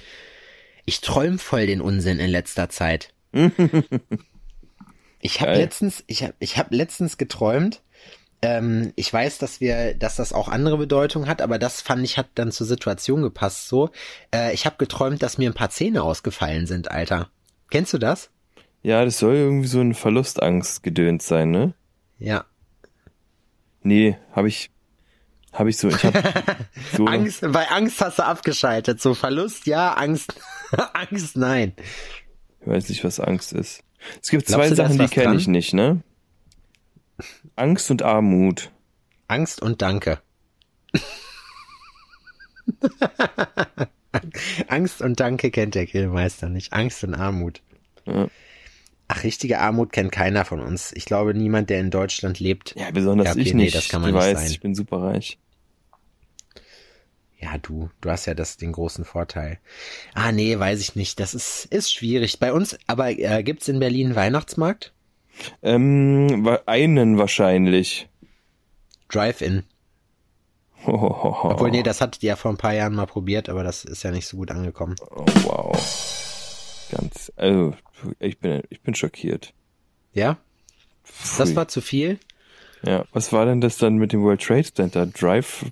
Ich 0.84 1.00
träum 1.00 1.38
voll 1.38 1.66
den 1.66 1.80
Unsinn 1.80 2.18
in 2.18 2.30
letzter 2.30 2.68
Zeit. 2.68 3.14
Ich 5.24 5.40
habe 5.40 5.54
letztens, 5.54 6.02
ich 6.08 6.24
habe, 6.24 6.34
ich 6.40 6.58
habe 6.58 6.74
letztens 6.74 7.16
geträumt. 7.16 7.80
Ähm, 8.42 8.92
ich 8.96 9.10
weiß, 9.10 9.38
dass 9.38 9.60
wir, 9.60 9.94
dass 9.94 10.16
das 10.16 10.32
auch 10.32 10.48
andere 10.48 10.76
Bedeutung 10.76 11.28
hat, 11.28 11.40
aber 11.40 11.60
das 11.60 11.80
fand 11.80 12.04
ich 12.04 12.18
hat 12.18 12.26
dann 12.34 12.50
zur 12.50 12.66
Situation 12.66 13.22
gepasst. 13.22 13.68
So, 13.68 13.90
äh, 14.34 14.52
ich 14.52 14.66
habe 14.66 14.76
geträumt, 14.78 15.22
dass 15.22 15.38
mir 15.38 15.48
ein 15.48 15.54
paar 15.54 15.70
Zähne 15.70 16.02
ausgefallen 16.02 16.66
sind, 16.66 16.90
Alter. 16.90 17.30
Kennst 17.70 17.92
du 17.92 17.98
das? 17.98 18.30
Ja, 18.82 19.04
das 19.04 19.18
soll 19.18 19.34
irgendwie 19.34 19.68
so 19.68 19.80
ein 19.80 19.94
Verlustangst 19.94 20.82
gedönt 20.82 21.22
sein, 21.22 21.50
ne? 21.50 21.74
Ja. 22.18 22.44
Nee, 23.82 24.16
habe 24.32 24.48
ich, 24.48 24.70
habe 25.52 25.70
ich 25.70 25.76
so, 25.76 25.88
ich 25.88 26.02
habe 26.04 26.20
so, 26.96 27.06
Angst, 27.06 27.40
bei 27.52 27.68
Angst 27.68 28.00
hast 28.00 28.18
du 28.18 28.24
abgeschaltet. 28.24 29.00
So 29.00 29.14
Verlust, 29.14 29.66
ja, 29.66 29.92
Angst, 29.94 30.34
Angst, 30.92 31.36
nein. 31.36 31.74
ich 32.60 32.66
weiß 32.66 32.88
nicht, 32.88 33.04
was 33.04 33.20
Angst 33.20 33.52
ist. 33.52 33.84
Es 34.20 34.30
gibt 34.30 34.46
Glaubst 34.46 34.68
zwei 34.68 34.74
Sachen, 34.74 34.98
die 34.98 35.06
kenne 35.06 35.36
ich 35.36 35.46
nicht, 35.46 35.74
ne? 35.74 36.02
Angst 37.54 37.88
und 37.90 38.02
Armut. 38.02 38.72
Angst 39.28 39.62
und 39.62 39.80
Danke. 39.80 40.20
Angst 44.68 45.00
und 45.00 45.20
Danke 45.20 45.52
kennt 45.52 45.76
der 45.76 45.86
Grillmeister 45.86 46.48
nicht. 46.48 46.72
Angst 46.72 47.04
und 47.04 47.14
Armut. 47.14 47.62
Ja. 48.06 48.26
Ach, 49.14 49.24
richtige 49.24 49.58
Armut 49.58 49.92
kennt 49.92 50.10
keiner 50.10 50.46
von 50.46 50.60
uns. 50.60 50.90
Ich 50.94 51.04
glaube, 51.04 51.34
niemand, 51.34 51.68
der 51.68 51.80
in 51.80 51.90
Deutschland 51.90 52.40
lebt. 52.40 52.74
Ja, 52.78 52.90
besonders 52.92 53.26
Ja, 53.26 53.32
okay, 53.32 53.42
ich 53.42 53.52
nee, 53.52 53.64
nicht. 53.64 53.74
das 53.74 53.90
kann 53.90 54.00
man 54.00 54.10
du 54.10 54.16
nicht 54.16 54.24
weißt, 54.26 54.40
sein. 54.40 54.50
ich 54.50 54.60
bin 54.60 54.74
super 54.74 55.02
reich. 55.02 55.38
Ja, 57.38 57.58
du, 57.58 57.90
du 58.00 58.10
hast 58.10 58.24
ja 58.24 58.32
das, 58.32 58.56
den 58.56 58.72
großen 58.72 59.04
Vorteil. 59.04 59.58
Ah, 60.14 60.32
nee, 60.32 60.58
weiß 60.58 60.80
ich 60.80 60.96
nicht. 60.96 61.20
Das 61.20 61.34
ist, 61.34 61.66
ist 61.66 61.92
schwierig. 61.92 62.38
Bei 62.38 62.54
uns, 62.54 62.78
aber 62.86 63.10
äh, 63.10 63.42
gibt's 63.42 63.68
in 63.68 63.80
Berlin 63.80 64.06
einen 64.06 64.16
Weihnachtsmarkt? 64.16 64.94
Ähm, 65.62 66.48
einen 66.64 67.18
wahrscheinlich. 67.18 68.08
Drive-In. 69.10 69.64
Obwohl, 70.86 71.70
nee, 71.70 71.82
das 71.82 72.00
hattet 72.00 72.22
ihr 72.22 72.28
ja 72.30 72.36
vor 72.36 72.50
ein 72.50 72.56
paar 72.56 72.72
Jahren 72.72 72.94
mal 72.94 73.06
probiert, 73.06 73.50
aber 73.50 73.62
das 73.62 73.84
ist 73.84 74.04
ja 74.04 74.10
nicht 74.10 74.26
so 74.26 74.38
gut 74.38 74.50
angekommen. 74.50 74.96
Oh, 75.10 75.26
wow. 75.42 76.88
Ganz, 76.90 77.30
also, 77.36 77.74
ich 78.18 78.38
bin, 78.38 78.62
ich 78.70 78.80
bin 78.80 78.94
schockiert. 78.94 79.52
Ja? 80.12 80.38
Das 81.36 81.48
Pfui. 81.48 81.56
war 81.56 81.68
zu 81.68 81.80
viel? 81.80 82.18
Ja, 82.84 83.04
was 83.12 83.32
war 83.32 83.46
denn 83.46 83.60
das 83.60 83.78
dann 83.78 83.96
mit 83.96 84.12
dem 84.12 84.22
World 84.22 84.42
Trade 84.42 84.72
Center? 84.72 85.06
Drive, 85.06 85.64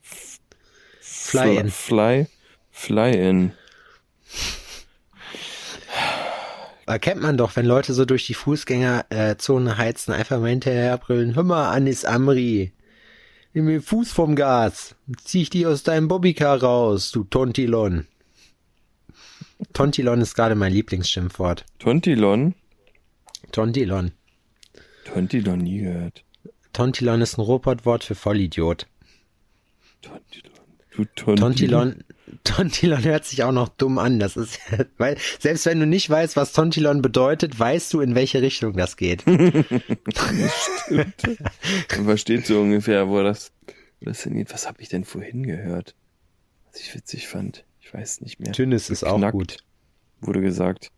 Fly 1.00 1.56
in. 1.56 1.70
Fly, 1.70 2.26
Fly 2.70 3.12
in. 3.12 3.52
Aber 6.86 6.98
kennt 6.98 7.20
man 7.20 7.36
doch, 7.36 7.54
wenn 7.54 7.66
Leute 7.66 7.94
so 7.94 8.04
durch 8.04 8.26
die 8.26 8.34
Fußgängerzone 8.34 9.78
heizen, 9.78 10.12
einfach 10.12 10.40
mal 10.40 10.50
hinterher 10.50 10.98
brüllen, 10.98 11.36
hör 11.36 11.44
mal, 11.44 11.70
Anis 11.70 12.04
Amri, 12.04 12.72
nimm 13.52 13.66
mir 13.66 13.78
den 13.78 13.82
Fuß 13.82 14.12
vom 14.12 14.34
Gas, 14.34 14.96
zieh 15.24 15.42
ich 15.42 15.50
dich 15.50 15.66
aus 15.66 15.84
deinem 15.84 16.08
Bobbycar 16.08 16.60
raus, 16.62 17.12
du 17.12 17.24
Tontilon. 17.24 18.06
Tontilon 19.72 20.20
ist 20.20 20.34
gerade 20.34 20.54
mein 20.54 20.72
Lieblingsschimpfwort. 20.72 21.64
Tontilon? 21.78 22.54
Tontilon. 23.52 24.12
Tontilon 25.04 25.58
nie 25.58 25.80
gehört. 25.80 26.24
Tontilon 26.72 27.20
ist 27.20 27.38
ein 27.38 27.42
Robotwort 27.42 28.04
für 28.04 28.14
Vollidiot. 28.14 28.86
Tontilon. 30.02 30.50
Du 30.92 31.04
Tontilon. 31.04 31.36
Tontilon, 31.36 32.04
Tontilon 32.44 33.04
hört 33.04 33.24
sich 33.24 33.42
auch 33.42 33.52
noch 33.52 33.68
dumm 33.68 33.98
an. 33.98 34.18
Das 34.18 34.36
ist, 34.36 34.58
weil, 34.98 35.16
selbst 35.38 35.66
wenn 35.66 35.80
du 35.80 35.86
nicht 35.86 36.08
weißt, 36.08 36.36
was 36.36 36.52
Tontilon 36.52 37.02
bedeutet, 37.02 37.58
weißt 37.58 37.92
du, 37.92 38.00
in 38.00 38.14
welche 38.14 38.40
Richtung 38.42 38.76
das 38.76 38.96
geht. 38.96 39.26
Man 39.26 39.42
versteht 42.04 42.46
so 42.46 42.60
ungefähr, 42.60 43.08
wo 43.08 43.22
das, 43.22 43.52
wo 44.00 44.06
das 44.06 44.22
hingeht. 44.22 44.52
Was 44.52 44.66
habe 44.66 44.80
ich 44.82 44.88
denn 44.88 45.04
vorhin 45.04 45.42
gehört? 45.42 45.94
Was 46.70 46.80
ich 46.80 46.94
witzig 46.94 47.28
fand. 47.28 47.64
Ich 47.90 47.94
weiß 47.94 48.20
nicht 48.20 48.38
mehr. 48.38 48.52
Tünnes 48.52 48.88
ist 48.88 49.02
auch 49.02 49.14
Beknackt, 49.14 49.32
gut. 49.32 49.56
Wurde 50.20 50.40
gesagt. 50.40 50.92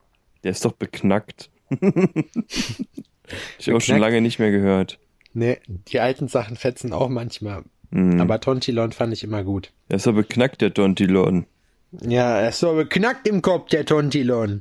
Der 0.45 0.51
ist 0.51 0.63
doch 0.65 0.73
beknackt. 0.73 1.49
ich 1.71 1.81
habe 1.81 3.77
auch 3.77 3.81
schon 3.81 3.95
Beknackt? 3.95 4.01
lange 4.01 4.21
nicht 4.21 4.39
mehr 4.39 4.51
gehört. 4.51 4.99
Nee, 5.33 5.59
die 5.67 6.01
alten 6.01 6.29
Sachen 6.29 6.57
fetzen 6.57 6.93
auch 6.93 7.09
manchmal. 7.09 7.65
Mhm. 7.91 8.21
Aber 8.21 8.41
Tontilon 8.41 8.93
fand 8.93 9.15
ich 9.15 9.25
immer 9.25 9.43
gut. 9.43 9.73
Der 9.89 9.97
ist 9.97 10.07
doch 10.07 10.13
beknackt, 10.13 10.61
der 10.61 10.75
Tontilon. 10.75 11.47
Ja, 12.07 12.41
er 12.41 12.51
ist 12.51 12.59
so 12.59 12.75
beknackt 12.75 13.27
im 13.27 13.41
Kopf, 13.41 13.71
der 13.71 13.87
Tontilon. 13.87 14.61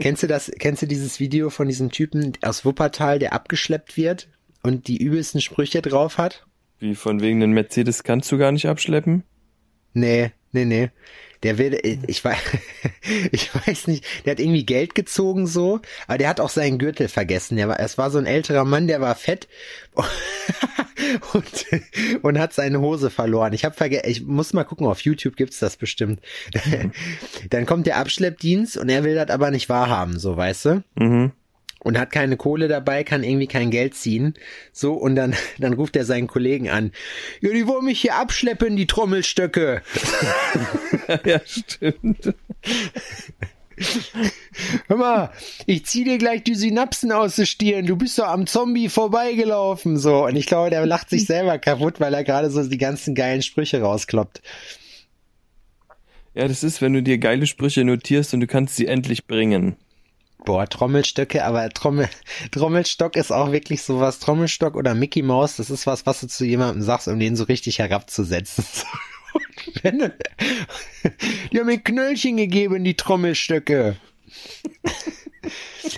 kennst 0.00 0.24
du 0.24 0.26
das, 0.26 0.50
kennst 0.58 0.82
du 0.82 0.86
dieses 0.88 1.20
Video 1.20 1.50
von 1.50 1.68
diesem 1.68 1.92
Typen 1.92 2.32
aus 2.42 2.64
Wuppertal, 2.64 3.20
der 3.20 3.32
abgeschleppt 3.32 3.96
wird 3.96 4.28
und 4.64 4.88
die 4.88 4.96
übelsten 4.96 5.40
Sprüche 5.40 5.82
drauf 5.82 6.18
hat? 6.18 6.44
Wie 6.80 6.96
von 6.96 7.20
wegen 7.20 7.38
den 7.38 7.52
Mercedes 7.52 8.02
kannst 8.02 8.32
du 8.32 8.38
gar 8.38 8.50
nicht 8.50 8.66
abschleppen? 8.66 9.22
Nee, 9.92 10.32
nee, 10.52 10.64
nee. 10.64 10.90
Der 11.42 11.58
will, 11.58 11.76
ich 12.06 12.24
weiß, 12.24 12.38
ich 13.32 13.50
weiß 13.54 13.88
nicht, 13.88 14.04
der 14.24 14.32
hat 14.32 14.40
irgendwie 14.40 14.64
Geld 14.64 14.94
gezogen 14.94 15.48
so, 15.48 15.80
aber 16.06 16.18
der 16.18 16.28
hat 16.28 16.38
auch 16.38 16.50
seinen 16.50 16.78
Gürtel 16.78 17.08
vergessen. 17.08 17.56
Der 17.56 17.68
war, 17.68 17.80
es 17.80 17.98
war 17.98 18.10
so 18.10 18.18
ein 18.18 18.26
älterer 18.26 18.64
Mann, 18.64 18.86
der 18.86 19.00
war 19.00 19.16
fett 19.16 19.48
und, 21.32 21.66
und 22.22 22.38
hat 22.38 22.52
seine 22.52 22.80
Hose 22.80 23.10
verloren. 23.10 23.52
Ich 23.54 23.64
habe 23.64 23.74
vergessen, 23.74 24.08
ich 24.08 24.22
muss 24.22 24.52
mal 24.52 24.64
gucken, 24.64 24.86
auf 24.86 25.00
YouTube 25.00 25.34
gibt's 25.34 25.58
das 25.58 25.76
bestimmt. 25.76 26.20
Dann 27.50 27.66
kommt 27.66 27.86
der 27.86 27.96
Abschleppdienst 27.96 28.76
und 28.76 28.88
er 28.88 29.02
will 29.02 29.16
das 29.16 29.30
aber 29.30 29.50
nicht 29.50 29.68
wahrhaben, 29.68 30.20
so 30.20 30.36
weißt 30.36 30.64
du? 30.66 30.84
Mhm. 30.94 31.32
Und 31.82 31.98
hat 31.98 32.12
keine 32.12 32.36
Kohle 32.36 32.68
dabei, 32.68 33.04
kann 33.04 33.24
irgendwie 33.24 33.46
kein 33.46 33.70
Geld 33.70 33.94
ziehen. 33.94 34.34
So, 34.72 34.94
und 34.94 35.16
dann, 35.16 35.34
dann 35.58 35.74
ruft 35.74 35.96
er 35.96 36.04
seinen 36.04 36.26
Kollegen 36.26 36.68
an. 36.68 36.92
Ja, 37.40 37.50
die 37.52 37.66
wollen 37.66 37.84
mich 37.84 38.00
hier 38.00 38.16
abschleppen, 38.16 38.76
die 38.76 38.86
Trommelstöcke. 38.86 39.82
ja, 41.24 41.40
stimmt. 41.44 42.34
Hör 44.86 44.96
mal, 44.96 45.30
ich 45.66 45.86
zieh 45.86 46.04
dir 46.04 46.18
gleich 46.18 46.44
die 46.44 46.54
Synapsen 46.54 47.10
aus 47.10 47.36
der 47.36 47.46
Stirn. 47.46 47.86
Du 47.86 47.96
bist 47.96 48.18
doch 48.18 48.28
am 48.28 48.46
Zombie 48.46 48.88
vorbeigelaufen. 48.88 49.96
So, 49.96 50.26
und 50.26 50.36
ich 50.36 50.46
glaube, 50.46 50.70
der 50.70 50.84
lacht 50.86 51.10
sich 51.10 51.26
selber 51.26 51.58
kaputt, 51.58 51.98
weil 51.98 52.14
er 52.14 52.22
gerade 52.22 52.50
so 52.50 52.62
die 52.62 52.78
ganzen 52.78 53.14
geilen 53.14 53.42
Sprüche 53.42 53.80
rauskloppt. 53.80 54.42
Ja, 56.34 56.48
das 56.48 56.62
ist, 56.62 56.80
wenn 56.80 56.92
du 56.92 57.02
dir 57.02 57.18
geile 57.18 57.46
Sprüche 57.46 57.84
notierst 57.84 58.34
und 58.34 58.40
du 58.40 58.46
kannst 58.46 58.76
sie 58.76 58.86
endlich 58.86 59.26
bringen. 59.26 59.76
Boah, 60.44 60.66
Trommelstöcke, 60.68 61.44
aber 61.44 61.68
Trommel, 61.70 62.08
Trommelstock 62.50 63.16
ist 63.16 63.30
auch 63.32 63.52
wirklich 63.52 63.82
sowas. 63.82 64.18
Trommelstock 64.18 64.74
oder 64.76 64.94
Mickey 64.94 65.22
Mouse, 65.22 65.56
das 65.56 65.70
ist 65.70 65.86
was, 65.86 66.04
was 66.06 66.20
du 66.20 66.26
zu 66.28 66.44
jemandem 66.44 66.82
sagst, 66.82 67.08
um 67.08 67.18
den 67.20 67.36
so 67.36 67.44
richtig 67.44 67.78
herabzusetzen. 67.78 68.64
Wenn 69.82 70.12
die 71.52 71.58
haben 71.58 71.66
mir 71.66 71.78
Knöllchen 71.78 72.36
gegeben, 72.36 72.84
die 72.84 72.94
Trommelstöcke. 72.96 73.96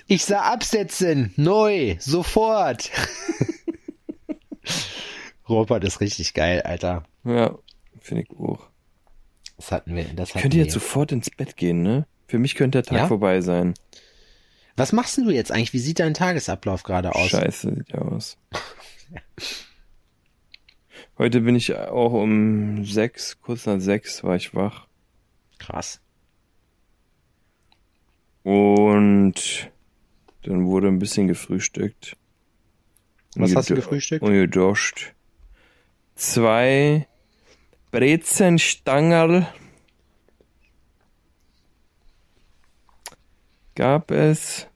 Ich 0.07 0.25
sah 0.25 0.43
absetzen, 0.43 1.33
neu, 1.37 1.97
sofort. 1.99 2.91
Robert 5.49 5.85
ist 5.85 6.01
richtig 6.01 6.35
geil, 6.35 6.63
Alter. 6.63 7.05
Ja, 7.25 7.59
finde 8.01 8.23
ich 8.25 8.31
auch. 8.39 8.67
Das 9.57 9.71
hatten 9.73 9.95
wir, 9.95 10.05
das 10.05 10.31
Ich 10.31 10.35
hatten 10.35 10.43
könnte 10.43 10.57
wir. 10.57 10.65
jetzt 10.65 10.73
sofort 10.75 11.13
ins 11.13 11.31
Bett 11.31 11.57
gehen, 11.57 11.83
ne? 11.83 12.07
Für 12.27 12.39
mich 12.39 12.55
könnte 12.55 12.79
der 12.83 12.85
Tag 12.85 12.99
Ja? 12.99 13.07
vorbei 13.09 13.41
sein. 13.41 13.75
Was 14.77 14.93
machst 14.93 15.17
denn 15.17 15.25
du 15.25 15.31
jetzt 15.31 15.53
eigentlich? 15.53 15.73
Wie 15.73 15.79
sieht 15.79 16.01
dein 16.01 16.15
Tagesablauf 16.15 16.83
gerade 16.83 17.15
aus? 17.15 17.29
Scheiße, 17.29 17.75
sieht 17.75 17.93
ja 17.93 18.01
aus. 18.01 18.37
Heute 21.17 21.43
bin 21.43 21.55
ich 21.55 21.77
auch 21.77 22.13
um 22.13 22.85
sechs, 22.85 23.41
kurz 23.41 23.67
nach 23.67 23.79
sechs 23.79 24.25
war 24.25 24.35
ich 24.35 24.55
wach. 24.55 24.89
Krass. 25.59 26.01
Und 28.43 29.71
dann 30.43 30.67
wurde 30.67 30.89
ein 30.89 30.99
bisschen 30.99 31.29
gefrühstückt. 31.29 32.17
Was 33.37 33.55
hast 33.55 33.71
du 33.71 33.77
gefrühstückt? 33.77 34.23
Ungedoscht. 34.23 35.15
Zwei 36.17 37.07
Brezenstangerl 37.91 39.47
gab 43.75 44.11
es. 44.11 44.69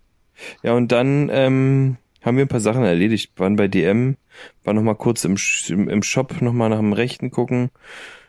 Ja, 0.62 0.74
und 0.74 0.92
dann 0.92 1.30
ähm, 1.32 1.96
haben 2.22 2.36
wir 2.36 2.44
ein 2.44 2.48
paar 2.48 2.60
Sachen 2.60 2.84
erledigt. 2.84 3.32
Waren 3.36 3.56
bei 3.56 3.68
DM, 3.68 4.16
waren 4.64 4.76
noch 4.76 4.82
mal 4.82 4.94
kurz 4.94 5.24
im, 5.24 5.36
im, 5.68 5.88
im 5.88 6.02
Shop 6.02 6.40
noch 6.40 6.52
mal 6.52 6.68
nach 6.68 6.78
dem 6.78 6.92
Rechten 6.92 7.30
gucken. 7.30 7.70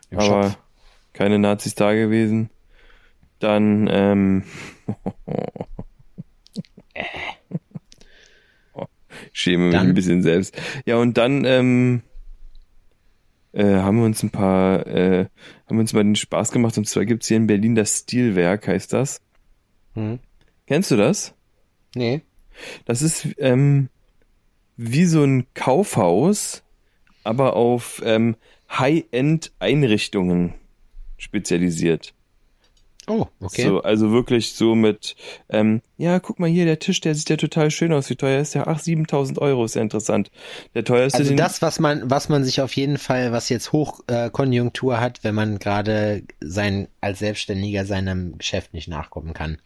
Im 0.10 0.20
aber 0.20 0.50
Shop. 0.50 0.58
keine 1.14 1.40
Nazis 1.40 1.76
da 1.76 1.94
gewesen. 1.94 2.50
Dann, 3.40 3.88
ähm, 3.92 4.44
ich 9.32 9.40
schäme 9.40 9.66
mich 9.66 9.76
Dann? 9.76 9.88
ein 9.88 9.94
bisschen 9.94 10.22
selbst. 10.24 10.60
Ja, 10.86 10.98
und 10.98 11.18
dann, 11.18 11.46
ähm, 11.46 12.02
äh, 13.52 13.64
haben 13.64 13.98
wir 13.98 14.06
uns 14.06 14.22
ein 14.24 14.30
paar, 14.30 14.86
äh, 14.88 15.26
haben 15.66 15.78
wir 15.78 15.80
uns 15.80 15.94
mal 15.94 16.04
den 16.04 16.16
Spaß 16.16 16.52
gemacht. 16.52 16.78
Und 16.78 16.88
zwar 16.88 17.06
gibt's 17.06 17.28
hier 17.28 17.38
in 17.38 17.48
Berlin 17.48 17.76
das 17.76 18.00
Stilwerk, 18.00 18.68
heißt 18.68 18.94
das. 18.94 19.22
Hm. 19.96 20.20
Kennst 20.70 20.92
du 20.92 20.98
das? 20.98 21.34
Nee. 21.96 22.22
Das 22.86 23.02
ist 23.02 23.28
ähm, 23.40 23.90
wie 24.78 25.06
so 25.06 25.24
ein 25.24 25.48
Kaufhaus, 25.56 26.62
aber 27.24 27.56
auf 27.56 28.04
ähm, 28.06 28.36
High-End-Einrichtungen 28.70 30.54
spezialisiert. 31.18 32.14
Oh, 33.08 33.26
okay. 33.40 33.64
So, 33.64 33.82
also 33.82 34.12
wirklich 34.12 34.54
so 34.54 34.76
mit, 34.76 35.16
ähm, 35.50 35.82
ja, 35.98 36.20
guck 36.20 36.38
mal 36.38 36.48
hier, 36.48 36.66
der 36.66 36.78
Tisch, 36.78 37.02
der 37.02 37.16
sieht 37.16 37.32
ja 37.32 37.38
total 37.38 37.72
schön 37.72 37.92
aus. 37.92 38.12
Wie 38.12 38.16
teuer 38.16 38.40
ist 38.40 38.54
der? 38.54 38.68
Ach, 38.68 38.78
7000 38.78 39.40
Euro, 39.40 39.66
ist 39.66 39.74
ja 39.74 39.82
interessant. 39.82 40.30
Der 40.76 40.84
teuerste, 40.84 41.18
Also 41.18 41.34
das, 41.34 41.64
was 41.64 41.80
man, 41.80 42.08
was 42.12 42.30
man 42.30 42.44
sich 42.44 42.62
auf 42.62 42.74
jeden 42.74 43.00
Fall, 43.00 43.32
was 43.32 43.50
jetzt 43.50 43.72
Hochkonjunktur 43.72 44.94
äh, 44.94 44.98
hat, 44.98 45.24
wenn 45.24 45.34
man 45.34 45.58
gerade 45.58 46.22
sein 46.40 46.90
als 47.02 47.18
Selbstständiger 47.18 47.86
seinem 47.86 48.38
Geschäft 48.38 48.76
nicht 48.76 48.88
nachkommen 48.88 49.34
kann. 49.34 49.58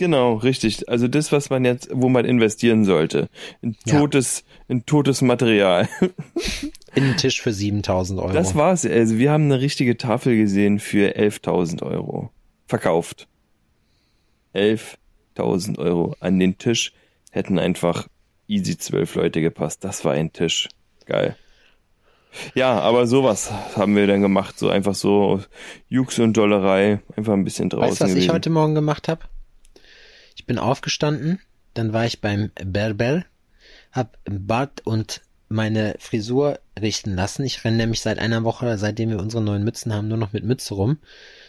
Genau, 0.00 0.34
richtig. 0.34 0.88
Also 0.88 1.06
das, 1.06 1.30
was 1.30 1.48
man 1.50 1.64
jetzt, 1.64 1.88
wo 1.92 2.08
man 2.08 2.24
investieren 2.24 2.84
sollte. 2.84 3.28
In 3.62 3.76
Ja. 3.86 4.00
totes, 4.00 4.42
in 4.66 4.84
totes 4.84 5.22
Material. 5.22 5.88
Innentisch 6.96 7.40
für 7.40 7.52
7000 7.52 8.18
Euro. 8.18 8.32
Das 8.32 8.56
war's. 8.56 8.84
Also 8.84 9.16
wir 9.18 9.30
haben 9.30 9.44
eine 9.44 9.60
richtige 9.60 9.96
Tafel 9.96 10.36
gesehen 10.36 10.80
für 10.80 11.16
11.000 11.16 11.82
Euro. 11.84 12.30
Verkauft. 12.66 13.28
11.000 14.54 15.78
Euro. 15.78 16.16
An 16.20 16.38
den 16.38 16.58
Tisch 16.58 16.92
hätten 17.30 17.58
einfach 17.58 18.08
easy 18.48 18.76
zwölf 18.76 19.14
Leute 19.14 19.40
gepasst. 19.40 19.84
Das 19.84 20.04
war 20.04 20.12
ein 20.14 20.32
Tisch. 20.32 20.68
Geil. 21.06 21.36
Ja, 22.54 22.78
aber 22.80 23.06
sowas 23.06 23.50
haben 23.76 23.96
wir 23.96 24.06
dann 24.06 24.20
gemacht. 24.20 24.58
So 24.58 24.68
einfach 24.70 24.94
so 24.94 25.40
Jux 25.88 26.18
und 26.18 26.36
Dollerei. 26.36 27.00
Einfach 27.16 27.32
ein 27.32 27.44
bisschen 27.44 27.68
draußen 27.70 27.90
weißt 27.90 28.00
du, 28.00 28.04
was 28.04 28.10
ich 28.10 28.16
gewesen. 28.16 28.32
heute 28.32 28.50
Morgen 28.50 28.74
gemacht 28.74 29.08
habe? 29.08 29.22
Ich 30.36 30.46
bin 30.46 30.58
aufgestanden, 30.58 31.40
dann 31.74 31.92
war 31.92 32.06
ich 32.06 32.20
beim 32.20 32.50
Berber, 32.64 33.24
hab 33.92 34.18
Bart 34.24 34.86
und 34.86 35.22
meine 35.50 35.96
Frisur 35.98 36.60
richten 36.80 37.14
lassen. 37.14 37.44
Ich 37.44 37.64
renne 37.64 37.76
nämlich 37.76 38.00
seit 38.00 38.20
einer 38.20 38.44
Woche, 38.44 38.78
seitdem 38.78 39.10
wir 39.10 39.18
unsere 39.18 39.42
neuen 39.42 39.64
Mützen 39.64 39.92
haben, 39.92 40.06
nur 40.06 40.16
noch 40.16 40.32
mit 40.32 40.44
Mütze 40.44 40.74
rum. 40.74 40.98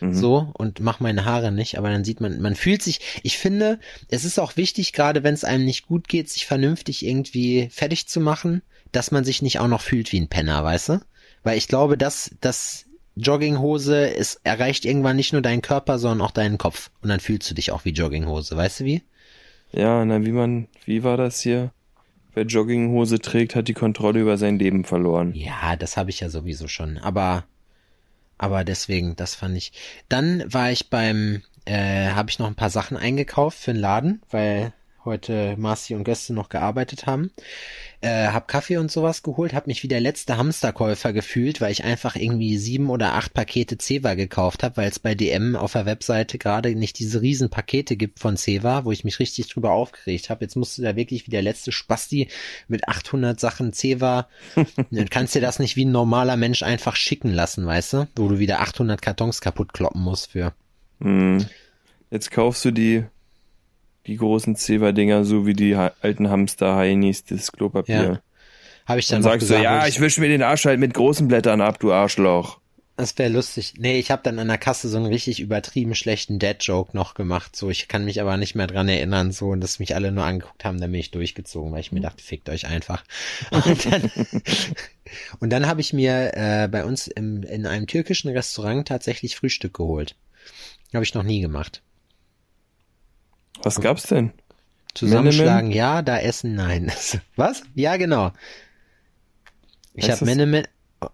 Mhm. 0.01 0.13
So 0.13 0.51
und 0.55 0.79
mach 0.79 0.99
meine 0.99 1.23
Haare 1.23 1.51
nicht, 1.51 1.77
aber 1.77 1.91
dann 1.91 2.03
sieht 2.03 2.19
man, 2.19 2.41
man 2.41 2.55
fühlt 2.55 2.81
sich, 2.81 2.99
ich 3.21 3.37
finde, 3.37 3.79
es 4.09 4.25
ist 4.25 4.39
auch 4.39 4.57
wichtig, 4.57 4.91
gerade 4.91 5.23
wenn 5.23 5.35
es 5.35 5.43
einem 5.43 5.65
nicht 5.65 5.87
gut 5.87 6.07
geht, 6.07 6.29
sich 6.29 6.47
vernünftig 6.47 7.05
irgendwie 7.05 7.69
fertig 7.71 8.07
zu 8.07 8.19
machen, 8.19 8.63
dass 8.91 9.11
man 9.11 9.23
sich 9.23 9.43
nicht 9.43 9.59
auch 9.59 9.67
noch 9.67 9.81
fühlt 9.81 10.11
wie 10.11 10.19
ein 10.19 10.27
Penner, 10.27 10.63
weißt 10.63 10.89
du? 10.89 11.01
Weil 11.43 11.59
ich 11.59 11.67
glaube, 11.67 11.95
dass 11.95 12.31
das 12.41 12.85
Jogginghose 13.15 14.15
es 14.15 14.39
erreicht 14.43 14.85
irgendwann 14.85 15.15
nicht 15.15 15.33
nur 15.33 15.41
deinen 15.41 15.61
Körper, 15.61 15.99
sondern 15.99 16.21
auch 16.21 16.31
deinen 16.31 16.57
Kopf 16.57 16.89
und 17.01 17.09
dann 17.09 17.19
fühlst 17.19 17.49
du 17.49 17.55
dich 17.55 17.71
auch 17.71 17.85
wie 17.85 17.91
Jogginghose, 17.91 18.55
weißt 18.55 18.81
du 18.81 18.85
wie? 18.85 19.03
Ja, 19.71 20.03
na, 20.05 20.25
wie 20.25 20.31
man, 20.31 20.67
wie 20.85 21.03
war 21.03 21.17
das 21.17 21.41
hier? 21.41 21.71
Wer 22.33 22.45
Jogginghose 22.45 23.19
trägt, 23.19 23.55
hat 23.55 23.67
die 23.67 23.73
Kontrolle 23.73 24.21
über 24.21 24.37
sein 24.37 24.57
Leben 24.57 24.85
verloren. 24.85 25.33
Ja, 25.33 25.75
das 25.75 25.97
habe 25.97 26.09
ich 26.09 26.21
ja 26.21 26.29
sowieso 26.29 26.67
schon, 26.67 26.97
aber 26.97 27.45
aber 28.41 28.63
deswegen, 28.63 29.15
das 29.15 29.35
fand 29.35 29.55
ich. 29.55 29.71
Dann 30.09 30.43
war 30.51 30.71
ich 30.71 30.89
beim, 30.89 31.43
äh, 31.65 32.07
habe 32.09 32.31
ich 32.31 32.39
noch 32.39 32.47
ein 32.47 32.55
paar 32.55 32.71
Sachen 32.71 32.97
eingekauft 32.97 33.59
für 33.59 33.71
den 33.71 33.79
Laden, 33.79 34.23
weil 34.31 34.73
heute 35.05 35.55
Marci 35.57 35.93
und 35.93 36.05
Gäste 36.05 36.33
noch 36.33 36.49
gearbeitet 36.49 37.05
haben. 37.05 37.29
Äh, 38.03 38.29
hab 38.29 38.47
Kaffee 38.47 38.77
und 38.77 38.91
sowas 38.91 39.21
geholt, 39.21 39.53
hab 39.53 39.67
mich 39.67 39.83
wie 39.83 39.87
der 39.87 39.99
letzte 39.99 40.35
Hamsterkäufer 40.37 41.13
gefühlt, 41.13 41.61
weil 41.61 41.71
ich 41.71 41.83
einfach 41.83 42.15
irgendwie 42.15 42.57
sieben 42.57 42.89
oder 42.89 43.13
acht 43.13 43.35
Pakete 43.35 43.77
Ceva 43.77 44.15
gekauft 44.15 44.63
habe, 44.63 44.77
weil 44.77 44.89
es 44.89 44.97
bei 44.97 45.13
DM 45.13 45.55
auf 45.55 45.73
der 45.73 45.85
Webseite 45.85 46.39
gerade 46.39 46.73
nicht 46.73 46.97
diese 46.97 47.21
riesen 47.21 47.51
Pakete 47.51 47.95
gibt 47.95 48.17
von 48.17 48.37
Ceva, 48.37 48.85
wo 48.85 48.91
ich 48.91 49.03
mich 49.03 49.19
richtig 49.19 49.49
drüber 49.49 49.71
aufgeregt 49.71 50.31
habe. 50.31 50.43
Jetzt 50.43 50.55
musst 50.55 50.79
du 50.79 50.81
da 50.81 50.95
wirklich 50.95 51.27
wie 51.27 51.31
der 51.31 51.43
letzte 51.43 51.71
Spasti 51.71 52.27
mit 52.67 52.87
800 52.87 53.39
Sachen 53.39 53.71
Ceva, 53.71 54.27
dann 54.89 55.09
kannst 55.11 55.35
dir 55.35 55.41
das 55.41 55.59
nicht 55.59 55.75
wie 55.75 55.85
ein 55.85 55.91
normaler 55.91 56.37
Mensch 56.37 56.63
einfach 56.63 56.95
schicken 56.95 57.31
lassen, 57.31 57.67
weißt 57.67 57.93
du? 57.93 58.07
Wo 58.15 58.29
du 58.29 58.39
wieder 58.39 58.61
800 58.61 58.99
Kartons 58.99 59.41
kaputt 59.41 59.73
kloppen 59.73 60.01
musst 60.01 60.31
für. 60.31 60.53
Hm. 61.01 61.45
Jetzt 62.09 62.31
kaufst 62.31 62.65
du 62.65 62.71
die, 62.71 63.05
die 64.07 64.17
großen 64.17 64.55
Zewa-Dinger, 64.55 65.25
so 65.25 65.45
wie 65.45 65.53
die 65.53 65.75
alten 65.75 66.29
Hamster-Heinis, 66.29 67.25
das 67.25 67.51
Klopapier. 67.51 67.95
Ja. 67.95 68.21
Habe 68.85 68.99
ich 68.99 69.07
dann 69.07 69.21
noch 69.21 69.29
sagst 69.29 69.49
du, 69.49 69.53
gesagt, 69.53 69.63
ja, 69.63 69.83
wo 69.83 69.87
ich 69.87 69.99
wische 69.99 70.21
mir 70.21 70.27
den 70.27 70.43
Arsch 70.43 70.65
halt 70.65 70.79
mit 70.79 70.93
großen 70.93 71.27
Blättern 71.27 71.61
ab, 71.61 71.79
du 71.79 71.93
Arschloch. 71.93 72.59
Das 72.97 73.17
wäre 73.17 73.31
lustig. 73.31 73.75
Nee, 73.77 73.97
ich 73.97 74.11
habe 74.11 74.21
dann 74.21 74.37
an 74.37 74.47
der 74.47 74.57
Kasse 74.57 74.89
so 74.89 74.97
einen 74.97 75.07
richtig 75.07 75.39
übertrieben 75.39 75.95
schlechten 75.95 76.39
Dad-Joke 76.39 76.95
noch 76.95 77.13
gemacht. 77.13 77.55
So, 77.55 77.69
ich 77.69 77.87
kann 77.87 78.05
mich 78.05 78.21
aber 78.21 78.37
nicht 78.37 78.53
mehr 78.53 78.67
dran 78.67 78.89
erinnern, 78.89 79.31
so, 79.31 79.49
und 79.49 79.61
dass 79.61 79.79
mich 79.79 79.95
alle 79.95 80.11
nur 80.11 80.23
angeguckt 80.23 80.65
haben, 80.65 80.79
dann 80.79 80.91
bin 80.91 80.99
ich 80.99 81.09
durchgezogen, 81.09 81.71
weil 81.71 81.79
ich 81.79 81.91
mir 81.91 82.01
dachte, 82.01 82.23
fickt 82.23 82.49
euch 82.49 82.67
einfach. 82.67 83.03
Und 83.51 83.91
dann, 83.91 84.11
und 85.39 85.49
dann 85.49 85.67
habe 85.67 85.81
ich 85.81 85.93
mir 85.93 86.31
äh, 86.35 86.67
bei 86.67 86.85
uns 86.85 87.07
im, 87.07 87.43
in 87.43 87.65
einem 87.65 87.87
türkischen 87.87 88.29
Restaurant 88.29 88.87
tatsächlich 88.87 89.35
Frühstück 89.35 89.73
geholt. 89.73 90.15
Habe 90.93 91.03
ich 91.03 91.13
noch 91.13 91.23
nie 91.23 91.41
gemacht. 91.41 91.81
Was 93.63 93.79
gab's 93.79 94.03
denn? 94.03 94.31
Zusammenschlagen, 94.93 95.71
ja, 95.71 96.01
da 96.01 96.19
essen, 96.19 96.55
nein. 96.55 96.91
Was? 97.35 97.63
Ja, 97.75 97.97
genau. 97.97 98.31
Ich 99.93 100.09
habe 100.09 100.25
Menemen 100.25 100.65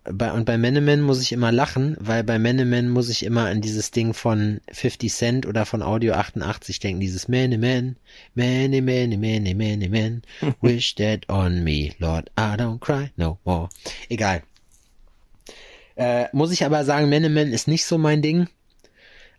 bei, 0.03 0.33
und 0.33 0.45
bei 0.45 0.57
Menemen 0.57 1.01
muss 1.01 1.21
ich 1.21 1.31
immer 1.31 1.51
lachen, 1.51 1.95
weil 1.99 2.23
bei 2.23 2.39
Menemen 2.39 2.89
muss 2.89 3.09
ich 3.09 3.23
immer 3.23 3.45
an 3.45 3.61
dieses 3.61 3.91
Ding 3.91 4.13
von 4.13 4.59
50 4.71 5.13
Cent 5.13 5.45
oder 5.45 5.65
von 5.65 5.81
Audio 5.81 6.13
88 6.13 6.79
denken, 6.79 6.99
dieses 6.99 7.27
Menemen, 7.27 7.95
Mene, 8.35 8.81
Mene, 8.81 9.17
Mene, 9.17 9.55
Menemen, 9.55 10.23
wish 10.61 10.95
that 10.95 11.29
on 11.29 11.63
me, 11.63 11.91
Lord, 11.99 12.29
I 12.37 12.55
don't 12.57 12.79
cry 12.79 13.11
no 13.15 13.39
more. 13.45 13.69
Egal. 14.09 14.43
Äh, 15.95 16.25
muss 16.33 16.51
ich 16.51 16.65
aber 16.65 16.83
sagen, 16.83 17.09
Menemen 17.09 17.53
ist 17.53 17.67
nicht 17.67 17.85
so 17.85 17.97
mein 17.97 18.21
Ding. 18.21 18.47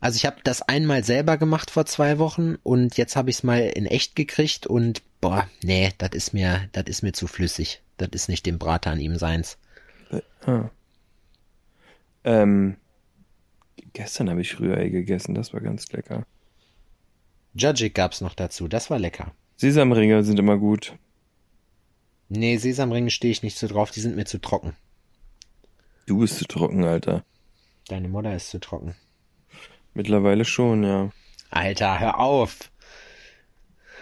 Also 0.01 0.17
ich 0.17 0.27
habe 0.27 0.37
das 0.45 0.63
einmal 0.63 1.03
selber 1.03 1.39
gemacht 1.39 1.71
vor 1.71 1.85
zwei 1.87 2.19
Wochen 2.19 2.55
und 2.63 2.97
jetzt 2.97 3.17
habe 3.17 3.31
ich 3.31 3.37
es 3.37 3.43
mal 3.43 3.61
in 3.61 3.87
echt 3.87 4.15
gekriegt 4.15 4.67
und 4.67 5.03
boah, 5.21 5.49
nee, 5.63 5.93
das 5.99 6.11
ist 6.11 6.33
mir, 6.33 6.69
das 6.73 6.85
ist 6.85 7.03
mir 7.03 7.13
zu 7.13 7.27
flüssig. 7.27 7.83
Das 7.97 8.11
ist 8.13 8.29
nicht 8.29 8.47
dem 8.47 8.59
Brater 8.59 8.93
an 8.93 9.01
ihm 9.01 9.17
seins. 9.17 9.59
Ah. 10.47 10.71
Ähm, 12.23 12.77
gestern 13.93 14.31
habe 14.31 14.41
ich 14.41 14.61
Rührei 14.61 14.89
gegessen, 14.89 15.35
das 15.35 15.53
war 15.53 15.61
ganz 15.61 15.91
lecker. 15.91 16.25
Judgic 17.55 17.95
gab's 17.95 18.21
noch 18.21 18.35
dazu, 18.35 18.69
das 18.69 18.91
war 18.91 19.01
lecker. 19.01 19.33
Sesamringe 19.57 20.23
sind 20.23 20.39
immer 20.39 20.59
gut. 20.59 20.97
Nee, 22.29 22.59
Sesamringe 22.59 23.11
stehe 23.11 23.33
ich 23.33 23.43
nicht 23.43 23.59
so 23.59 23.67
drauf, 23.67 23.91
die 23.91 24.01
sind 24.01 24.15
mir 24.15 24.27
zu 24.27 24.39
trocken. 24.39 24.77
Du 26.07 26.19
bist 26.19 26.39
zu 26.39 26.45
trocken, 26.47 26.85
Alter. 26.85 27.25
Deine 27.89 28.09
Mutter 28.09 28.35
ist 28.35 28.51
zu 28.51 28.61
trocken. 28.61 28.95
Mittlerweile 29.99 30.45
schon, 30.45 30.85
ja. 30.85 31.11
Alter, 31.51 31.99
hör 31.99 32.21
auf. 32.21 32.71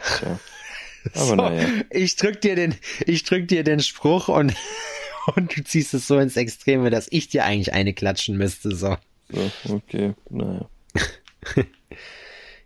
Tja. 0.05 0.38
Aber 1.14 1.24
So, 1.24 1.34
naja. 1.36 1.66
Ich 1.88 2.16
drück 2.16 2.42
dir 2.42 2.55
den, 2.55 2.74
ich 3.07 3.24
drück 3.24 3.49
dir 3.49 3.64
den 3.64 3.80
Spruch 3.80 4.28
und, 4.28 4.53
und 5.36 5.57
du 5.57 5.64
ziehst 5.64 5.94
es 5.94 6.07
so 6.07 6.18
ins 6.18 6.36
Extreme, 6.36 6.90
dass 6.90 7.09
ich 7.11 7.28
dir 7.28 7.47
eigentlich 7.47 7.72
eine 7.72 7.94
klatschen 7.94 8.36
müsste, 8.36 8.76
so. 8.76 8.99
So, 9.30 9.74
okay, 9.74 10.12
naja. 10.28 10.68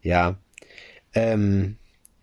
Ja. 0.03 0.35
Ähm, 1.14 1.76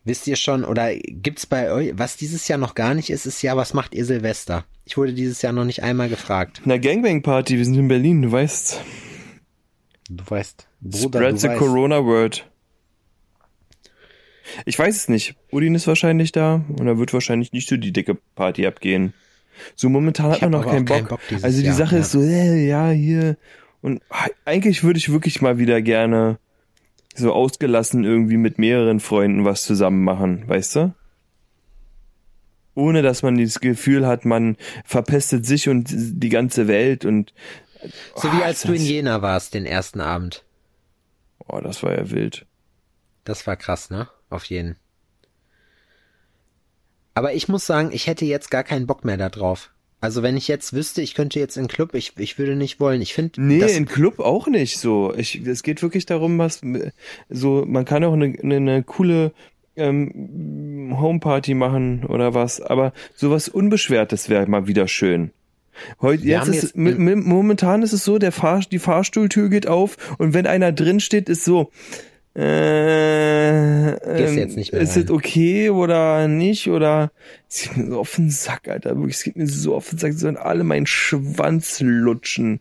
wisst 0.03 0.28
ihr 0.28 0.36
schon, 0.36 0.66
oder 0.66 0.93
gibt's 0.93 1.45
bei 1.45 1.72
euch, 1.72 1.93
was 1.93 2.18
dieses 2.18 2.49
Jahr 2.49 2.60
noch 2.60 2.76
gar 2.76 2.95
nicht 2.95 3.12
ist, 3.12 3.26
ist 3.26 3.41
ja, 3.43 3.55
was 3.55 3.74
macht 3.74 3.95
ihr 3.95 4.03
Silvester? 4.03 4.66
Ich 4.84 4.97
wurde 4.97 5.14
dieses 5.14 5.41
Jahr 5.41 5.53
noch 5.53 5.64
nicht 5.64 5.84
einmal 5.84 6.10
gefragt. 6.10 6.64
Na, 6.66 6.78
Gangbang-Party, 6.78 7.55
wir 7.55 7.64
sind 7.64 7.78
in 7.78 7.88
Berlin, 7.88 8.24
du 8.24 8.32
weißt. 8.34 8.82
Du 10.10 10.24
weißt, 10.30 10.66
Bruder, 10.82 11.20
Spread 11.20 11.40
the 11.40 11.48
weißt. 11.50 11.60
Corona 11.60 12.04
Word. 12.04 12.50
Ich 14.66 14.78
weiß 14.78 14.96
es 14.96 15.10
nicht. 15.10 15.36
Udin 15.52 15.76
ist 15.76 15.88
wahrscheinlich 15.88 16.32
da 16.32 16.66
und 16.70 16.86
da 16.86 16.98
wird 16.98 17.14
wahrscheinlich 17.14 17.52
nicht 17.52 17.68
so 17.68 17.78
die 17.78 17.92
dicke 17.92 18.16
Party 18.36 18.66
abgehen. 18.66 19.14
So 19.76 19.90
momentan 19.90 20.32
hat 20.32 20.42
man 20.42 20.52
noch 20.52 20.66
keinen 20.66 20.88
auch 20.88 20.92
keinen 20.92 21.08
Bock. 21.08 21.22
Bock 21.30 21.44
also 21.44 21.60
die 21.60 21.66
Jahr, 21.66 21.76
Sache 21.76 21.96
ja. 21.96 22.02
ist 22.02 22.12
so, 22.12 22.22
äh, 22.22 22.68
ja, 22.68 22.90
hier. 22.90 23.38
Und 23.82 24.02
eigentlich 24.46 24.84
würde 24.84 24.98
ich 24.98 25.12
wirklich 25.12 25.42
mal 25.42 25.58
wieder 25.58 25.82
gerne 25.82 26.40
so 27.16 27.34
ausgelassen 27.34 28.04
irgendwie 28.04 28.38
mit 28.38 28.60
mehreren 28.60 29.00
Freunden 29.00 29.46
was 29.46 29.64
zusammen 29.64 30.04
machen, 30.04 30.48
weißt 30.48 30.76
du? 30.76 30.94
Ohne 32.76 33.02
dass 33.02 33.24
man 33.24 33.36
dieses 33.36 33.60
Gefühl 33.60 34.06
hat, 34.06 34.24
man 34.24 34.56
verpestet 34.86 35.46
sich 35.46 35.68
und 35.68 35.88
die 35.90 36.30
ganze 36.30 36.68
Welt 36.68 37.06
und 37.06 37.34
So 38.16 38.32
wie 38.32 38.44
Ah, 38.44 38.46
als 38.46 38.62
du 38.62 38.74
in 38.74 38.82
Jena 38.82 39.22
warst, 39.24 39.56
den 39.56 39.66
ersten 39.66 40.00
Abend. 40.00 40.44
Oh, 41.48 41.60
das 41.60 41.84
war 41.84 41.95
ja 41.98 42.10
wild. 42.12 42.45
Das 43.24 43.48
war 43.48 43.56
krass, 43.56 43.89
ne? 43.89 44.08
Auf 44.30 44.45
jeden. 44.45 44.78
Aber 47.14 47.34
ich 47.34 47.48
muss 47.48 47.66
sagen, 47.66 47.89
ich 47.91 48.08
hätte 48.08 48.26
jetzt 48.26 48.52
gar 48.52 48.64
keinen 48.64 48.86
Bock 48.88 49.04
mehr 49.04 49.18
da 49.18 49.30
drauf. 49.30 49.72
Also 50.00 50.22
wenn 50.22 50.38
ich 50.38 50.48
jetzt 50.48 50.74
wüsste, 50.74 51.02
ich 51.02 51.16
könnte 51.16 51.39
jetzt 51.39 51.58
in 51.58 51.68
Club, 51.68 51.95
ich, 51.95 52.14
ich 52.18 52.38
würde 52.38 52.56
nicht 52.56 52.80
wollen. 52.80 53.02
Ich 53.02 53.16
finde, 53.16 53.41
Nee, 53.41 53.76
im 53.76 53.88
Club 53.88 54.20
auch 54.20 54.48
nicht 54.48 54.78
so. 54.78 55.14
Ich, 55.16 55.36
es 55.45 55.64
geht 55.64 55.82
wirklich 55.82 56.06
darum, 56.06 56.38
was 56.38 56.62
so, 57.30 57.66
man 57.66 57.86
kann 57.86 58.04
auch 58.04 58.14
eine, 58.14 58.38
eine, 58.39 58.58
eine 58.58 58.84
coole 58.84 59.32
ähm, 59.76 60.95
Homeparty 61.00 61.56
machen 61.56 62.06
oder 62.06 62.36
was, 62.36 62.62
aber 62.62 62.93
sowas 63.16 63.50
Unbeschwertes 63.50 64.30
wäre 64.30 64.45
mal 64.48 64.68
wieder 64.68 64.88
schön. 64.88 65.32
Heute, 66.02 66.24
jetzt 66.26 66.48
ist, 66.48 66.76
jetzt- 66.76 66.76
momentan 66.78 67.82
ist 67.84 67.94
es 67.94 68.04
so, 68.04 68.18
der 68.18 68.32
Fahr, 68.32 68.62
die 68.72 68.80
Fahrstuhltür 68.80 69.50
geht 69.50 69.68
auf 69.68 69.98
und 70.18 70.34
wenn 70.34 70.48
einer 70.48 70.72
drin 70.72 71.00
steht, 71.00 71.30
ist 71.30 71.44
so, 71.46 71.72
äh, 72.36 73.90
ähm, 73.90 74.38
jetzt 74.38 74.56
nicht 74.58 74.72
mehr 74.72 74.82
ist 74.82 74.96
es 74.96 75.10
okay 75.10 75.70
oder 75.70 76.28
nicht 76.28 76.70
oder 76.70 77.12
es 77.50 77.64
geht 77.64 77.78
mir 77.78 77.88
so 77.88 78.00
auf 78.00 78.16
den 78.16 78.30
Sack, 78.30 78.68
Alter, 78.68 78.96
wirklich, 78.96 79.16
es 79.18 79.24
geht 79.24 79.36
mir 79.38 79.48
so 79.48 79.76
auf 79.76 79.90
den 79.90 79.98
Sack, 79.98 80.14
sie 80.14 80.20
sollen 80.20 80.38
alle 80.38 80.64
meinen 80.64 80.86
Schwanz 80.86 81.80
lutschen. 81.80 82.60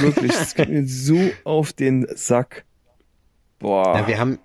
Wirklich, 0.00 0.32
es 0.32 0.54
geht 0.54 0.68
mir 0.68 0.86
so 0.86 1.18
auf 1.44 1.72
den 1.72 2.06
Sack. 2.14 2.64
Boah. 3.58 3.96
Ja, 3.96 4.06
wir 4.08 4.18
haben, 4.18 4.38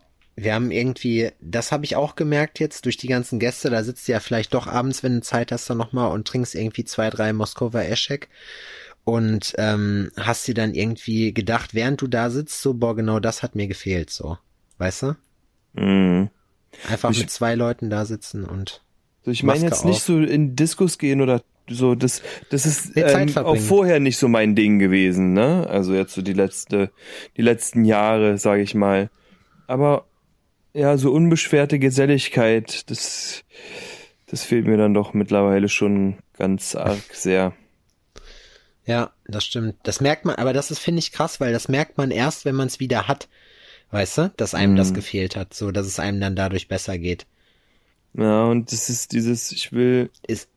wir 0.44 0.54
haben 0.54 0.72
irgendwie, 0.72 1.32
das 1.40 1.72
habe 1.72 1.86
ich 1.86 1.96
auch 1.96 2.16
gemerkt 2.16 2.60
jetzt 2.60 2.86
durch 2.86 2.98
die 2.98 3.08
ganzen 3.08 3.40
Gäste, 3.40 3.70
da 3.70 3.84
sitzt 3.84 4.08
du 4.08 4.12
ja 4.14 4.20
vielleicht 4.20 4.54
doch 4.54 4.68
abends, 4.68 5.04
wenn 5.04 5.16
du 5.16 5.22
Zeit 5.22 5.52
hast, 5.52 5.70
dann 5.70 5.78
nochmal 5.78 6.12
und 6.12 6.28
trinkst 6.28 6.56
irgendwie 6.56 6.84
zwei, 6.86 7.10
drei 7.10 7.34
Moskowa 7.34 7.82
Eschek 7.82 8.30
und 9.04 9.54
ähm, 9.58 10.12
hast 10.18 10.48
dir 10.48 10.54
dann 10.54 10.74
irgendwie 10.74 11.34
gedacht, 11.34 11.74
während 11.74 12.02
du 12.02 12.08
da 12.08 12.30
sitzt, 12.30 12.62
so, 12.62 12.74
boah, 12.74 12.96
genau 12.96 13.20
das 13.20 13.44
hat 13.44 13.56
mir 13.56 13.68
gefehlt, 13.68 14.10
so. 14.10 14.38
Weißt 14.78 15.04
du? 15.04 15.16
Mhm. 15.74 16.30
Einfach 16.90 17.12
Ich- 17.12 17.20
mit 17.20 17.30
zwei 17.30 17.56
Leuten 17.56 17.90
da 17.90 18.06
sitzen 18.06 18.44
und 18.46 18.82
So, 19.24 19.32
ich 19.32 19.44
meine 19.44 19.66
jetzt 19.66 19.86
nicht 19.86 19.98
auf. 19.98 20.04
so 20.04 20.20
in 20.20 20.56
Diskos 20.56 20.98
gehen 20.98 21.22
oder 21.22 21.42
so, 21.70 21.96
das, 21.96 22.22
das 22.50 22.66
ist 22.66 22.92
ähm, 22.96 23.36
auch 23.38 23.56
vorher 23.56 24.00
nicht 24.00 24.18
so 24.18 24.28
mein 24.28 24.56
Ding 24.56 24.80
gewesen, 24.80 25.34
ne? 25.34 25.68
Also 25.70 25.94
jetzt 25.94 26.14
so 26.14 26.22
die 26.22 26.34
letzte, 26.34 26.92
die 27.38 27.42
letzten 27.44 27.86
Jahre, 27.86 28.38
sage 28.38 28.62
ich 28.62 28.74
mal. 28.76 29.10
Aber 29.68 30.06
ja, 30.74 30.98
so 30.98 31.12
unbeschwerte 31.12 31.80
Geselligkeit, 31.80 32.90
das, 32.90 33.44
das 34.28 34.44
fehlt 34.44 34.66
mir 34.68 34.78
dann 34.78 34.94
doch 34.94 35.14
mittlerweile 35.14 35.70
schon 35.70 36.18
ganz 36.38 36.76
arg 36.76 37.04
sehr. 37.14 37.54
Ja, 38.86 39.12
das 39.26 39.46
stimmt. 39.46 39.76
Das 39.84 40.02
merkt 40.02 40.26
man, 40.26 40.36
aber 40.36 40.54
das 40.54 40.72
ist, 40.72 40.80
finde 40.80 41.00
ich, 41.00 41.12
krass, 41.12 41.40
weil 41.40 41.54
das 41.54 41.68
merkt 41.68 41.98
man 41.98 42.12
erst, 42.12 42.46
wenn 42.46 42.56
man 42.56 42.68
es 42.68 42.80
wieder 42.80 43.08
hat. 43.08 43.30
Weißt 43.92 44.18
du, 44.18 44.34
dass 44.38 44.56
einem 44.56 44.74
Mhm. 44.74 44.78
das 44.78 44.94
gefehlt 44.94 45.36
hat, 45.36 45.54
so 45.54 45.72
dass 45.72 45.86
es 45.86 46.00
einem 46.00 46.20
dann 46.20 46.36
dadurch 46.36 46.68
besser 46.68 46.98
geht. 46.98 47.28
Ja, 48.14 48.46
und 48.46 48.72
das 48.72 48.90
ist 48.90 49.12
dieses, 49.14 49.52
ich 49.52 49.72
will, 49.72 50.10
Ist, 50.28 50.50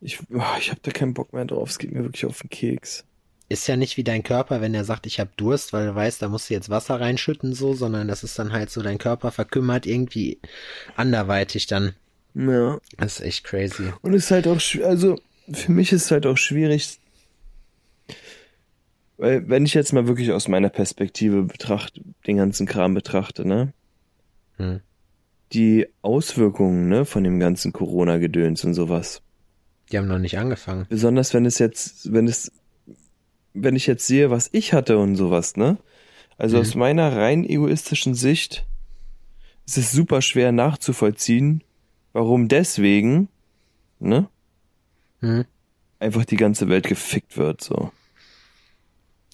ich, 0.00 0.20
oh, 0.32 0.42
ich 0.58 0.70
habe 0.70 0.80
da 0.82 0.90
keinen 0.90 1.14
Bock 1.14 1.32
mehr 1.32 1.44
drauf. 1.44 1.70
Es 1.70 1.78
geht 1.78 1.92
mir 1.92 2.02
wirklich 2.04 2.26
auf 2.26 2.40
den 2.40 2.50
Keks. 2.50 3.04
Ist 3.48 3.66
ja 3.68 3.76
nicht 3.76 3.96
wie 3.96 4.04
dein 4.04 4.22
Körper, 4.22 4.60
wenn 4.60 4.74
er 4.74 4.84
sagt, 4.84 5.06
ich 5.06 5.20
hab 5.20 5.36
Durst, 5.36 5.72
weil 5.72 5.86
du 5.86 5.94
weißt, 5.94 6.20
da 6.20 6.28
musst 6.28 6.50
du 6.50 6.54
jetzt 6.54 6.70
Wasser 6.70 7.00
reinschütten, 7.00 7.54
so, 7.54 7.74
sondern 7.74 8.08
das 8.08 8.24
ist 8.24 8.38
dann 8.38 8.52
halt 8.52 8.70
so, 8.70 8.82
dein 8.82 8.98
Körper 8.98 9.30
verkümmert 9.30 9.86
irgendwie 9.86 10.40
anderweitig 10.96 11.66
dann. 11.66 11.94
Ja. 12.34 12.78
Das 12.98 13.20
ist 13.20 13.24
echt 13.24 13.44
crazy. 13.44 13.92
Und 14.02 14.14
es 14.14 14.24
ist 14.24 14.30
halt 14.30 14.46
auch, 14.48 14.60
also 14.84 15.18
für 15.52 15.72
mich 15.72 15.92
ist 15.92 16.06
es 16.06 16.10
halt 16.10 16.26
auch 16.26 16.36
schwierig, 16.36 16.98
weil 19.16 19.48
wenn 19.48 19.64
ich 19.64 19.74
jetzt 19.74 19.92
mal 19.92 20.06
wirklich 20.06 20.32
aus 20.32 20.48
meiner 20.48 20.68
Perspektive 20.68 21.42
betrachte, 21.44 22.02
den 22.26 22.36
ganzen 22.36 22.66
Kram 22.66 22.94
betrachte, 22.94 23.46
ne, 23.46 23.72
Hm. 24.58 24.80
die 25.52 25.86
Auswirkungen, 26.02 26.88
ne, 26.88 27.04
von 27.04 27.22
dem 27.24 27.38
ganzen 27.38 27.72
Corona-Gedöns 27.72 28.64
und 28.64 28.74
sowas. 28.74 29.22
Die 29.90 29.98
haben 29.98 30.08
noch 30.08 30.18
nicht 30.18 30.38
angefangen. 30.38 30.86
Besonders 30.88 31.32
wenn 31.32 31.46
es 31.46 31.58
jetzt, 31.58 32.12
wenn 32.12 32.26
es, 32.26 32.50
wenn 33.56 33.76
ich 33.76 33.86
jetzt 33.86 34.06
sehe, 34.06 34.30
was 34.30 34.48
ich 34.52 34.72
hatte 34.72 34.98
und 34.98 35.16
sowas, 35.16 35.56
ne? 35.56 35.78
Also 36.38 36.56
Mhm. 36.56 36.60
aus 36.62 36.74
meiner 36.74 37.16
rein 37.16 37.44
egoistischen 37.44 38.14
Sicht 38.14 38.66
ist 39.66 39.78
es 39.78 39.90
super 39.92 40.22
schwer 40.22 40.52
nachzuvollziehen, 40.52 41.64
warum 42.12 42.48
deswegen, 42.48 43.28
ne, 43.98 44.28
Hm. 45.20 45.44
einfach 45.98 46.24
die 46.24 46.36
ganze 46.36 46.68
Welt 46.68 46.86
gefickt 46.86 47.36
wird, 47.36 47.62
so. 47.62 47.90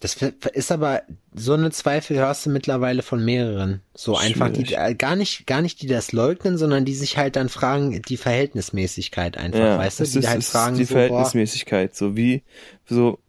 Das 0.01 0.17
ist 0.17 0.73
aber, 0.73 1.03
so 1.33 1.53
eine 1.53 1.71
Zweifel 1.71 2.17
hörst 2.17 2.45
du 2.47 2.51
mittlerweile 2.51 3.03
von 3.03 3.25
mehreren. 3.25 3.83
So 3.95 4.17
einfach, 4.17 4.51
die, 4.51 4.75
äh, 4.75 4.97
gar 4.97 5.15
nicht, 5.15 5.47
gar 5.47 5.63
nicht 5.63 5.81
die 5.81 5.87
das 5.87 6.11
leugnen, 6.11 6.59
sondern 6.59 6.85
die 6.85 6.95
sich 6.95 7.19
halt 7.19 7.37
dann 7.37 7.49
fragen, 7.49 8.03
die 8.03 8.17
Verhältnismäßigkeit 8.17 9.37
einfach, 9.37 9.79
weißt 9.79 10.01
du, 10.01 10.05
die 10.05 10.19
ist, 10.19 10.29
halt 10.29 10.43
fragen, 10.43 10.75
ist 10.75 10.81
die 10.81 10.85
so, 10.87 10.95
boah, 10.95 11.07
Verhältnismäßigkeit, 11.07 11.95
so 11.95 12.17
wie, 12.17 12.43
so, 12.85 13.21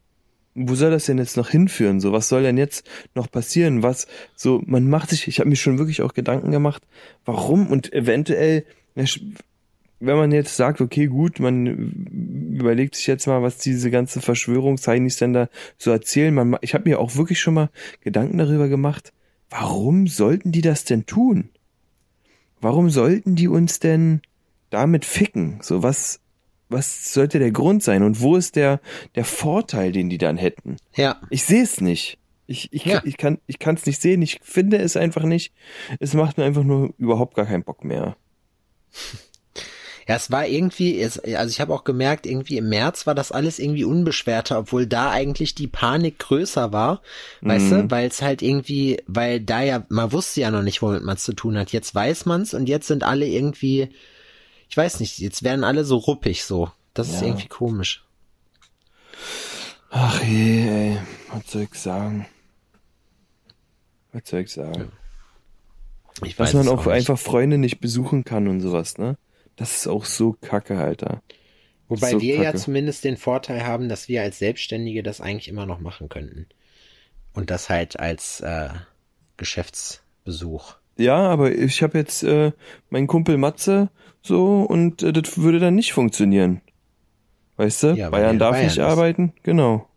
wo 0.56 0.76
soll 0.76 0.92
das 0.92 1.06
denn 1.06 1.18
jetzt 1.18 1.38
noch 1.38 1.50
hinführen? 1.50 2.00
So, 2.00 2.12
was 2.12 2.30
soll 2.30 2.44
denn 2.44 2.58
jetzt 2.58 2.88
noch 3.16 3.30
passieren? 3.30 3.84
Was, 3.84 4.08
so, 4.36 4.62
man 4.66 4.88
macht 4.88 5.10
sich, 5.10 5.28
ich 5.28 5.40
habe 5.40 5.50
mir 5.50 5.56
schon 5.56 5.80
wirklich 5.80 6.02
auch 6.02 6.14
Gedanken 6.14 6.52
gemacht, 6.52 6.84
warum 7.26 7.68
und 7.68 7.92
eventuell, 7.94 8.66
wenn 8.96 10.18
man 10.18 10.32
jetzt 10.32 10.56
sagt, 10.56 10.82
okay, 10.82 11.08
gut, 11.08 11.40
man 11.40 11.66
überlegt 12.54 12.96
sich 12.96 13.08
jetzt 13.08 13.26
mal, 13.26 13.42
was 13.42 13.58
diese 13.58 13.90
ganze 13.90 14.22
Verschwörungsheinis 14.22 15.18
denn 15.18 15.34
da 15.34 15.50
so 15.78 15.92
erzählen. 15.92 16.34
Man, 16.34 16.52
ma- 16.52 16.60
ich 16.62 16.74
habe 16.74 16.90
mir 16.90 17.00
auch 17.00 17.16
wirklich 17.16 17.40
schon 17.40 17.56
mal 17.56 17.70
Gedanken 18.02 18.38
darüber 18.38 18.68
gemacht, 18.68 19.14
warum 19.50 20.08
sollten 20.08 20.52
die 20.52 20.62
das 20.62 20.84
denn 20.84 21.06
tun? 21.06 21.50
Warum 22.62 22.90
sollten 22.90 23.36
die 23.36 23.48
uns 23.48 23.80
denn 23.80 24.22
damit 24.70 25.06
ficken? 25.06 25.60
So 25.62 25.84
was, 25.84 26.20
was 26.74 27.14
sollte 27.14 27.40
der 27.40 27.52
Grund 27.52 27.84
sein? 27.84 28.04
Und 28.04 28.20
wo 28.22 28.36
ist 28.36 28.56
der, 28.56 28.82
der 29.16 29.26
Vorteil, 29.26 29.92
den 29.92 30.10
die 30.10 30.18
dann 30.18 30.38
hätten? 30.38 30.78
ja, 30.96 31.22
Ich 31.30 31.44
sehe 31.44 31.64
es 31.64 31.80
nicht. 31.82 32.18
Ich, 32.46 32.74
ich, 32.74 32.84
Ja. 32.86 33.02
ich 33.06 33.16
kann 33.18 33.38
ich 33.48 33.58
kann 33.58 33.76
es 33.76 33.86
nicht 33.86 34.02
sehen. 34.02 34.22
Ich 34.22 34.40
finde 34.44 34.78
es 34.78 34.98
einfach 34.98 35.24
nicht. 35.24 35.54
Es 36.00 36.14
macht 36.14 36.38
mir 36.38 36.44
einfach 36.44 36.64
nur 36.64 36.94
überhaupt 36.98 37.36
gar 37.36 37.46
keinen 37.46 37.64
Bock 37.64 37.84
mehr. 37.86 38.16
Ja, 40.06 40.18
es 40.18 40.32
war 40.32 40.46
irgendwie, 40.46 41.00
es, 41.00 41.18
also 41.18 41.50
ich 41.50 41.62
habe 41.62 41.74
auch 41.74 41.86
gemerkt, 41.86 42.26
irgendwie 42.26 42.58
im 42.58 42.68
März 42.68 43.08
war 43.08 43.16
das 43.16 43.32
alles 43.32 43.58
irgendwie 43.58 43.86
unbeschwerter, 43.86 44.60
obwohl 44.60 44.86
da 44.86 45.10
eigentlich 45.12 45.56
die 45.56 45.68
Panik 45.68 46.20
größer 46.20 46.74
war, 46.74 47.02
weißt 47.40 47.66
Mhm. 47.72 47.88
du, 47.88 47.92
weil 47.92 48.10
es 48.10 48.22
halt 48.22 48.42
irgendwie, 48.42 49.02
weil 49.08 49.40
da 49.40 49.62
ja, 49.62 49.86
man 49.88 50.12
wusste 50.12 50.42
ja 50.42 50.52
noch 50.52 50.62
nicht, 50.62 50.82
womit 50.82 51.04
man 51.04 51.16
es 51.16 51.24
zu 51.24 51.32
tun 51.32 51.58
hat. 51.58 51.72
Jetzt 51.72 51.96
weiß 51.96 52.26
man's 52.26 52.54
und 52.54 52.68
jetzt 52.68 52.88
sind 52.88 53.04
alle 53.06 53.26
irgendwie, 53.26 53.88
ich 54.74 54.78
weiß 54.78 55.02
nicht, 55.02 55.20
jetzt 55.20 55.44
werden 55.44 55.64
alle 55.64 55.86
so 55.86 55.98
ruppig 55.98 56.46
so. 56.46 56.72
Das 56.96 57.08
ist 57.08 57.22
Ja. 57.22 57.28
irgendwie 57.28 57.48
komisch. 57.48 58.04
Ach 59.92 60.24
je, 60.24 60.68
ey. 60.68 60.98
Was 61.32 61.52
soll 61.52 61.62
ich 61.72 61.76
sagen? 61.76 62.26
Was 64.14 64.24
soll 64.28 64.40
ich 64.40 64.52
sagen? 64.52 64.92
Ich 66.24 66.38
Dass 66.38 66.56
man 66.56 66.68
auch 66.68 66.88
nicht. 66.88 66.96
einfach 66.96 67.20
Freunde 67.20 67.60
nicht 67.60 67.82
besuchen 67.82 68.24
kann 68.24 68.48
und 68.48 68.62
sowas, 68.62 68.98
ne? 68.98 69.16
Das 69.58 69.76
ist 69.78 69.88
auch 69.88 70.06
so 70.06 70.36
kacke, 70.42 70.80
Alter. 70.80 71.22
Wobei 71.88 72.10
so 72.10 72.20
wir 72.22 72.38
ja 72.38 72.44
kacke. 72.46 72.58
zumindest 72.58 73.04
den 73.04 73.18
Vorteil 73.18 73.64
haben, 73.68 73.90
dass 73.90 74.08
wir 74.08 74.24
als 74.24 74.40
Selbstständige 74.40 75.04
das 75.04 75.22
eigentlich 75.22 75.50
immer 75.50 75.68
noch 75.68 75.80
machen 75.82 76.10
könnten. 76.10 76.48
Und 77.34 77.52
das 77.52 77.70
halt 77.70 78.00
als 78.00 78.42
äh, 78.42 78.70
Geschäftsbesuch. 79.38 80.78
Ja, 80.98 81.18
aber 81.30 81.52
ich 81.52 81.82
habe 81.82 81.98
jetzt 81.98 82.24
äh, 82.24 82.52
meinen 82.90 83.08
Kumpel 83.08 83.38
Matze 83.38 83.90
so 84.22 84.62
und 84.62 85.04
äh, 85.04 85.12
das 85.14 85.38
würde 85.38 85.60
dann 85.60 85.76
nicht 85.76 85.94
funktionieren. 85.94 86.62
Weißt 87.58 87.84
du? 87.84 87.94
Ja, 87.94 88.10
Bayern 88.10 88.36
er 88.36 88.40
darf 88.40 88.52
Bayern 88.52 88.66
nicht 88.66 88.78
ist. 88.78 88.84
arbeiten, 88.84 89.34
genau. 89.44 89.88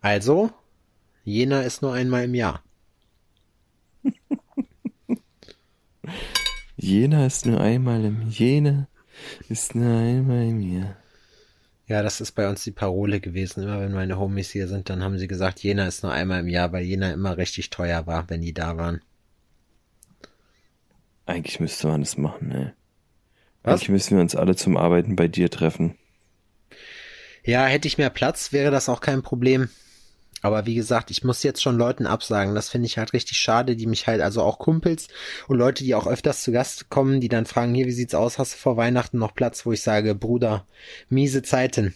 Also, 0.00 0.50
Jena 1.24 1.62
ist 1.62 1.82
nur 1.82 1.92
einmal 1.92 2.24
im 2.24 2.34
Jahr. 2.34 2.62
Jena 6.76 7.26
ist 7.26 7.44
nur 7.46 7.60
einmal 7.60 8.04
im 8.04 8.28
Jena 8.30 8.88
ist 9.48 9.74
nur 9.74 9.98
einmal 9.98 10.48
im 10.48 10.60
Jahr. 10.60 10.96
Ja, 11.86 12.02
das 12.02 12.20
ist 12.20 12.32
bei 12.32 12.48
uns 12.48 12.62
die 12.64 12.70
Parole 12.70 13.20
gewesen. 13.20 13.64
Immer 13.64 13.80
wenn 13.80 13.92
meine 13.92 14.18
Homies 14.18 14.50
hier 14.50 14.68
sind, 14.68 14.88
dann 14.88 15.02
haben 15.02 15.18
sie 15.18 15.26
gesagt, 15.28 15.62
Jena 15.62 15.86
ist 15.86 16.02
nur 16.02 16.12
einmal 16.12 16.40
im 16.40 16.48
Jahr, 16.48 16.72
weil 16.72 16.84
Jena 16.84 17.12
immer 17.12 17.36
richtig 17.36 17.70
teuer 17.70 18.06
war, 18.06 18.30
wenn 18.30 18.40
die 18.40 18.54
da 18.54 18.76
waren. 18.76 19.00
Eigentlich 21.30 21.60
müsste 21.60 21.86
man 21.86 22.00
das 22.00 22.16
machen, 22.16 22.48
ne? 22.48 22.74
Was? 23.62 23.74
Eigentlich 23.74 23.88
müssen 23.90 24.16
wir 24.16 24.22
uns 24.22 24.34
alle 24.34 24.56
zum 24.56 24.76
Arbeiten 24.76 25.14
bei 25.14 25.28
dir 25.28 25.48
treffen. 25.48 25.96
Ja, 27.44 27.66
hätte 27.66 27.86
ich 27.86 27.98
mehr 27.98 28.10
Platz, 28.10 28.52
wäre 28.52 28.72
das 28.72 28.88
auch 28.88 29.00
kein 29.00 29.22
Problem. 29.22 29.68
Aber 30.42 30.66
wie 30.66 30.74
gesagt, 30.74 31.12
ich 31.12 31.22
muss 31.22 31.44
jetzt 31.44 31.62
schon 31.62 31.76
Leuten 31.76 32.06
absagen. 32.06 32.54
Das 32.54 32.68
finde 32.68 32.86
ich 32.86 32.98
halt 32.98 33.12
richtig 33.12 33.38
schade, 33.38 33.76
die 33.76 33.86
mich 33.86 34.08
halt, 34.08 34.22
also 34.22 34.42
auch 34.42 34.58
Kumpels 34.58 35.06
und 35.46 35.56
Leute, 35.56 35.84
die 35.84 35.94
auch 35.94 36.08
öfters 36.08 36.42
zu 36.42 36.50
Gast 36.50 36.88
kommen, 36.88 37.20
die 37.20 37.28
dann 37.28 37.46
fragen, 37.46 37.74
hier, 37.74 37.86
wie 37.86 37.92
sieht's 37.92 38.14
aus? 38.14 38.38
Hast 38.38 38.54
du 38.54 38.58
vor 38.58 38.76
Weihnachten 38.76 39.18
noch 39.18 39.34
Platz? 39.34 39.64
Wo 39.64 39.72
ich 39.72 39.82
sage, 39.82 40.16
Bruder, 40.16 40.66
miese 41.10 41.42
Zeiten. 41.42 41.94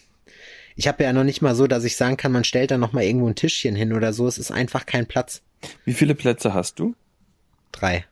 Ich 0.77 0.87
habe 0.87 1.03
ja 1.03 1.13
noch 1.13 1.25
nicht 1.25 1.43
mal 1.43 1.57
so, 1.57 1.67
dass 1.67 1.83
ich 1.83 1.97
sagen 1.97 2.17
kann, 2.17 2.31
man 2.31 2.45
stellt 2.45 2.71
da 2.71 2.79
noch 2.79 2.93
mal 2.93 3.03
irgendwo 3.03 3.29
ein 3.29 3.35
Tischchen 3.35 3.75
hin 3.75 3.93
oder 3.93 4.13
so. 4.13 4.29
Es 4.29 4.39
ist 4.39 4.53
einfach 4.53 4.87
kein 4.87 5.07
Platz. 5.07 5.43
Wie 5.85 5.95
viele 5.95 6.15
Plätze 6.15 6.55
hast 6.55 6.79
du? 6.79 6.95
Drei. 7.73 8.05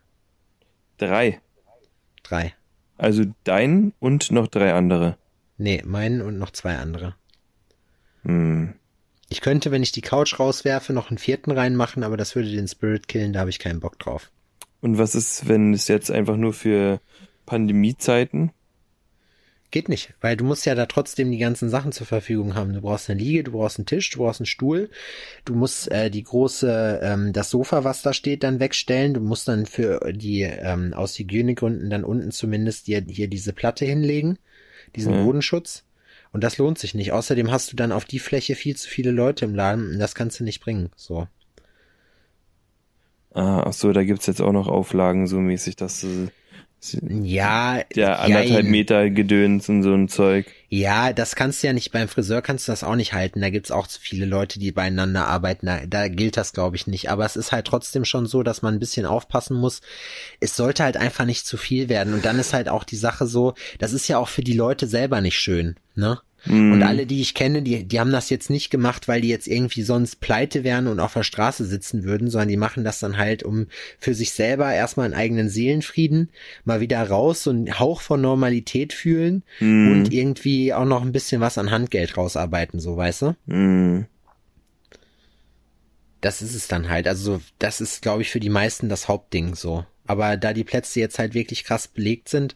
Drei. 0.99 1.41
Drei. 2.23 2.55
Also 2.99 3.25
dein 3.45 3.93
und 3.99 4.31
noch 4.31 4.47
drei 4.47 4.75
andere. 4.75 5.17
Nee, 5.59 5.83
meinen 5.85 6.23
und 6.23 6.39
noch 6.39 6.51
zwei 6.51 6.77
andere. 6.77 7.15
Hm. 8.23 8.75
Ich 9.29 9.41
könnte, 9.41 9.71
wenn 9.71 9.83
ich 9.83 9.93
die 9.93 10.03
Couch 10.03 10.39
rauswerfe, 10.39 10.93
noch 10.93 11.11
einen 11.11 11.19
vierten 11.19 11.51
reinmachen, 11.51 12.05
aber 12.05 12.17
das 12.17 12.37
würde 12.37 12.51
den 12.51 12.69
Spirit 12.69 13.09
killen, 13.09 13.33
da 13.33 13.41
habe 13.41 13.51
ich 13.51 13.59
keinen 13.59 13.81
Bock 13.81 13.99
drauf. 13.99 14.31
Und 14.81 14.99
was 14.99 15.15
ist, 15.15 15.49
wenn 15.49 15.73
es 15.73 15.89
jetzt 15.89 16.11
einfach 16.11 16.37
nur 16.37 16.53
für 16.53 17.01
Pandemiezeiten? 17.47 18.53
Geht 19.73 19.89
nicht, 19.89 20.13
weil 20.21 20.37
du 20.37 20.45
musst 20.45 20.67
ja 20.67 20.75
da 20.75 20.85
trotzdem 20.85 21.31
die 21.31 21.39
ganzen 21.39 21.71
Sachen 21.71 21.93
zur 21.93 22.07
Verfügung 22.07 22.55
haben. 22.55 22.75
Du 22.75 22.83
brauchst 22.83 23.09
eine 23.09 23.19
Liege, 23.19 23.43
du 23.43 23.53
brauchst 23.53 23.79
einen 23.79 23.87
Tisch, 23.87 24.11
du 24.11 24.19
brauchst 24.19 24.39
einen 24.39 24.47
Stuhl, 24.47 24.91
du 25.47 25.55
musst 25.55 25.91
äh, 25.91 26.11
die 26.11 26.23
große, 26.23 27.01
ähm, 27.03 27.33
das 27.33 27.49
Sofa, 27.49 27.83
was 27.83 28.03
da 28.03 28.13
steht, 28.13 28.45
dann 28.45 28.61
wegstellen. 28.61 29.15
Du 29.15 29.21
musst 29.21 29.49
dann 29.49 29.65
für 29.65 30.13
die, 30.13 30.43
ähm, 30.43 30.93
aus 30.93 31.19
Hygienegründen 31.19 31.89
dann 31.89 32.05
unten 32.05 32.33
zumindest 32.33 32.87
dir 32.87 33.03
hier 33.09 33.29
diese 33.29 33.55
Platte 33.55 33.87
hinlegen, 33.87 34.39
diesen 34.95 35.19
Mhm. 35.19 35.25
Bodenschutz. 35.25 35.85
Und 36.33 36.45
das 36.45 36.59
lohnt 36.59 36.79
sich 36.79 36.95
nicht. 36.95 37.13
Außerdem 37.13 37.51
hast 37.51 37.73
du 37.73 37.77
dann 37.77 37.93
auf 37.93 38.05
die 38.05 38.19
Fläche 38.19 38.55
viel 38.55 38.77
zu 38.77 38.91
viele 38.91 39.11
Leute 39.11 39.47
im 39.47 39.55
Laden 39.55 39.93
und 39.95 39.99
das 39.99 40.15
kannst 40.15 40.39
du 40.39 40.45
nicht 40.45 40.61
bringen. 40.61 40.91
So. 40.97 41.27
Ah, 43.35 43.63
ach 43.65 43.73
so, 43.73 43.91
da 43.93 44.05
gibt's 44.05 44.27
jetzt 44.27 44.43
auch 44.43 44.53
noch 44.53 44.69
Auflagen 44.69 45.27
so 45.27 45.41
mäßig, 45.41 45.77
dass 45.77 46.03
du 46.03 46.29
Ja, 47.23 47.83
der 47.95 48.21
anderthalb. 48.21 48.67
Meter 48.67 49.09
Gedöns 49.09 49.69
und 49.69 49.85
so 49.85 49.95
ein 49.95 50.09
Zeug. 50.09 50.47
Ja, 50.69 51.13
das 51.13 51.37
kannst 51.37 51.63
du 51.63 51.69
ja 51.69 51.73
nicht 51.73 51.93
beim 51.93 52.09
Friseur 52.09 52.43
kannst 52.43 52.67
du 52.67 52.73
das 52.73 52.83
auch 52.83 52.97
nicht 52.97 53.13
halten. 53.13 53.41
Da 53.41 53.51
gibt's 53.51 53.71
auch 53.71 53.87
zu 53.87 54.01
viele 54.01 54.27
Leute, 54.27 54.59
die 54.59 54.73
beieinander 54.73 55.29
arbeiten. 55.29 55.67
Da, 55.67 55.87
da 55.87 56.09
gilt 56.09 56.37
das, 56.37 56.53
glaube 56.53 56.77
ich, 56.77 56.87
nicht. 56.87 57.11
Aber 57.11 57.25
es 57.25 57.37
ist 57.37 57.53
halt 57.53 57.67
trotzdem 57.67 58.05
schon 58.05 58.27
so, 58.27 58.43
dass 58.43 58.63
man 58.63 58.75
ein 58.75 58.81
bisschen 58.81 59.07
aufpassen 59.07 59.57
muss. 59.57 59.81
Es 60.41 60.57
sollte 60.57 60.83
halt 60.83 60.97
einfach 60.97 61.25
nicht 61.25 61.47
zu 61.47 61.57
viel 61.57 61.89
werden. 61.89 62.15
Und 62.15 62.25
dann 62.25 62.39
ist 62.39 62.53
halt 62.53 62.69
auch 62.69 62.85
die 62.85 62.97
Sache 62.97 63.27
so, 63.27 63.55
das 63.79 63.93
ist 63.93 64.09
ja 64.09 64.19
auch 64.19 64.29
für 64.29 64.43
die 64.43 64.55
Leute 64.55 64.87
selber 64.89 65.21
nicht 65.21 65.39
schön, 65.39 65.77
ne? 65.95 66.21
Und 66.73 66.83
alle, 66.83 67.07
die 67.07 67.21
ich 67.21 67.35
kenne, 67.35 67.63
die, 67.63 67.85
die 67.85 68.01
haben 68.01 68.11
das 68.11 68.29
jetzt 68.29 68.51
nicht 68.51 68.71
gemacht, 68.71 69.07
weil 69.07 69.21
die 69.21 69.29
jetzt 69.29 69.47
irgendwie 69.47 69.83
sonst 69.83 70.21
pleite 70.21 70.65
wären 70.65 70.89
und 70.89 70.99
auf 70.99 71.13
der 71.13 71.23
Straße 71.23 71.65
sitzen 71.65 72.03
würden, 72.03 72.31
sondern 72.31 72.49
die 72.49 72.57
machen 72.57 72.83
das 72.83 72.99
dann 72.99 73.17
halt, 73.17 73.45
um 73.45 73.69
für 73.99 74.15
sich 74.15 74.33
selber 74.33 74.73
erstmal 74.73 75.07
einen 75.07 75.15
eigenen 75.15 75.49
Seelenfrieden, 75.49 76.31
mal 76.65 76.81
wieder 76.81 77.03
raus, 77.09 77.45
so 77.45 77.51
einen 77.51 77.79
Hauch 77.79 78.01
von 78.01 78.21
Normalität 78.21 78.93
fühlen 78.93 79.45
und 79.61 80.13
irgendwie 80.13 80.75
auch 80.75 80.85
noch 80.85 81.03
ein 81.03 81.13
bisschen 81.13 81.41
was 81.41 81.59
an 81.59 81.71
Handgeld 81.71 82.17
rausarbeiten, 82.17 82.81
so 82.81 82.97
weißt 82.97 83.23
du? 83.23 83.37
Mhm. 83.47 84.07
Das 86.21 86.43
ist 86.43 86.55
es 86.55 86.69
dann 86.69 86.89
halt. 86.89 87.07
Also 87.07 87.41
das 87.59 87.81
ist, 87.81 88.03
glaube 88.03 88.23
ich, 88.23 88.31
für 88.31 88.41
die 88.41 88.51
meisten 88.51 88.89
das 88.89 89.09
Hauptding 89.09 89.55
so. 89.55 89.85
Aber 90.07 90.37
da 90.37 90.53
die 90.53 90.65
Plätze 90.65 91.01
jetzt 91.01 91.19
halt 91.19 91.35
wirklich 91.35 91.65
krass 91.65 91.87
belegt 91.89 92.29
sind, 92.29 92.55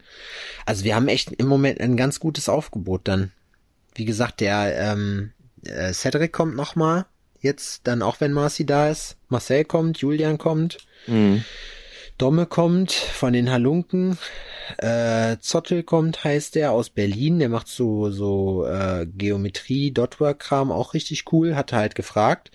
also 0.64 0.84
wir 0.84 0.96
haben 0.96 1.08
echt 1.08 1.32
im 1.32 1.46
Moment 1.46 1.80
ein 1.80 1.96
ganz 1.96 2.18
gutes 2.18 2.48
Aufgebot 2.48 3.02
dann. 3.04 3.32
Wie 3.96 4.04
gesagt, 4.04 4.40
der 4.40 4.92
ähm, 4.92 5.32
äh, 5.64 5.92
Cedric 5.92 6.32
kommt 6.32 6.54
noch 6.54 6.76
mal 6.76 7.06
jetzt, 7.40 7.86
dann 7.86 8.02
auch 8.02 8.20
wenn 8.20 8.32
Marcy 8.32 8.66
da 8.66 8.88
ist. 8.88 9.16
Marcel 9.28 9.64
kommt, 9.64 9.98
Julian 9.98 10.38
kommt, 10.38 10.78
Mhm. 11.06 11.44
Domme 12.18 12.46
kommt 12.46 12.92
von 12.92 13.34
den 13.34 13.50
Halunken, 13.50 14.16
äh, 14.78 15.36
Zottel 15.38 15.82
kommt, 15.82 16.24
heißt 16.24 16.54
der, 16.54 16.72
aus 16.72 16.88
Berlin. 16.88 17.38
Der 17.38 17.50
macht 17.50 17.68
so, 17.68 18.10
so 18.10 18.64
äh, 18.64 19.06
Geometrie, 19.06 19.90
Dotwork-Kram, 19.92 20.72
auch 20.72 20.94
richtig 20.94 21.30
cool, 21.32 21.54
hat 21.56 21.72
er 21.72 21.78
halt 21.78 21.94
gefragt. 21.94 22.50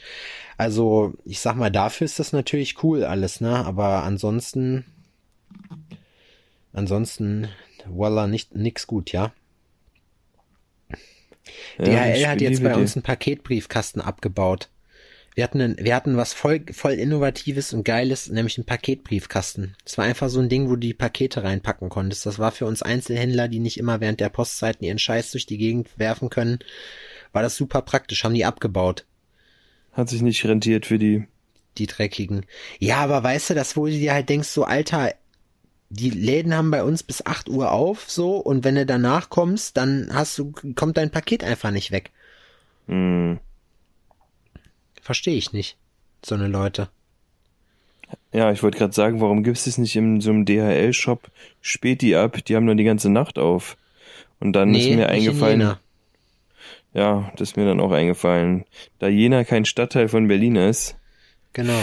Also, 0.58 1.14
ich 1.26 1.40
sag 1.40 1.56
mal, 1.56 1.70
dafür 1.70 2.06
ist 2.06 2.18
das 2.18 2.34
natürlich 2.34 2.84
cool 2.84 3.04
alles, 3.04 3.40
ne? 3.40 3.64
Aber 3.66 4.04
ansonsten, 4.04 4.84
ansonsten, 6.74 7.48
voila, 7.88 8.26
nicht, 8.28 8.56
nix 8.56 8.88
gut, 8.88 9.12
ja? 9.12 9.32
DHL 11.80 12.28
hat 12.28 12.42
jetzt 12.42 12.64
bei 12.64 12.76
uns 12.76 12.96
einen 12.96 13.04
Paketbriefkasten 13.04 14.02
abgebaut. 14.02 14.70
Wir 15.34 15.46
hatten, 15.46 15.62
einen, 15.62 15.78
wir 15.78 15.96
hatten 15.96 16.18
was 16.18 16.34
voll, 16.34 16.62
voll 16.74 16.94
Innovatives 16.94 17.72
und 17.72 17.86
Geiles, 17.86 18.30
nämlich 18.30 18.58
einen 18.58 18.66
Paketbriefkasten. 18.66 19.76
Es 19.86 19.98
war 19.98 20.04
einfach 20.04 20.28
so 20.30 20.42
ein 20.42 20.50
Ding, 20.50 20.68
wo 20.68 20.72
du 20.72 20.82
die 20.82 20.94
Pakete 20.94 21.44
reinpacken 21.44 21.88
konntest. 21.88 22.26
Das 22.26 22.38
war 22.38 22.52
für 22.52 22.66
uns 22.66 22.82
Einzelhändler, 22.82 23.48
die 23.48 23.60
nicht 23.60 23.78
immer 23.78 24.02
während 24.02 24.20
der 24.20 24.28
Postzeiten 24.30 24.86
ihren 24.86 25.00
Scheiß 25.00 25.32
durch 25.32 25.46
die 25.46 25.58
Gegend 25.58 25.88
werfen 25.98 26.30
können, 26.30 26.60
war 27.32 27.42
das 27.42 27.56
super 27.56 27.82
praktisch, 27.82 28.26
haben 28.26 28.34
die 28.34 28.44
abgebaut, 28.44 29.06
Hat 29.94 30.10
sich 30.10 30.22
nicht 30.22 30.44
rentiert 30.46 30.86
für 30.86 31.00
die. 31.00 31.24
die 31.78 31.88
dreckigen. 31.88 32.46
Ja, 32.80 32.98
aber 32.98 33.24
weißt 33.24 33.52
du, 33.52 33.54
das 33.54 33.78
wo 33.78 33.86
du 33.86 33.94
dir 33.94 34.14
halt 34.14 34.28
denkst, 34.28 34.50
so 34.50 34.66
Alter, 34.66 35.14
die 35.92 36.10
Läden 36.10 36.56
haben 36.56 36.72
bei 36.72 36.84
uns 36.84 37.04
bis 37.04 37.26
8 37.26 37.50
Uhr 37.50 37.72
auf, 37.72 38.10
so, 38.10 38.38
und 38.38 38.64
wenn 38.64 38.76
du 38.76 38.86
danach 38.86 39.30
kommst, 39.30 39.78
dann 39.78 40.10
hast 40.12 40.38
du, 40.38 40.54
kommt 40.76 40.98
dein 40.98 41.12
Paket 41.12 41.44
einfach 41.44 41.72
nicht 41.72 41.92
weg. 41.92 42.12
Mhm. 42.88 43.40
Verstehe 45.02 45.36
ich 45.36 45.54
nicht. 45.54 45.78
So 46.24 46.36
eine 46.36 46.48
Leute. 46.48 46.90
Ja, 48.34 48.52
ich 48.52 48.64
wollte 48.64 48.78
gerade 48.78 48.94
sagen, 48.94 49.22
warum 49.22 49.44
gibt's 49.44 49.68
es 49.68 49.78
nicht 49.78 49.96
in 49.96 50.22
so 50.22 50.30
einem 50.30 50.46
DHL-Shop 50.46 51.30
Späti 51.62 52.16
ab? 52.16 52.44
Die 52.46 52.56
haben 52.56 52.68
dann 52.68 52.78
die 52.78 52.84
ganze 52.84 53.10
Nacht 53.10 53.38
auf. 53.38 53.78
Und 54.40 54.54
dann 54.54 54.74
ist 54.74 54.90
mir 54.90 55.10
eingefallen, 55.10 55.76
ja, 56.94 57.32
das 57.38 57.50
ist 57.50 57.58
mir 57.58 57.66
dann 57.66 57.80
auch 57.80 57.92
eingefallen, 57.92 58.66
da 59.00 59.08
Jena 59.08 59.44
kein 59.44 59.66
Stadtteil 59.66 60.08
von 60.08 60.28
Berlin 60.28 60.56
ist, 60.56 60.96
Genau. 61.54 61.80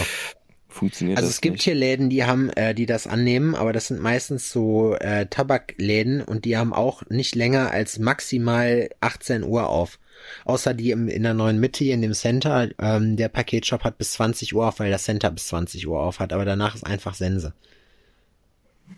Funktioniert 0.69 1.17
Also 1.17 1.27
das 1.27 1.35
es 1.35 1.41
gibt 1.41 1.55
nicht. 1.55 1.63
hier 1.63 1.75
Läden, 1.75 2.09
die 2.09 2.23
haben, 2.23 2.49
äh, 2.51 2.73
die 2.73 2.85
das 2.85 3.07
annehmen, 3.07 3.55
aber 3.55 3.73
das 3.73 3.87
sind 3.87 4.01
meistens 4.01 4.51
so 4.51 4.95
äh, 4.95 5.25
Tabakläden 5.25 6.21
und 6.21 6.45
die 6.45 6.57
haben 6.57 6.73
auch 6.73 7.03
nicht 7.09 7.35
länger 7.35 7.71
als 7.71 7.99
maximal 7.99 8.89
18 9.01 9.43
Uhr 9.43 9.67
auf. 9.67 9.99
Außer 10.45 10.73
die 10.73 10.91
im, 10.91 11.07
in 11.07 11.23
der 11.23 11.33
neuen 11.33 11.59
Mitte 11.59 11.83
hier 11.83 11.93
in 11.93 12.01
dem 12.01 12.13
Center, 12.13 12.69
ähm, 12.79 13.15
der 13.17 13.29
Paketshop 13.29 13.83
hat 13.83 13.97
bis 13.97 14.13
20 14.13 14.55
Uhr 14.55 14.67
auf, 14.67 14.79
weil 14.79 14.91
das 14.91 15.03
Center 15.03 15.31
bis 15.31 15.47
20 15.47 15.87
Uhr 15.87 15.99
auf 15.99 16.19
hat, 16.19 16.33
aber 16.33 16.45
danach 16.45 16.75
ist 16.75 16.85
einfach 16.85 17.15
Sense. 17.15 17.53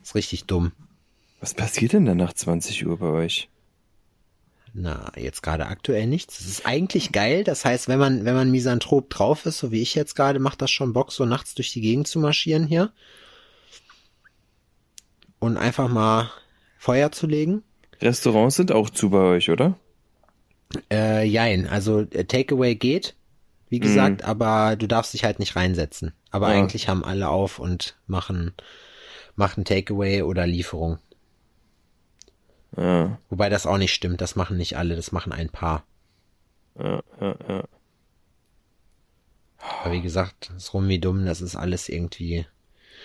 Ist 0.04 0.16
richtig 0.16 0.46
dumm. 0.46 0.72
Was 1.40 1.54
passiert 1.54 1.94
denn 1.94 2.06
dann 2.06 2.18
nach 2.18 2.34
20 2.34 2.86
Uhr 2.86 2.98
bei 2.98 3.08
euch? 3.08 3.50
Na, 4.74 5.12
jetzt 5.18 5.44
gerade 5.44 5.66
aktuell 5.68 6.08
nichts. 6.08 6.40
Es 6.40 6.46
ist 6.48 6.66
eigentlich 6.66 7.12
geil. 7.12 7.44
Das 7.44 7.66
heißt, 7.66 7.88
wenn 7.90 8.00
man, 8.00 8.24
wenn 8.24 8.36
man 8.36 8.52
misanthrop 8.52 9.10
drauf 9.10 9.46
ist, 9.46 9.58
so 9.58 9.72
wie 9.72 9.82
ich 9.82 9.96
jetzt 9.96 10.16
gerade, 10.16 10.40
macht 10.40 10.62
das 10.62 10.72
schon 10.72 10.94
Bock, 10.94 11.12
so 11.12 11.26
nachts 11.26 11.56
durch 11.56 11.74
die 11.74 11.82
Gegend 11.82 12.08
zu 12.08 12.20
marschieren 12.20 12.66
hier. 12.66 12.92
Und 15.40 15.58
einfach 15.58 15.90
mal 15.90 16.32
Feuer 16.78 17.12
zu 17.12 17.28
legen. 17.28 17.64
Restaurants 18.02 18.56
sind 18.56 18.72
auch 18.72 18.90
zu 18.90 19.10
bei 19.10 19.20
euch, 19.20 19.50
oder? 19.50 19.78
Äh, 20.92 21.26
jein. 21.26 21.68
Also 21.68 22.02
äh, 22.12 22.24
Takeaway 22.24 22.76
geht, 22.76 23.16
wie 23.70 23.80
gesagt, 23.80 24.24
aber 24.24 24.76
du 24.78 24.88
darfst 24.88 25.14
dich 25.14 25.24
halt 25.26 25.40
nicht 25.40 25.56
reinsetzen. 25.56 26.14
Aber 26.30 26.54
Ja. 26.54 26.60
eigentlich 26.60 26.88
haben 26.88 27.04
alle 27.04 27.28
auf 27.28 27.60
und 27.60 27.98
machen, 28.08 28.54
machen 29.36 29.66
Takeaway 29.66 30.22
oder 30.22 30.48
Lieferung. 30.48 31.00
Ja, 32.78 33.18
Wobei 33.30 33.50
das 33.50 33.66
auch 33.66 33.78
nicht 33.78 33.94
stimmt. 33.94 34.22
Das 34.22 34.36
machen 34.36 34.58
nicht 34.58 34.78
alle. 34.78 34.96
Das 34.96 35.12
machen 35.12 35.32
ein 35.34 35.50
paar. 35.50 35.84
ja, 36.80 37.02
ja, 37.20 37.36
ja. 37.48 37.64
Aber 39.84 39.94
wie 39.94 40.02
gesagt, 40.02 40.50
das 40.50 40.64
ist 40.64 40.74
rum 40.74 40.88
wie 40.88 41.00
dumm. 41.00 41.26
Das 41.26 41.42
ist 41.42 41.56
alles 41.56 41.88
irgendwie, 41.90 42.46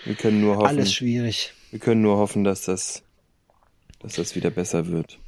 Wir 0.05 0.15
können 0.15 0.41
nur 0.41 0.55
hoffen, 0.57 0.67
alles 0.67 0.93
schwierig. 0.93 1.53
wir 1.71 1.79
können 1.79 2.01
nur 2.01 2.17
hoffen, 2.17 2.43
dass 2.43 2.63
das, 2.63 3.03
dass 3.99 4.15
das 4.15 4.35
wieder 4.35 4.49
besser 4.49 4.87
wird. 4.87 5.19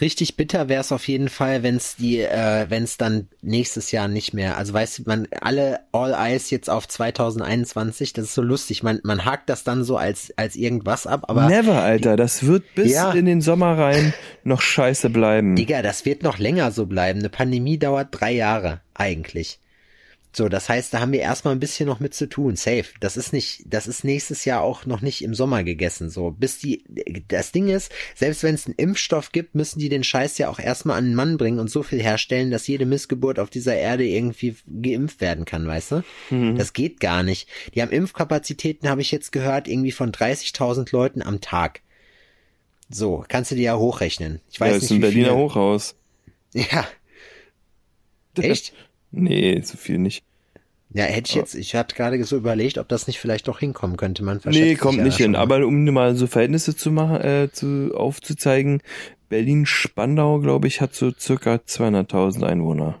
Richtig 0.00 0.36
bitter 0.36 0.68
wäre 0.68 0.80
es 0.80 0.90
auf 0.92 1.06
jeden 1.06 1.28
Fall, 1.28 1.62
wenn 1.62 1.76
es 1.76 1.96
die, 1.96 2.18
äh, 2.20 2.66
wenn 2.68 2.82
es 2.82 2.96
dann 2.96 3.28
nächstes 3.42 3.92
Jahr 3.92 4.08
nicht 4.08 4.34
mehr. 4.34 4.56
Also 4.56 4.72
weißt 4.72 4.98
du, 4.98 5.02
man 5.06 5.28
alle 5.40 5.80
All 5.92 6.12
Eyes 6.12 6.50
jetzt 6.50 6.68
auf 6.68 6.88
2021. 6.88 8.12
Das 8.12 8.24
ist 8.26 8.34
so 8.34 8.42
lustig. 8.42 8.82
Man 8.82 9.00
man 9.04 9.24
hakt 9.24 9.48
das 9.48 9.62
dann 9.64 9.84
so 9.84 9.96
als 9.96 10.32
als 10.36 10.56
irgendwas 10.56 11.06
ab, 11.06 11.24
aber 11.28 11.48
Never, 11.48 11.80
Alter, 11.82 12.16
das 12.16 12.44
wird 12.46 12.64
bis 12.74 12.92
Ja. 12.92 13.12
in 13.12 13.24
den 13.26 13.40
Sommer 13.40 13.78
rein 13.78 14.12
noch 14.44 14.60
scheiße 14.60 15.10
bleiben. 15.10 15.54
Digga, 15.56 15.82
das 15.82 16.04
wird 16.04 16.22
noch 16.22 16.38
länger 16.38 16.72
so 16.72 16.86
bleiben. 16.86 17.20
Eine 17.20 17.28
Pandemie 17.28 17.78
dauert 17.78 18.08
drei 18.10 18.32
Jahre 18.32 18.80
eigentlich. 18.94 19.58
So, 20.36 20.48
das 20.48 20.68
heißt, 20.68 20.92
da 20.92 20.98
haben 20.98 21.12
wir 21.12 21.20
erstmal 21.20 21.54
ein 21.54 21.60
bisschen 21.60 21.86
noch 21.86 22.00
mit 22.00 22.12
zu 22.12 22.28
tun. 22.28 22.56
Safe. 22.56 22.86
Das 22.98 23.16
ist 23.16 23.32
nicht, 23.32 23.62
das 23.66 23.86
ist 23.86 24.02
nächstes 24.02 24.44
Jahr 24.44 24.62
auch 24.62 24.84
noch 24.84 25.00
nicht 25.00 25.22
im 25.22 25.32
Sommer 25.32 25.62
gegessen. 25.62 26.10
So, 26.10 26.32
bis 26.32 26.58
die, 26.58 26.82
das 27.28 27.52
Ding 27.52 27.68
ist, 27.68 27.92
selbst 28.16 28.42
wenn 28.42 28.56
es 28.56 28.66
einen 28.66 28.74
Impfstoff 28.74 29.30
gibt, 29.30 29.54
müssen 29.54 29.78
die 29.78 29.88
den 29.88 30.02
Scheiß 30.02 30.36
ja 30.38 30.48
auch 30.48 30.58
erstmal 30.58 30.98
an 30.98 31.04
den 31.04 31.14
Mann 31.14 31.36
bringen 31.36 31.60
und 31.60 31.70
so 31.70 31.84
viel 31.84 32.02
herstellen, 32.02 32.50
dass 32.50 32.66
jede 32.66 32.84
Missgeburt 32.84 33.38
auf 33.38 33.48
dieser 33.48 33.76
Erde 33.76 34.04
irgendwie 34.04 34.56
geimpft 34.66 35.20
werden 35.20 35.44
kann, 35.44 35.68
weißt 35.68 35.92
du? 35.92 36.04
Das 36.56 36.72
geht 36.72 36.98
gar 36.98 37.22
nicht. 37.22 37.48
Die 37.74 37.80
haben 37.80 37.92
Impfkapazitäten, 37.92 38.88
habe 38.88 39.02
ich 39.02 39.12
jetzt 39.12 39.30
gehört, 39.30 39.68
irgendwie 39.68 39.92
von 39.92 40.10
30.000 40.10 40.88
Leuten 40.90 41.22
am 41.22 41.40
Tag. 41.42 41.80
So, 42.90 43.24
kannst 43.28 43.52
du 43.52 43.54
dir 43.54 43.62
ja 43.62 43.76
hochrechnen. 43.76 44.40
Ich 44.50 44.58
weiß 44.58 44.68
ja, 44.68 44.74
das 44.74 44.82
nicht, 44.82 44.90
ist 44.90 44.96
ein 44.96 44.96
wie 44.96 45.00
Berliner 45.00 45.28
viele, 45.28 45.36
Hochhaus. 45.36 45.94
Ja. 46.52 46.88
Echt? 48.36 48.72
Nee, 49.14 49.60
so 49.62 49.76
viel 49.76 49.98
nicht. 49.98 50.24
Ja, 50.90 51.04
hätte 51.04 51.28
ich 51.30 51.34
jetzt, 51.34 51.54
ich 51.56 51.74
hatte 51.74 51.96
gerade 51.96 52.22
so 52.22 52.36
überlegt, 52.36 52.78
ob 52.78 52.88
das 52.88 53.08
nicht 53.08 53.18
vielleicht 53.18 53.48
doch 53.48 53.58
hinkommen 53.58 53.96
könnte. 53.96 54.22
Man 54.22 54.40
Nee, 54.44 54.76
kommt 54.76 55.02
nicht 55.02 55.16
hin. 55.16 55.34
schon 55.34 55.36
Aber 55.36 55.66
um 55.66 55.84
mal 55.84 56.14
so 56.14 56.28
Verhältnisse 56.28 56.76
zu 56.76 56.92
machen, 56.92 57.20
äh, 57.20 57.48
zu, 57.52 57.92
aufzuzeigen, 57.96 58.80
Berlin-Spandau, 59.28 60.38
glaube 60.38 60.68
ich, 60.68 60.80
hat 60.80 60.94
so 60.94 61.10
circa 61.10 61.54
200.000 61.56 62.44
Einwohner. 62.44 62.84
mal. 62.84 63.00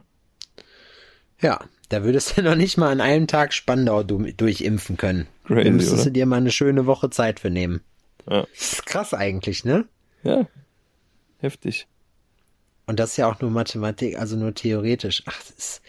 Ja, 1.40 1.60
da 1.88 2.02
würdest 2.02 2.36
du 2.36 2.42
noch 2.42 2.56
nicht 2.56 2.78
mal 2.78 2.90
an 2.90 3.00
einem 3.00 3.28
Tag 3.28 3.52
Spandau 3.52 4.02
du, 4.02 4.18
durchimpfen 4.32 4.96
können. 4.96 5.28
Crazy, 5.44 5.64
da 5.64 5.70
müsstest 5.70 5.94
oder? 5.94 6.04
du 6.06 6.10
dir 6.10 6.26
mal 6.26 6.36
eine 6.38 6.50
schöne 6.50 6.86
Woche 6.86 7.10
Zeit 7.10 7.38
für 7.38 7.50
nehmen. 7.50 7.80
Ja. 8.28 8.46
Das 8.54 8.72
ist 8.72 8.86
krass 8.86 9.14
eigentlich, 9.14 9.64
ne? 9.64 9.84
Ja. 10.24 10.48
Heftig. 11.38 11.86
Und 12.86 13.00
das 13.00 13.12
ist 13.12 13.16
ja 13.16 13.30
auch 13.30 13.40
nur 13.40 13.50
Mathematik, 13.50 14.18
also 14.18 14.36
nur 14.36 14.54
theoretisch. 14.54 15.22
Ach, 15.24 15.38
das 15.38 15.50
ist, 15.50 15.82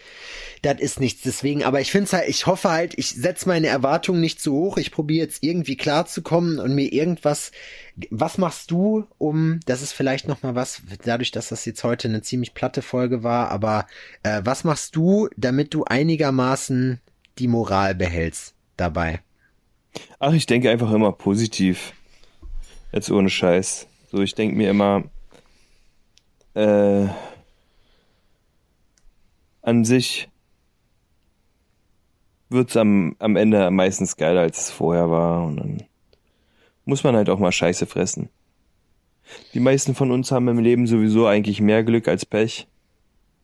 das 0.62 0.80
ist 0.80 0.98
nichts. 0.98 1.22
Deswegen, 1.22 1.62
aber 1.62 1.80
ich 1.80 1.90
finde 1.90 2.10
halt, 2.12 2.28
ich 2.28 2.46
hoffe 2.46 2.70
halt, 2.70 2.94
ich 2.96 3.10
setze 3.10 3.48
meine 3.48 3.66
Erwartungen 3.66 4.20
nicht 4.20 4.40
zu 4.40 4.52
hoch. 4.52 4.78
Ich 4.78 4.90
probiere 4.90 5.26
jetzt 5.26 5.42
irgendwie 5.42 5.76
klarzukommen 5.76 6.58
und 6.58 6.74
mir 6.74 6.90
irgendwas. 6.90 7.52
Was 8.10 8.38
machst 8.38 8.70
du, 8.70 9.06
um, 9.18 9.60
das 9.66 9.82
ist 9.82 9.92
vielleicht 9.92 10.26
noch 10.26 10.42
mal 10.42 10.54
was, 10.54 10.82
dadurch, 11.04 11.32
dass 11.32 11.48
das 11.48 11.66
jetzt 11.66 11.84
heute 11.84 12.08
eine 12.08 12.22
ziemlich 12.22 12.54
platte 12.54 12.80
Folge 12.80 13.22
war, 13.22 13.50
aber 13.50 13.86
äh, 14.22 14.40
was 14.44 14.64
machst 14.64 14.96
du, 14.96 15.28
damit 15.36 15.74
du 15.74 15.84
einigermaßen 15.84 17.00
die 17.38 17.48
Moral 17.48 17.94
behältst 17.94 18.54
dabei? 18.76 19.20
Ach, 20.18 20.32
ich 20.32 20.46
denke 20.46 20.70
einfach 20.70 20.90
immer 20.92 21.12
positiv. 21.12 21.92
Jetzt 22.92 23.10
ohne 23.10 23.30
Scheiß. 23.30 23.86
So, 24.10 24.22
ich 24.22 24.34
denke 24.34 24.56
mir 24.56 24.70
immer, 24.70 25.04
äh, 26.56 27.06
an 29.62 29.84
sich 29.84 30.28
wird's 32.48 32.76
am, 32.76 33.14
am 33.18 33.36
Ende 33.36 33.70
meistens 33.70 34.16
geiler, 34.16 34.40
als 34.40 34.58
es 34.58 34.70
vorher 34.70 35.10
war. 35.10 35.44
Und 35.44 35.56
dann 35.58 35.82
muss 36.84 37.04
man 37.04 37.14
halt 37.14 37.28
auch 37.28 37.38
mal 37.38 37.52
Scheiße 37.52 37.86
fressen. 37.86 38.30
Die 39.54 39.60
meisten 39.60 39.94
von 39.94 40.10
uns 40.10 40.30
haben 40.30 40.48
im 40.48 40.60
Leben 40.60 40.86
sowieso 40.86 41.26
eigentlich 41.26 41.60
mehr 41.60 41.84
Glück 41.84 42.08
als 42.08 42.24
Pech. 42.24 42.68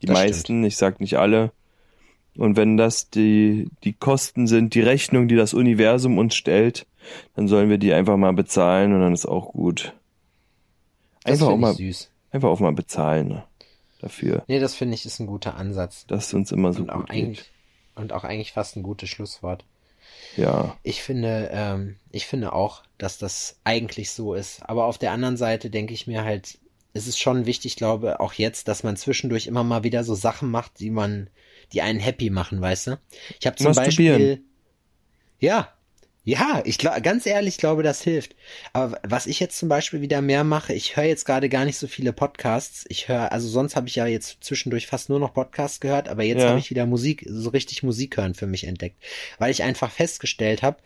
Die 0.01 0.07
Das 0.07 0.17
meisten, 0.17 0.41
stimmt. 0.41 0.65
ich 0.65 0.77
sag 0.77 0.99
nicht 0.99 1.17
alle. 1.17 1.51
Und 2.35 2.57
wenn 2.57 2.77
das 2.77 3.09
die, 3.11 3.69
die 3.83 3.93
Kosten 3.93 4.47
sind, 4.47 4.73
die 4.73 4.81
Rechnung, 4.81 5.27
die 5.27 5.35
das 5.35 5.53
Universum 5.53 6.17
uns 6.17 6.35
stellt, 6.35 6.87
dann 7.35 7.47
sollen 7.47 7.69
wir 7.69 7.77
die 7.77 7.93
einfach 7.93 8.17
mal 8.17 8.33
bezahlen 8.33 8.93
und 8.93 9.01
dann 9.01 9.13
ist 9.13 9.27
auch 9.27 9.51
gut. 9.51 9.93
Einfach 11.25 11.47
auch 11.47 11.57
mal, 11.57 11.73
süß. 11.73 12.09
Einfach 12.33 12.49
auch 12.49 12.59
mal 12.59 12.73
bezahlen 12.73 13.29
ne? 13.29 13.43
dafür, 14.01 14.43
Nee, 14.47 14.59
das 14.59 14.75
finde 14.75 14.95
ich 14.95 15.05
ist 15.05 15.19
ein 15.19 15.27
guter 15.27 15.55
Ansatz. 15.55 16.05
dass 16.07 16.27
es 16.27 16.33
uns 16.33 16.51
immer 16.51 16.73
so 16.73 16.81
Und 16.83 16.89
auch 16.89 16.99
gut 17.01 17.09
eigentlich, 17.11 17.37
geht. 17.39 17.51
und 17.95 18.11
auch 18.11 18.23
eigentlich 18.25 18.51
fast 18.51 18.75
ein 18.75 18.83
gutes 18.83 19.09
Schlusswort. 19.09 19.63
Ja, 20.35 20.77
Ich 20.83 21.01
finde, 21.03 21.49
ähm, 21.53 21.95
ich 22.11 22.25
finde 22.25 22.53
auch, 22.53 22.83
dass 22.97 23.17
das 23.17 23.59
eigentlich 23.63 24.11
so 24.11 24.33
ist. 24.33 24.61
Aber 24.67 24.85
auf 24.85 24.97
der 24.97 25.11
anderen 25.11 25.37
Seite 25.37 25.69
denke 25.69 25.93
ich 25.93 26.07
mir 26.07 26.23
halt, 26.23 26.57
es 26.93 27.07
ist 27.07 27.19
schon 27.19 27.45
wichtig, 27.45 27.75
glaube 27.75 28.19
auch 28.19 28.33
jetzt, 28.33 28.67
dass 28.67 28.83
man 28.83 28.97
zwischendurch 28.97 29.47
immer 29.47 29.63
mal 29.63 29.83
wieder 29.83 30.03
so 30.03 30.15
Sachen 30.15 30.49
macht, 30.51 30.79
die 30.79 30.89
man, 30.89 31.29
die 31.71 31.81
einen 31.81 31.99
happy 31.99 32.29
machen, 32.29 32.61
weißt 32.61 32.87
du? 32.87 32.99
Ich 33.39 33.45
habe 33.47 33.55
zum. 33.57 33.73
Beispiel, 33.73 34.43
ja, 35.39 35.71
ja, 36.25 36.61
ich 36.63 36.77
glaube, 36.77 37.01
ganz 37.01 37.25
ehrlich, 37.25 37.55
ich 37.55 37.57
glaube, 37.57 37.83
das 37.83 38.01
hilft. 38.01 38.35
Aber 38.71 38.97
was 39.03 39.27
ich 39.27 39.41
jetzt 39.41 39.57
zum 39.57 39.67
Beispiel 39.67 39.99
wieder 39.99 40.21
mehr 40.21 40.45
mache, 40.45 40.73
ich 40.73 40.95
höre 40.95 41.03
jetzt 41.03 41.25
gerade 41.25 41.49
gar 41.49 41.65
nicht 41.65 41.77
so 41.77 41.87
viele 41.87 42.13
Podcasts. 42.13 42.85
Ich 42.87 43.09
höre, 43.09 43.33
also 43.33 43.49
sonst 43.49 43.75
habe 43.75 43.89
ich 43.89 43.95
ja 43.95 44.05
jetzt 44.05 44.37
zwischendurch 44.41 44.87
fast 44.87 45.09
nur 45.09 45.19
noch 45.19 45.33
Podcasts 45.33 45.81
gehört, 45.81 46.07
aber 46.07 46.23
jetzt 46.23 46.43
Ja. 46.43 46.49
habe 46.49 46.59
ich 46.59 46.69
wieder 46.69 46.85
Musik, 46.85 47.25
so 47.27 47.49
richtig 47.49 47.83
Musik 47.83 48.15
hören 48.15 48.35
für 48.35 48.47
mich 48.47 48.65
entdeckt, 48.65 48.95
weil 49.37 49.51
ich 49.51 49.63
einfach 49.63 49.91
festgestellt 49.91 50.61
habe, 50.61 50.77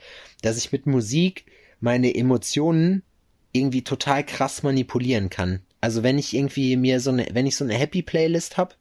dass 0.41 0.57
ich 0.57 0.71
mit 0.71 0.87
Musik 0.87 1.45
meine 1.79 2.15
Emotionen 2.15 3.03
irgendwie 3.51 3.83
total 3.83 4.25
krass 4.25 4.63
manipulieren 4.63 5.29
kann. 5.29 5.61
Also 5.81 6.01
wenn 6.01 6.17
ich 6.17 6.33
irgendwie 6.35 6.75
mir 6.77 6.99
so 6.99 7.11
eine, 7.11 7.27
wenn 7.33 7.45
ich 7.45 7.55
so 7.55 7.63
eine 7.63 7.75
Happy 7.75 8.01
Playlist 8.01 8.57
habe, 8.57 8.73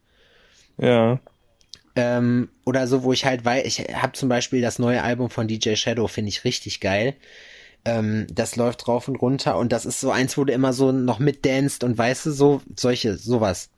ja, 0.79 1.21
ähm, 1.97 2.51
oder 2.65 2.87
so, 2.87 3.03
wo 3.03 3.13
ich 3.13 3.25
halt, 3.25 3.45
weil 3.45 3.67
ich 3.67 3.81
habe 3.81 4.13
zum 4.13 4.29
Beispiel 4.29 4.61
das 4.61 4.79
neue 4.79 5.03
Album 5.03 5.31
von 5.31 5.49
DJ 5.49 5.75
Shadow, 5.75 6.07
finde 6.07 6.29
ich 6.29 6.45
richtig 6.45 6.81
geil. 6.81 7.17
Ähm, 7.87 8.27
das 8.31 8.57
läuft 8.57 8.87
rauf 8.87 9.09
und 9.09 9.17
runter 9.17 9.57
und 9.57 9.73
das 9.73 9.87
ist 9.87 10.01
so 10.01 10.11
eins, 10.11 10.37
wo 10.37 10.45
du 10.45 10.53
immer 10.53 10.73
so 10.73 10.93
noch 10.93 11.19
mitdanst 11.19 11.85
und 11.85 11.97
weißt 11.97 12.27
du, 12.27 12.31
so, 12.33 12.63
solche, 12.77 13.17
sowas. 13.17 13.71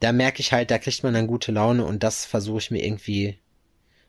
Da 0.00 0.12
merke 0.12 0.40
ich 0.40 0.52
halt, 0.52 0.70
da 0.70 0.78
kriegt 0.78 1.02
man 1.02 1.14
dann 1.14 1.26
gute 1.26 1.52
Laune 1.52 1.84
und 1.84 2.02
das 2.02 2.24
versuche 2.24 2.58
ich 2.58 2.70
mir 2.70 2.84
irgendwie, 2.84 3.38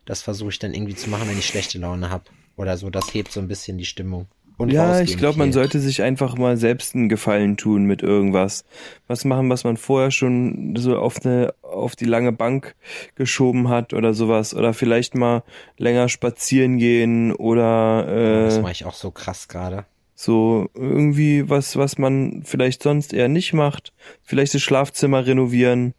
das 0.05 0.22
versuche 0.22 0.51
ich 0.51 0.59
dann 0.59 0.74
irgendwie 0.74 0.95
zu 0.95 1.09
machen, 1.09 1.28
wenn 1.28 1.39
ich 1.39 1.47
schlechte 1.47 1.80
Laune 1.80 2.09
habe. 2.09 2.26
Oder 2.55 2.78
so, 2.78 2.89
das 2.89 3.13
hebt 3.13 3.32
so 3.32 3.39
ein 3.39 3.47
bisschen 3.47 3.78
die 3.78 3.86
Stimmung. 3.86 4.28
Und 4.60 4.74
ja, 4.74 4.99
ich 4.99 5.18
glaube, 5.18 5.38
man 5.39 5.53
sollte 5.53 5.80
sich 5.80 6.01
einfach 6.01 6.38
mal 6.38 6.57
selbst 6.57 6.93
einen 6.93 7.07
Gefallen 7.07 7.55
tun 7.55 7.86
mit 7.86 8.01
irgendwas. 8.03 8.66
Was 9.07 9.24
machen, 9.24 9.49
was 9.49 9.64
man 9.64 9.78
vorher 9.78 10.12
schon 10.12 10.76
so 10.78 10.97
auf 10.97 11.26
eine, 11.26 11.53
auf 11.62 11.95
die 11.95 12.03
lange 12.05 12.34
Bank 12.34 12.76
geschoben 13.16 13.70
hat 13.70 13.93
oder 13.93 14.14
sowas. 14.14 14.53
Oder 14.53 14.74
vielleicht 14.74 15.16
mal 15.16 15.43
länger 15.78 16.10
spazieren 16.10 16.78
gehen 16.78 17.32
oder 17.34 18.43
Das 18.45 18.57
äh, 18.57 18.62
mache 18.62 18.74
ich 18.74 18.86
auch 18.86 18.93
so 18.95 19.12
krass 19.12 19.47
gerade. 19.47 19.86
so 20.14 20.68
irgendwie 20.76 21.49
was, 21.49 21.78
was 21.78 21.97
man 21.97 22.41
vielleicht 22.43 22.84
sonst 22.84 23.14
eher 23.14 23.30
nicht 23.30 23.53
macht. 23.53 23.93
Vielleicht 24.24 24.53
das 24.53 24.62
Schlafzimmer 24.62 25.26
renovieren. 25.26 25.93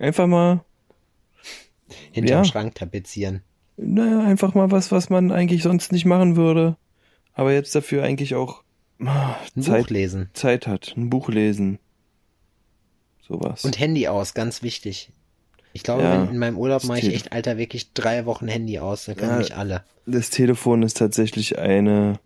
Einfach 0.00 0.26
mal, 0.26 0.64
Hinterm 2.10 2.38
Ja. 2.38 2.44
Schrank 2.44 2.74
tapezieren. 2.74 3.42
naja, 3.76 4.20
einfach 4.24 4.54
mal 4.54 4.72
was, 4.72 4.90
was 4.90 5.08
man 5.08 5.30
eigentlich 5.30 5.62
sonst 5.62 5.92
nicht 5.92 6.04
machen 6.04 6.34
würde. 6.36 6.76
Aber 7.34 7.52
jetzt 7.52 7.74
dafür 7.74 8.02
eigentlich 8.04 8.34
auch 8.34 8.62
ah, 9.04 9.34
Ein 9.56 9.62
Zeit 9.62 9.84
Buch 9.84 9.90
lesen. 9.90 10.30
Zeit 10.34 10.66
hat, 10.66 10.94
ein 10.96 11.10
Buch 11.10 11.28
lesen. 11.28 11.78
Sowas. 13.26 13.64
Und 13.64 13.78
Handy 13.78 14.08
aus, 14.08 14.34
ganz 14.34 14.62
wichtig. 14.62 15.10
Ich 15.72 15.82
glaube, 15.84 16.02
Ja, 16.02 16.24
in 16.24 16.36
meinem 16.38 16.58
Urlaub 16.58 16.84
mache 16.84 16.98
ich 16.98 17.14
echt, 17.14 17.32
Alter, 17.32 17.56
wirklich 17.56 17.92
drei 17.94 18.26
Wochen 18.26 18.48
Handy 18.48 18.78
aus. 18.78 19.06
Da 19.06 19.14
können 19.14 19.30
Ja. 19.32 19.38
mich 19.38 19.54
alle. 19.56 19.84
das 20.04 20.28
Telefon 20.30 20.82
ist 20.82 20.98
tatsächlich 20.98 21.58
eine, 21.58 22.18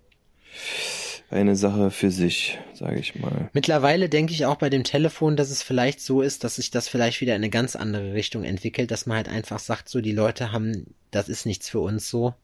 eine 1.31 1.55
Sache 1.55 1.91
für 1.93 2.11
sich, 2.11 2.59
sage 2.75 2.99
ich 2.99 3.15
mal. 3.15 3.51
Mittlerweile 3.53 4.09
denke 4.09 4.33
ich 4.33 4.47
auch 4.47 4.57
bei 4.57 4.71
dem 4.71 4.83
Telefon, 4.83 5.37
dass 5.37 5.51
es 5.51 5.63
vielleicht 5.63 6.01
so 6.01 6.23
ist, 6.23 6.43
dass 6.43 6.57
sich 6.57 6.71
das 6.73 6.89
vielleicht 6.89 7.21
wieder 7.21 7.35
in 7.37 7.43
eine 7.43 7.51
ganz 7.51 7.77
andere 7.77 8.15
Richtung 8.15 8.43
entwickelt, 8.43 8.91
dass 8.91 9.07
man 9.07 9.19
halt 9.19 9.29
einfach 9.29 9.61
sagt, 9.61 9.89
so 9.89 10.01
die 10.01 10.13
Leute 10.13 10.51
haben, 10.51 10.95
das 11.13 11.29
ist 11.29 11.47
nichts 11.47 11.69
für 11.69 11.81
uns 11.81 12.09
so. 12.09 12.35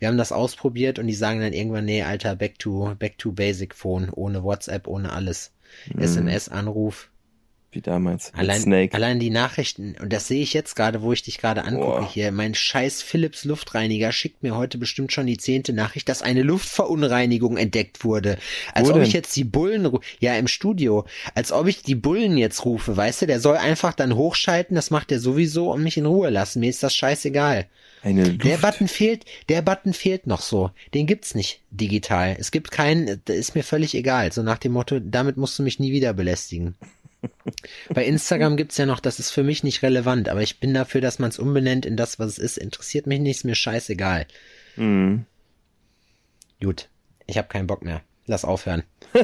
Wir 0.00 0.08
haben 0.08 0.18
das 0.18 0.32
ausprobiert 0.32 0.98
und 0.98 1.06
die 1.06 1.14
sagen 1.14 1.40
dann 1.40 1.52
irgendwann, 1.52 1.84
nee, 1.84 2.02
Alter, 2.02 2.34
back 2.34 2.58
to, 2.58 2.96
back 2.98 3.18
to 3.18 3.30
basic 3.30 3.74
phone, 3.74 4.10
ohne 4.10 4.42
WhatsApp, 4.42 4.88
ohne 4.88 5.12
alles. 5.12 5.52
SMS, 5.96 6.48
Anruf, 6.48 7.10
Wie 7.70 7.80
damals. 7.80 8.32
Allein, 8.34 8.60
Snake. 8.60 8.94
allein 8.96 9.20
die 9.20 9.30
Nachrichten, 9.30 9.94
und 10.00 10.12
das 10.12 10.26
sehe 10.26 10.42
ich 10.42 10.52
jetzt 10.52 10.74
gerade, 10.74 11.02
wo 11.02 11.12
ich 11.12 11.22
dich 11.22 11.38
gerade 11.38 11.62
angucke 11.64 12.00
Boah. 12.00 12.10
hier. 12.10 12.32
Mein 12.32 12.54
scheiß 12.54 13.02
Philips 13.02 13.44
Luftreiniger 13.44 14.10
schickt 14.10 14.42
mir 14.42 14.56
heute 14.56 14.78
bestimmt 14.78 15.12
schon 15.12 15.26
die 15.26 15.36
zehnte 15.36 15.72
Nachricht, 15.72 16.08
dass 16.08 16.22
eine 16.22 16.42
Luftverunreinigung 16.42 17.56
entdeckt 17.56 18.02
wurde. 18.02 18.38
Als 18.74 18.88
Wo 18.88 18.92
ob 18.92 18.98
denn? 18.98 19.06
ich 19.06 19.12
jetzt 19.12 19.36
die 19.36 19.44
Bullen, 19.44 19.96
ja, 20.18 20.34
im 20.34 20.48
Studio, 20.48 21.06
als 21.36 21.52
ob 21.52 21.68
ich 21.68 21.82
die 21.82 21.94
Bullen 21.94 22.36
jetzt 22.36 22.64
rufe, 22.64 22.96
weißt 22.96 23.22
du, 23.22 23.26
der 23.26 23.38
soll 23.38 23.58
einfach 23.58 23.94
dann 23.94 24.16
hochschalten, 24.16 24.74
das 24.74 24.90
macht 24.90 25.12
er 25.12 25.20
sowieso 25.20 25.70
und 25.70 25.84
mich 25.84 25.96
in 25.96 26.06
Ruhe 26.06 26.30
lassen. 26.30 26.60
Mir 26.60 26.70
ist 26.70 26.82
das 26.82 26.96
scheißegal. 26.96 27.66
Eine 28.02 28.24
Luft. 28.24 28.44
Der 28.44 28.56
Button 28.58 28.88
fehlt, 28.88 29.24
der 29.48 29.62
Button 29.62 29.92
fehlt 29.92 30.26
noch 30.26 30.40
so. 30.40 30.70
Den 30.94 31.06
gibt's 31.06 31.34
nicht 31.34 31.60
digital. 31.70 32.36
Es 32.38 32.50
gibt 32.50 32.70
keinen, 32.70 33.20
das 33.24 33.36
ist 33.36 33.54
mir 33.54 33.62
völlig 33.62 33.94
egal. 33.94 34.32
So 34.32 34.42
nach 34.42 34.58
dem 34.58 34.72
Motto, 34.72 34.98
damit 35.00 35.36
musst 35.36 35.58
du 35.58 35.62
mich 35.62 35.78
nie 35.78 35.92
wieder 35.92 36.14
belästigen. 36.14 36.76
Bei 37.90 38.04
Instagram 38.04 38.56
gibt's 38.56 38.78
ja 38.78 38.86
noch, 38.86 39.00
das 39.00 39.18
ist 39.18 39.30
für 39.30 39.42
mich 39.42 39.62
nicht 39.62 39.82
relevant, 39.82 40.30
aber 40.30 40.40
ich 40.42 40.60
bin 40.60 40.72
dafür, 40.72 41.02
dass 41.02 41.18
man 41.18 41.28
es 41.30 41.38
umbenennt 41.38 41.84
in 41.84 41.96
das, 41.96 42.18
was 42.18 42.32
es 42.32 42.38
ist. 42.38 42.56
Interessiert 42.58 43.06
mich 43.06 43.20
nicht, 43.20 43.36
ist 43.38 43.44
mir 43.44 43.54
scheißegal. 43.54 44.26
Mhm. 44.76 45.26
Gut, 46.62 46.88
ich 47.26 47.36
habe 47.38 47.48
keinen 47.48 47.66
Bock 47.66 47.82
mehr. 47.82 48.02
Lass 48.26 48.44
aufhören. 48.44 48.84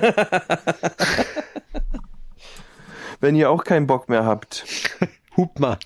Wenn 3.20 3.36
ihr 3.36 3.50
auch 3.50 3.64
keinen 3.64 3.86
Bock 3.86 4.08
mehr 4.08 4.24
habt, 4.24 4.64
Hup 5.36 5.58
mal. 5.58 5.78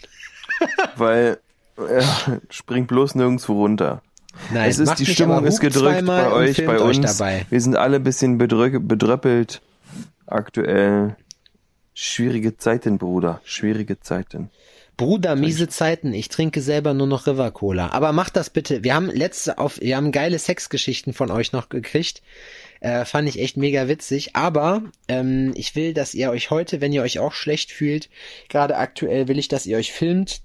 weil 0.96 1.38
äh, 1.88 2.02
springt 2.50 2.88
bloß 2.88 3.14
nirgendwo 3.14 3.54
runter. 3.54 4.02
Nein, 4.52 4.70
es 4.70 4.78
ist, 4.78 4.94
die 4.98 5.06
Stimmung 5.06 5.44
ist 5.44 5.60
gedrückt 5.60 6.06
bei 6.06 6.32
euch, 6.32 6.64
bei 6.64 6.78
uns. 6.78 7.00
dabei. 7.00 7.46
Wir 7.50 7.60
sind 7.60 7.76
alle 7.76 7.96
ein 7.96 8.04
bisschen 8.04 8.38
bedrück, 8.38 8.76
bedröppelt 8.86 9.60
aktuell. 10.26 11.16
Schwierige 11.92 12.56
Zeiten, 12.56 12.98
Bruder. 12.98 13.40
Schwierige 13.44 14.00
Zeiten. 14.00 14.50
Bruder, 14.96 15.34
miese 15.34 15.68
Zeiten. 15.68 16.12
Ich 16.12 16.28
trinke 16.28 16.60
selber 16.60 16.94
nur 16.94 17.06
noch 17.06 17.26
River 17.26 17.50
Cola. 17.50 17.90
Aber 17.92 18.12
macht 18.12 18.36
das 18.36 18.50
bitte. 18.50 18.84
Wir 18.84 18.94
haben 18.94 19.06
letzte 19.06 19.58
auf, 19.58 19.80
wir 19.80 19.96
haben 19.96 20.12
geile 20.12 20.38
Sexgeschichten 20.38 21.12
von 21.12 21.30
euch 21.30 21.52
noch 21.52 21.68
gekriegt. 21.68 22.22
Äh, 22.80 23.04
fand 23.04 23.28
ich 23.28 23.40
echt 23.40 23.56
mega 23.56 23.88
witzig. 23.88 24.36
Aber 24.36 24.82
ähm, 25.08 25.52
ich 25.54 25.74
will, 25.74 25.94
dass 25.94 26.14
ihr 26.14 26.30
euch 26.30 26.50
heute, 26.50 26.80
wenn 26.80 26.92
ihr 26.92 27.02
euch 27.02 27.18
auch 27.18 27.32
schlecht 27.32 27.72
fühlt, 27.72 28.10
gerade 28.48 28.76
aktuell 28.76 29.26
will 29.26 29.38
ich, 29.38 29.48
dass 29.48 29.66
ihr 29.66 29.78
euch 29.78 29.92
filmt, 29.92 30.42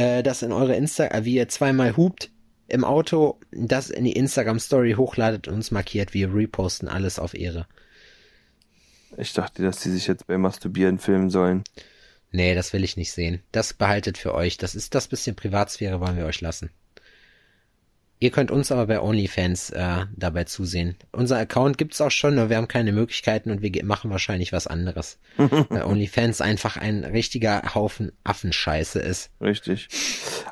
äh, 0.00 0.22
das 0.22 0.42
in 0.42 0.52
eure 0.52 0.74
Insta, 0.74 1.08
äh, 1.08 1.24
wie 1.24 1.34
ihr 1.34 1.48
zweimal 1.48 1.96
hupt 1.96 2.30
im 2.68 2.84
Auto, 2.84 3.38
das 3.50 3.90
in 3.90 4.04
die 4.04 4.12
Instagram 4.12 4.58
Story 4.58 4.94
hochladet 4.96 5.46
und 5.48 5.54
uns 5.54 5.70
markiert. 5.70 6.14
Wir 6.14 6.32
reposten 6.34 6.88
alles 6.88 7.18
auf 7.18 7.34
Ehre. 7.34 7.66
Ich 9.18 9.32
dachte, 9.32 9.62
dass 9.62 9.80
die 9.80 9.90
sich 9.90 10.06
jetzt 10.06 10.26
beim 10.26 10.40
Masturbieren 10.40 10.98
filmen 10.98 11.30
sollen. 11.30 11.64
Nee, 12.30 12.54
das 12.54 12.72
will 12.72 12.84
ich 12.84 12.96
nicht 12.96 13.12
sehen. 13.12 13.42
Das 13.52 13.74
behaltet 13.74 14.16
für 14.16 14.34
euch. 14.34 14.56
Das 14.56 14.74
ist 14.74 14.94
das 14.94 15.08
bisschen 15.08 15.34
Privatsphäre, 15.36 16.00
wollen 16.00 16.16
wir 16.16 16.26
euch 16.26 16.40
lassen. 16.40 16.70
Ihr 18.22 18.30
könnt 18.30 18.50
uns 18.50 18.70
aber 18.70 18.86
bei 18.86 19.00
OnlyFans 19.00 19.70
äh, 19.70 20.04
dabei 20.14 20.44
zusehen. 20.44 20.94
Unser 21.10 21.38
Account 21.38 21.78
gibt's 21.78 22.02
auch 22.02 22.10
schon, 22.10 22.34
nur 22.34 22.50
wir 22.50 22.58
haben 22.58 22.68
keine 22.68 22.92
Möglichkeiten 22.92 23.50
und 23.50 23.62
wir 23.62 23.84
machen 23.84 24.10
wahrscheinlich 24.10 24.52
was 24.52 24.66
anderes. 24.66 25.18
Weil 25.36 25.84
OnlyFans 25.84 26.42
einfach 26.42 26.76
ein 26.76 27.04
richtiger 27.04 27.74
Haufen 27.74 28.12
Affenscheiße 28.22 29.00
ist. 29.00 29.30
Richtig. 29.40 29.88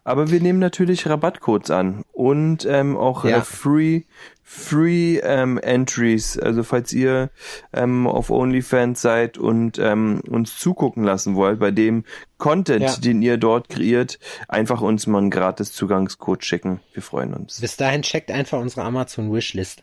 Aber 0.03 0.31
wir 0.31 0.41
nehmen 0.41 0.59
natürlich 0.61 1.07
Rabattcodes 1.07 1.71
an 1.71 2.05
und 2.13 2.65
ähm, 2.65 2.97
auch 2.97 3.25
Ja. 3.27 3.39
äh, 3.39 3.43
Free 3.43 4.03
Free 4.51 5.19
ähm, 5.19 5.59
Entries. 5.59 6.39
Also 6.39 6.63
falls 6.63 6.95
ihr 6.95 7.29
ähm, 7.75 8.07
auf 8.07 8.31
OnlyFans 8.31 9.03
seid 9.03 9.37
und 9.37 9.79
ähm, 9.79 10.23
uns 10.27 10.59
zugucken 10.59 11.05
lassen 11.05 11.35
wollt 11.35 11.59
bei 11.61 11.71
dem 11.71 12.05
Content, 12.39 12.83
Ja. 12.83 12.97
den 12.97 13.21
ihr 13.21 13.37
dort 13.37 13.69
kreiert, 13.69 14.19
einfach 14.49 14.81
uns 14.81 15.07
mal 15.07 15.19
einen 15.19 15.29
gratis 15.31 15.73
Zugangscode 15.75 16.43
schicken. 16.47 16.81
Wir 16.95 17.03
freuen 17.03 17.35
uns. 17.35 17.61
Bis 17.61 17.77
dahin 17.77 18.01
checkt 18.01 18.31
einfach 18.31 18.59
unsere 18.59 18.85
Amazon 18.85 19.31
Wishlist. 19.35 19.83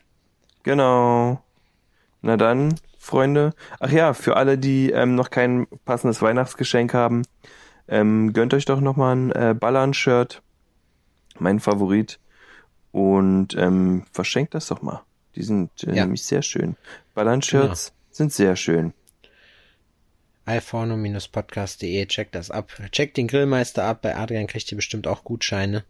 Genau. 0.64 1.40
Na 2.22 2.36
dann, 2.36 2.74
Freunde. 2.98 3.52
Ach 3.78 3.92
ja, 3.92 4.14
für 4.14 4.36
alle, 4.36 4.58
die 4.58 4.90
ähm, 4.90 5.14
noch 5.14 5.30
kein 5.30 5.68
passendes 5.84 6.22
Weihnachtsgeschenk 6.22 6.92
haben, 6.92 7.22
ähm, 7.86 8.32
gönnt 8.32 8.52
euch 8.52 8.64
doch 8.64 8.80
noch 8.80 8.96
mal 8.96 9.14
ein 9.14 9.30
äh, 9.30 9.54
Ballern-Shirt. 9.54 10.42
Mein 11.38 11.60
Favorit. 11.60 12.18
Und 12.96 13.54
ähm, 13.58 14.04
verschenkt 14.10 14.54
das 14.54 14.68
doch 14.68 14.80
mal. 14.80 15.02
Die 15.34 15.42
sind 15.42 15.70
äh, 15.84 15.88
Ja. 15.94 16.04
nämlich 16.04 16.22
sehr 16.22 16.40
schön. 16.40 16.76
Ballern-Shirts 17.14 17.92
sind 18.10 18.32
sehr 18.32 18.56
schön. 18.56 18.94
iPhone-podcast.de, 20.46 22.06
checkt 22.06 22.34
das 22.34 22.50
ab. 22.50 22.72
Checkt 22.92 23.18
den 23.18 23.28
Grillmeister 23.28 23.84
ab, 23.84 24.00
bei 24.00 24.16
Adrian 24.16 24.46
kriegt 24.46 24.72
ihr 24.72 24.76
bestimmt 24.76 25.06
auch 25.06 25.24
Gutscheine. 25.24 25.84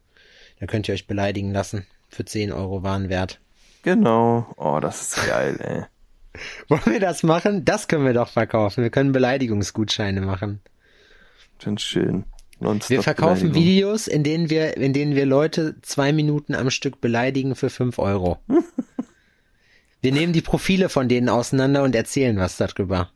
Da 0.58 0.66
könnt 0.66 0.88
ihr 0.88 0.94
euch 0.94 1.06
beleidigen 1.06 1.52
lassen. 1.52 1.86
Für 2.08 2.24
10 2.24 2.50
Euro 2.50 2.82
Warenwert. 2.82 3.38
Genau. 3.82 4.52
Oh, 4.56 4.80
das 4.80 5.02
ist 5.16 5.26
geil, 5.28 5.56
ey. 5.60 6.40
Wollen 6.68 6.92
wir 6.94 7.00
das 7.00 7.22
machen? 7.22 7.64
Das 7.64 7.86
können 7.86 8.04
wir 8.04 8.14
doch 8.14 8.30
verkaufen. 8.30 8.82
Wir 8.82 8.90
können 8.90 9.12
Beleidigungsgutscheine 9.12 10.22
machen. 10.22 10.60
Ganz 11.64 11.82
schön. 11.82 12.24
Wir 12.58 13.02
verkaufen. 13.02 13.54
Videos, 13.54 14.06
in 14.06 14.22
denen 14.22 14.48
wir, 14.50 14.76
in 14.76 14.92
denen 14.92 15.14
wir 15.14 15.26
Leute 15.26 15.76
zwei 15.82 16.12
Minuten 16.12 16.54
am 16.54 16.70
Stück 16.70 17.00
beleidigen 17.00 17.54
für 17.54 17.68
5 17.70 17.98
Euro. 17.98 18.38
wir 20.00 20.12
nehmen 20.12 20.32
die 20.32 20.40
Profile 20.40 20.88
von 20.88 21.08
denen 21.08 21.28
auseinander 21.28 21.82
und 21.82 21.94
erzählen 21.94 22.36
was 22.38 22.56
darüber. 22.56 23.10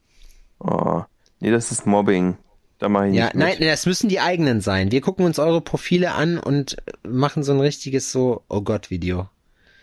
Oh. 0.58 1.02
Nee, 1.40 1.50
das 1.50 1.72
ist 1.72 1.86
Mobbing. 1.86 2.36
Da 2.78 2.88
mache 2.88 3.08
ich 3.08 3.14
Ja, 3.14 3.26
nicht 3.26 3.34
nein, 3.34 3.56
mit. 3.58 3.68
das 3.68 3.86
müssen 3.86 4.08
die 4.08 4.20
eigenen 4.20 4.60
sein. 4.60 4.90
Wir 4.90 5.00
gucken 5.00 5.24
uns 5.26 5.38
eure 5.38 5.60
Profile 5.60 6.12
an 6.12 6.38
und 6.38 6.76
machen 7.06 7.42
so 7.42 7.52
ein 7.52 7.60
richtiges 7.60 8.10
so, 8.10 8.42
oh 8.48 8.62
Gott, 8.62 8.90
Video. 8.90 9.28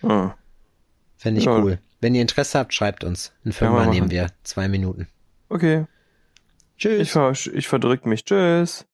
Ah. 0.01 0.33
Fände 1.15 1.39
ich 1.39 1.45
Ja. 1.45 1.57
cool. 1.59 1.79
Wenn 1.99 2.15
ihr 2.15 2.21
Interesse 2.21 2.59
habt, 2.59 2.73
schreibt 2.73 3.03
uns. 3.03 3.33
Ein 3.43 3.53
machen. 3.59 3.89
nehmen 3.89 4.11
wir. 4.11 4.31
Zwei 4.43 4.67
Minuten. 4.67 5.07
Okay. 5.49 5.85
Tschüss. 6.77 7.01
Ich, 7.01 7.11
ver 7.11 7.31
ich 7.31 7.67
verdrück 7.67 8.05
mich. 8.05 8.23
Tschüss. 8.23 8.86